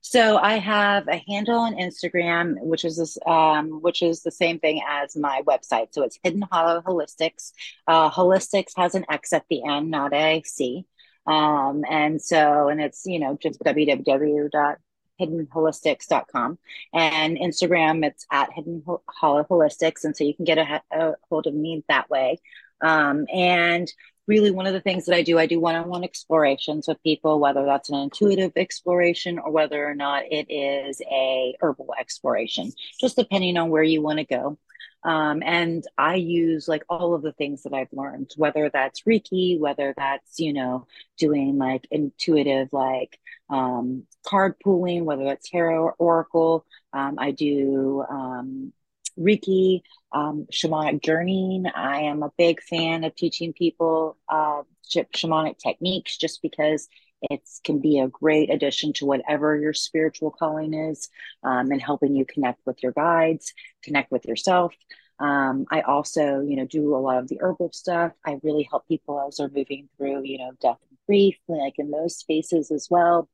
So 0.00 0.38
I 0.38 0.58
have 0.58 1.06
a 1.08 1.22
handle 1.28 1.58
on 1.58 1.74
Instagram, 1.74 2.60
which 2.60 2.84
is 2.84 2.96
this, 2.96 3.18
um, 3.26 3.82
which 3.82 4.02
is 4.02 4.22
the 4.22 4.30
same 4.30 4.58
thing 4.58 4.80
as 4.88 5.16
my 5.16 5.42
website. 5.46 5.88
So 5.92 6.02
it's 6.02 6.18
Hidden 6.22 6.42
Hollow 6.50 6.80
Holistix. 6.80 7.52
Uh, 7.86 8.10
Holistix 8.10 8.72
has 8.76 8.94
an 8.94 9.04
X 9.10 9.32
at 9.32 9.44
the 9.48 9.64
end, 9.64 9.90
not 9.90 10.12
a 10.12 10.42
C. 10.44 10.86
Um, 11.26 11.84
and 11.88 12.20
so, 12.20 12.68
and 12.68 12.80
it's 12.80 13.06
you 13.06 13.20
know 13.20 13.38
just 13.40 13.60
www.hiddenholistix.com 13.60 16.58
and 16.94 17.38
Instagram. 17.38 18.04
It's 18.04 18.26
at 18.32 18.52
Hidden 18.52 18.82
Hollow 19.08 19.44
Holistix, 19.44 20.04
and 20.04 20.16
so 20.16 20.24
you 20.24 20.34
can 20.34 20.44
get 20.44 20.58
a, 20.58 20.82
a 20.90 21.14
hold 21.28 21.46
of 21.46 21.54
me 21.54 21.84
that 21.88 22.10
way. 22.10 22.40
Um, 22.80 23.26
and 23.32 23.92
really 24.30 24.52
one 24.52 24.68
of 24.68 24.72
the 24.72 24.80
things 24.80 25.06
that 25.06 25.16
I 25.16 25.22
do, 25.22 25.38
I 25.40 25.46
do 25.46 25.58
one-on-one 25.58 26.04
explorations 26.04 26.86
with 26.86 27.02
people, 27.02 27.40
whether 27.40 27.64
that's 27.64 27.90
an 27.90 27.98
intuitive 27.98 28.52
exploration 28.54 29.40
or 29.40 29.50
whether 29.50 29.84
or 29.84 29.96
not 29.96 30.22
it 30.30 30.46
is 30.48 31.02
a 31.10 31.56
herbal 31.60 31.90
exploration, 31.98 32.70
just 33.00 33.16
depending 33.16 33.56
on 33.56 33.70
where 33.70 33.82
you 33.82 34.00
want 34.00 34.20
to 34.20 34.24
go. 34.24 34.56
Um, 35.02 35.42
and 35.44 35.82
I 35.98 36.14
use 36.14 36.68
like 36.68 36.84
all 36.88 37.14
of 37.14 37.22
the 37.22 37.32
things 37.32 37.62
that 37.64 37.72
I've 37.72 37.92
learned, 37.92 38.30
whether 38.36 38.70
that's 38.72 39.02
Reiki, 39.02 39.58
whether 39.58 39.94
that's, 39.96 40.38
you 40.38 40.52
know, 40.52 40.86
doing 41.18 41.58
like 41.58 41.88
intuitive, 41.90 42.68
like 42.72 43.18
um, 43.48 44.04
card 44.24 44.54
pooling, 44.62 45.04
whether 45.06 45.24
that's 45.24 45.50
tarot 45.50 45.82
or 45.82 45.94
oracle. 45.98 46.66
Um, 46.92 47.16
I 47.18 47.32
do 47.32 48.04
um, 48.08 48.72
Reiki, 49.20 49.82
um, 50.12 50.46
shamanic 50.52 51.02
journeying. 51.02 51.66
I 51.66 52.02
am 52.02 52.22
a 52.22 52.32
big 52.38 52.62
fan 52.62 53.04
of 53.04 53.14
teaching 53.14 53.52
people 53.52 54.16
uh, 54.28 54.62
shamanic 54.88 55.58
techniques 55.58 56.16
just 56.16 56.42
because 56.42 56.88
it 57.22 57.42
can 57.64 57.80
be 57.80 57.98
a 57.98 58.08
great 58.08 58.50
addition 58.50 58.92
to 58.94 59.06
whatever 59.06 59.56
your 59.56 59.74
spiritual 59.74 60.30
calling 60.30 60.72
is 60.72 61.08
um, 61.42 61.70
and 61.70 61.82
helping 61.82 62.14
you 62.14 62.24
connect 62.24 62.60
with 62.64 62.82
your 62.82 62.92
guides, 62.92 63.52
connect 63.82 64.10
with 64.10 64.24
yourself. 64.24 64.74
Um, 65.18 65.66
I 65.70 65.82
also, 65.82 66.40
you 66.40 66.56
know, 66.56 66.64
do 66.64 66.94
a 66.94 66.96
lot 66.96 67.18
of 67.18 67.28
the 67.28 67.38
herbal 67.42 67.72
stuff. 67.72 68.12
I 68.24 68.38
really 68.42 68.66
help 68.70 68.88
people 68.88 69.20
as 69.20 69.36
they're 69.36 69.50
moving 69.50 69.90
through, 69.96 70.24
you 70.24 70.38
know, 70.38 70.52
death 70.62 70.78
and 70.88 70.98
grief, 71.06 71.36
like 71.46 71.74
in 71.76 71.90
those 71.90 72.16
spaces 72.16 72.70
as 72.70 72.88
well. 72.90 73.28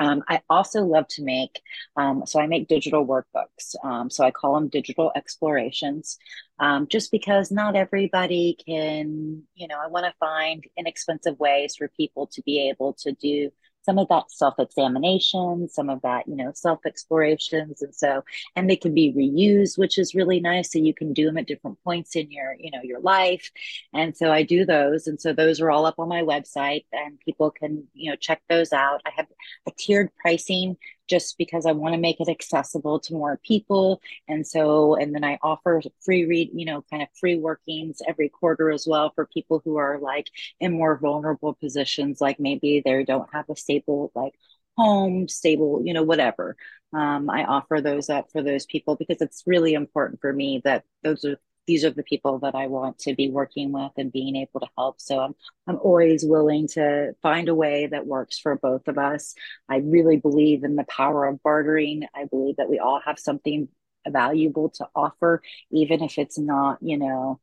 Um, 0.00 0.22
I 0.28 0.40
also 0.50 0.82
love 0.82 1.06
to 1.08 1.22
make, 1.22 1.60
um, 1.96 2.24
so 2.26 2.40
I 2.40 2.46
make 2.46 2.68
digital 2.68 3.06
workbooks. 3.06 3.74
Um, 3.84 4.10
so 4.10 4.24
I 4.24 4.30
call 4.30 4.54
them 4.54 4.68
digital 4.68 5.12
explorations, 5.14 6.18
um, 6.58 6.86
just 6.88 7.10
because 7.10 7.50
not 7.50 7.76
everybody 7.76 8.56
can, 8.66 9.42
you 9.54 9.68
know, 9.68 9.78
I 9.82 9.88
want 9.88 10.06
to 10.06 10.14
find 10.18 10.64
inexpensive 10.76 11.38
ways 11.38 11.76
for 11.76 11.88
people 11.88 12.26
to 12.28 12.42
be 12.42 12.68
able 12.68 12.94
to 13.00 13.12
do 13.12 13.50
some 13.84 13.98
of 13.98 14.08
that 14.08 14.30
self 14.30 14.54
examination, 14.58 15.68
some 15.68 15.90
of 15.90 16.00
that, 16.02 16.26
you 16.26 16.36
know, 16.36 16.52
self 16.54 16.80
explorations. 16.86 17.82
And 17.82 17.94
so, 17.94 18.24
and 18.56 18.68
they 18.68 18.76
can 18.76 18.94
be 18.94 19.12
reused, 19.12 19.78
which 19.78 19.98
is 19.98 20.14
really 20.14 20.40
nice. 20.40 20.72
So 20.72 20.78
you 20.78 20.94
can 20.94 21.12
do 21.12 21.26
them 21.26 21.38
at 21.38 21.46
different 21.46 21.82
points 21.84 22.16
in 22.16 22.30
your, 22.30 22.56
you 22.58 22.70
know, 22.70 22.80
your 22.82 23.00
life. 23.00 23.50
And 23.92 24.16
so 24.16 24.32
I 24.32 24.42
do 24.42 24.64
those. 24.64 25.06
And 25.06 25.20
so 25.20 25.32
those 25.32 25.60
are 25.60 25.70
all 25.70 25.86
up 25.86 25.98
on 25.98 26.08
my 26.08 26.22
website 26.22 26.84
and 26.92 27.18
people 27.20 27.50
can, 27.50 27.84
you 27.92 28.10
know, 28.10 28.16
check 28.16 28.42
those 28.48 28.72
out. 28.72 29.02
I 29.06 29.10
have 29.16 29.26
a 29.66 29.70
tiered 29.76 30.10
pricing 30.16 30.76
just 31.08 31.36
because 31.38 31.66
I 31.66 31.72
want 31.72 31.94
to 31.94 32.00
make 32.00 32.20
it 32.20 32.28
accessible 32.28 33.00
to 33.00 33.12
more 33.14 33.40
people. 33.44 34.00
And 34.28 34.46
so, 34.46 34.94
and 34.94 35.14
then 35.14 35.24
I 35.24 35.38
offer 35.42 35.82
free 36.00 36.24
read, 36.24 36.50
you 36.54 36.66
know, 36.66 36.84
kind 36.90 37.02
of 37.02 37.08
free 37.18 37.36
workings 37.36 38.00
every 38.08 38.28
quarter 38.28 38.70
as 38.70 38.86
well 38.86 39.12
for 39.14 39.26
people 39.26 39.60
who 39.64 39.76
are 39.76 39.98
like 39.98 40.28
in 40.60 40.72
more 40.72 40.96
vulnerable 40.98 41.54
positions, 41.54 42.20
like 42.20 42.40
maybe 42.40 42.82
they 42.84 43.04
don't 43.04 43.28
have 43.32 43.48
a 43.50 43.56
stable, 43.56 44.12
like, 44.14 44.34
home 44.76 45.28
stable 45.28 45.82
you 45.84 45.94
know 45.94 46.02
whatever 46.02 46.56
um, 46.92 47.30
i 47.30 47.44
offer 47.44 47.80
those 47.80 48.10
up 48.10 48.28
for 48.32 48.42
those 48.42 48.66
people 48.66 48.96
because 48.96 49.18
it's 49.20 49.44
really 49.46 49.72
important 49.74 50.20
for 50.20 50.32
me 50.32 50.60
that 50.64 50.82
those 51.04 51.24
are 51.24 51.36
these 51.66 51.84
are 51.84 51.90
the 51.90 52.02
people 52.02 52.38
that 52.40 52.54
I 52.54 52.66
want 52.66 52.98
to 53.00 53.14
be 53.14 53.30
working 53.30 53.72
with 53.72 53.92
and 53.96 54.12
being 54.12 54.36
able 54.36 54.60
to 54.60 54.68
help. 54.76 55.00
So 55.00 55.20
I'm 55.20 55.34
I'm 55.66 55.78
always 55.82 56.24
willing 56.24 56.68
to 56.68 57.14
find 57.22 57.48
a 57.48 57.54
way 57.54 57.86
that 57.86 58.06
works 58.06 58.38
for 58.38 58.56
both 58.56 58.88
of 58.88 58.98
us. 58.98 59.34
I 59.68 59.78
really 59.78 60.16
believe 60.16 60.64
in 60.64 60.76
the 60.76 60.84
power 60.84 61.26
of 61.26 61.42
bartering. 61.42 62.06
I 62.14 62.26
believe 62.26 62.56
that 62.56 62.70
we 62.70 62.78
all 62.78 63.00
have 63.04 63.18
something 63.18 63.68
valuable 64.06 64.70
to 64.70 64.88
offer, 64.94 65.42
even 65.70 66.02
if 66.02 66.18
it's 66.18 66.38
not, 66.38 66.78
you 66.82 66.98
know, 66.98 67.40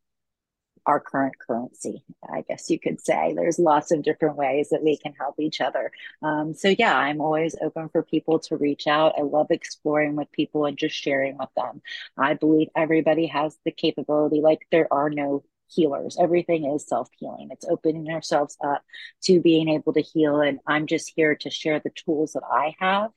our 0.86 1.00
current 1.00 1.38
currency, 1.38 2.04
I 2.32 2.42
guess 2.42 2.70
you 2.70 2.80
could 2.80 3.00
say. 3.02 3.34
There's 3.36 3.60
lots 3.60 3.92
of 3.92 4.04
different 4.04 4.36
ways 4.36 4.70
that 4.70 4.84
we 4.84 4.98
can 4.98 5.14
help 5.14 5.36
each 5.40 5.62
other. 5.62 5.92
Um, 6.22 6.54
so, 6.54 6.70
yeah, 6.70 6.98
I'm 6.98 7.22
always 7.22 7.56
open 7.62 7.90
for 7.90 8.04
people 8.04 8.40
to 8.40 8.58
reach 8.58 8.88
out. 8.88 9.14
I 9.18 9.22
love 9.22 9.48
exploring 9.52 10.16
with 10.16 10.32
people 10.32 10.66
and 10.66 10.78
just 10.78 10.96
sharing 10.96 11.38
with 11.38 11.50
them. 11.56 11.82
I 12.18 12.34
believe 12.34 12.70
everybody 12.76 13.28
has 13.28 13.58
the 13.66 13.72
capability, 13.72 14.42
like, 14.42 14.68
there 14.72 14.92
are 14.92 15.10
no 15.10 15.44
healers. 15.68 16.18
Everything 16.20 16.66
is 16.66 16.88
self 16.88 17.10
healing. 17.18 17.50
It's 17.52 17.66
opening 17.70 18.10
ourselves 18.10 18.58
up 18.64 18.84
to 19.24 19.40
being 19.40 19.70
able 19.70 19.94
to 19.94 20.02
heal. 20.02 20.42
And 20.42 20.60
I'm 20.68 20.88
just 20.88 21.14
here 21.16 21.36
to 21.36 21.50
share 21.50 21.80
the 21.80 21.92
tools 21.92 22.34
that 22.34 22.44
I 22.50 22.76
have 22.80 23.12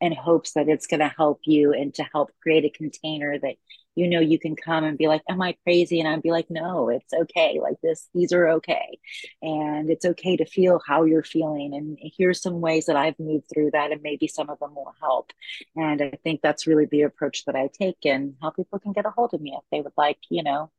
in 0.00 0.12
hopes 0.12 0.52
that 0.52 0.68
it's 0.68 0.86
going 0.86 1.00
to 1.00 1.08
help 1.08 1.40
you 1.44 1.72
and 1.72 1.94
to 1.94 2.04
help 2.12 2.30
create 2.42 2.64
a 2.64 2.70
container 2.70 3.38
that 3.38 3.56
you 3.96 4.08
know 4.08 4.20
you 4.20 4.38
can 4.38 4.56
come 4.56 4.84
and 4.84 4.96
be 4.96 5.08
like 5.08 5.22
am 5.28 5.42
i 5.42 5.54
crazy? 5.64 6.00
And 6.00 6.08
i'd 6.08 6.22
be 6.22 6.30
like 6.30 6.46
no 6.50 6.88
it's 6.88 7.12
okay. 7.12 7.58
Like 7.60 7.76
this 7.82 8.08
these 8.14 8.32
are 8.32 8.48
okay. 8.48 8.98
And 9.42 9.90
it's 9.90 10.04
okay 10.04 10.36
to 10.36 10.44
feel 10.44 10.80
how 10.86 11.04
you're 11.04 11.22
feeling. 11.22 11.74
And 11.74 11.98
here's 12.16 12.40
some 12.42 12.60
ways 12.60 12.86
that 12.86 12.96
i've 12.96 13.18
moved 13.18 13.46
through 13.52 13.72
that 13.72 13.92
and 13.92 14.02
maybe 14.02 14.26
some 14.28 14.48
of 14.50 14.58
them 14.58 14.74
will 14.74 14.94
help. 15.00 15.32
And 15.76 16.00
i 16.02 16.12
think 16.22 16.40
that's 16.42 16.66
really 16.66 16.86
the 16.86 17.02
approach 17.02 17.44
that 17.44 17.56
i 17.56 17.68
take 17.72 17.98
and 18.04 18.34
how 18.40 18.50
people 18.50 18.78
can 18.78 18.92
get 18.92 19.06
a 19.06 19.10
hold 19.10 19.34
of 19.34 19.40
me 19.40 19.56
if 19.56 19.64
they 19.70 19.80
would 19.80 19.92
like 19.96 20.18
you 20.30 20.42
know. 20.42 20.70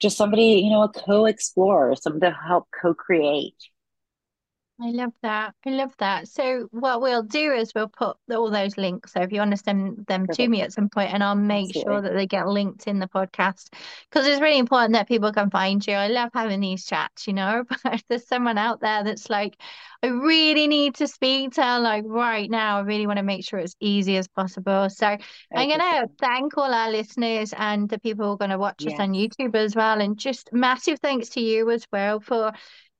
Just 0.00 0.16
somebody 0.16 0.62
you 0.64 0.70
know 0.70 0.82
a 0.82 0.88
co-explorer 0.88 1.94
somebody 1.96 2.32
to 2.32 2.38
help 2.38 2.68
co-create 2.80 3.54
I 4.82 4.92
love 4.92 5.12
that. 5.22 5.54
I 5.66 5.70
love 5.70 5.94
that. 5.98 6.26
So 6.26 6.66
what 6.70 7.02
we'll 7.02 7.22
do 7.22 7.52
is 7.52 7.72
we'll 7.74 7.88
put 7.88 8.16
all 8.30 8.50
those 8.50 8.78
links. 8.78 9.12
So 9.12 9.20
if 9.20 9.30
you 9.30 9.40
want 9.40 9.50
to 9.50 9.58
send 9.58 10.06
them 10.06 10.26
to 10.28 10.48
me 10.48 10.62
at 10.62 10.72
some 10.72 10.88
point, 10.88 11.12
and 11.12 11.22
I'll 11.22 11.34
make 11.34 11.74
sure 11.74 12.00
that 12.00 12.14
they 12.14 12.26
get 12.26 12.48
linked 12.48 12.86
in 12.86 12.98
the 12.98 13.06
podcast 13.06 13.74
because 14.08 14.26
it's 14.26 14.40
really 14.40 14.58
important 14.58 14.94
that 14.94 15.06
people 15.06 15.32
can 15.32 15.50
find 15.50 15.86
you. 15.86 15.92
I 15.92 16.08
love 16.08 16.30
having 16.32 16.60
these 16.60 16.86
chats, 16.86 17.26
you 17.26 17.34
know. 17.34 17.64
But 17.82 17.94
if 17.94 18.02
there's 18.08 18.26
someone 18.26 18.56
out 18.56 18.80
there 18.80 19.04
that's 19.04 19.28
like, 19.28 19.60
I 20.02 20.06
really 20.06 20.66
need 20.66 20.94
to 20.94 21.06
speak 21.06 21.52
to, 21.52 21.78
like 21.78 22.04
right 22.06 22.50
now, 22.50 22.78
I 22.78 22.80
really 22.80 23.06
want 23.06 23.18
to 23.18 23.22
make 23.22 23.44
sure 23.44 23.58
it's 23.58 23.76
easy 23.80 24.16
as 24.16 24.28
possible. 24.28 24.88
So 24.88 25.06
I'm 25.54 25.68
gonna 25.68 26.06
thank 26.18 26.56
all 26.56 26.72
our 26.72 26.90
listeners 26.90 27.52
and 27.54 27.86
the 27.86 27.98
people 27.98 28.24
who 28.24 28.32
are 28.32 28.38
gonna 28.38 28.58
watch 28.58 28.86
us 28.86 28.98
on 28.98 29.12
YouTube 29.12 29.54
as 29.56 29.76
well. 29.76 30.00
And 30.00 30.16
just 30.16 30.48
massive 30.54 31.00
thanks 31.00 31.28
to 31.30 31.40
you 31.42 31.70
as 31.70 31.86
well 31.92 32.20
for 32.20 32.52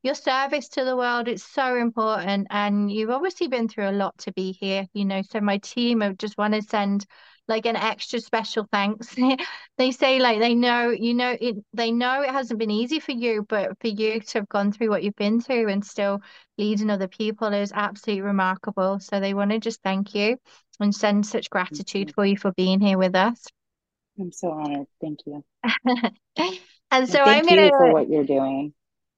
your 0.03 0.15
service 0.15 0.69
to 0.71 0.85
the 0.85 0.97
world 0.97 1.29
is 1.29 1.43
so 1.45 1.77
important. 1.77 2.47
And 2.51 2.91
you've 2.91 3.11
obviously 3.11 3.49
been 3.49 3.69
through 3.69 3.91
a 3.91 3.93
lot 3.93 4.17
to 4.19 4.33
be 4.33 4.53
here, 4.53 4.87
you 4.93 5.05
know. 5.05 5.23
So 5.23 5.41
my 5.41 5.59
team 5.59 6.03
I 6.03 6.13
just 6.13 6.39
want 6.39 6.55
to 6.55 6.63
send 6.63 7.07
like 7.49 7.67
an 7.67 7.77
extra 7.77 8.21
special 8.21 8.67
thanks. 8.73 9.15
they 9.79 9.91
say 9.91 10.21
like 10.21 10.39
they 10.39 10.55
know, 10.55 10.91
you 10.91 11.15
know, 11.15 11.37
it 11.39 11.57
they 11.75 11.93
know 11.93 12.23
it 12.23 12.31
hasn't 12.31 12.59
been 12.59 12.71
easy 12.71 13.01
for 13.01 13.13
you, 13.13 13.45
but 13.49 13.79
for 13.81 13.89
you 13.89 14.21
to 14.21 14.39
have 14.39 14.49
gone 14.49 14.73
through 14.73 14.89
what 14.89 15.03
you've 15.03 15.17
been 15.17 15.41
through 15.41 15.69
and 15.69 15.85
still 15.85 16.21
leading 16.57 16.91
other 16.91 17.09
people 17.09 17.49
is 17.53 17.73
absolutely 17.75 18.23
remarkable. 18.23 19.01
So 19.01 19.21
they 19.21 19.35
want 19.35 19.51
to 19.51 19.59
just 19.59 19.83
thank 19.83 20.15
you 20.15 20.39
and 20.79 20.95
send 20.95 21.27
such 21.27 21.51
gratitude 21.51 22.15
for 22.15 22.25
you 22.25 22.37
for 22.37 22.53
being 22.53 22.81
here 22.81 22.97
with 22.97 23.15
us. 23.15 23.45
I'm 24.19 24.33
so 24.33 24.51
honored. 24.51 24.87
Thank 25.01 25.21
you. 25.27 25.45
and 26.91 27.09
so 27.09 27.19
thank 27.19 27.25
I'm 27.25 27.47
gonna 27.47 27.63
you 27.63 27.71
for 27.77 27.93
what 27.93 28.09
you're 28.09 28.25
doing. 28.25 28.73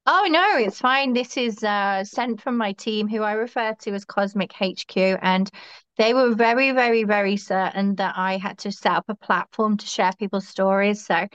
Oh 0.05 0.27
no, 0.29 0.57
it's 0.59 0.81
fine. 0.81 1.13
This 1.13 1.37
is 1.37 1.63
uh, 1.63 2.03
sent 2.05 2.41
from 2.41 2.57
my 2.57 2.73
team, 2.73 3.07
who 3.09 3.23
I 3.23 3.33
refer 3.33 3.75
to 3.83 3.93
as 3.93 4.05
Cosmic 4.05 4.53
HQ, 4.53 5.17
and 5.23 5.49
they 5.97 6.13
were 6.13 6.35
very, 6.35 6.73
very, 6.73 7.05
very 7.05 7.37
certain 7.37 7.95
that 7.97 8.15
I 8.17 8.37
had 8.39 8.59
to 8.59 8.73
set 8.73 8.93
up 8.93 9.05
a 9.09 9.15
platform 9.15 9.77
to 9.77 9.87
share 9.87 10.13
people's 10.19 10.49
stories. 10.49 11.07
So 11.07 11.29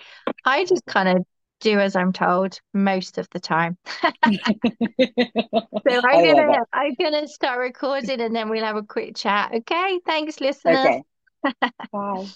I 0.45 0.65
just 0.65 0.85
kind 0.85 1.07
of 1.17 1.25
do 1.61 1.79
as 1.79 1.95
I'm 1.95 2.11
told 2.13 2.59
most 2.73 3.17
of 3.17 3.27
the 3.31 3.39
time. 3.39 3.77
so 5.87 6.01
I'm 6.03 6.21
gonna 6.21 6.59
I'm 6.73 6.95
gonna 6.99 7.27
start 7.27 7.59
recording 7.59 8.19
and 8.21 8.35
then 8.35 8.49
we'll 8.49 8.63
have 8.63 8.75
a 8.75 8.83
quick 8.83 9.15
chat. 9.15 9.53
Okay, 9.53 9.99
thanks, 10.05 10.39
listeners. 10.41 10.79
Okay. 10.85 11.03
Bye. 11.93 12.27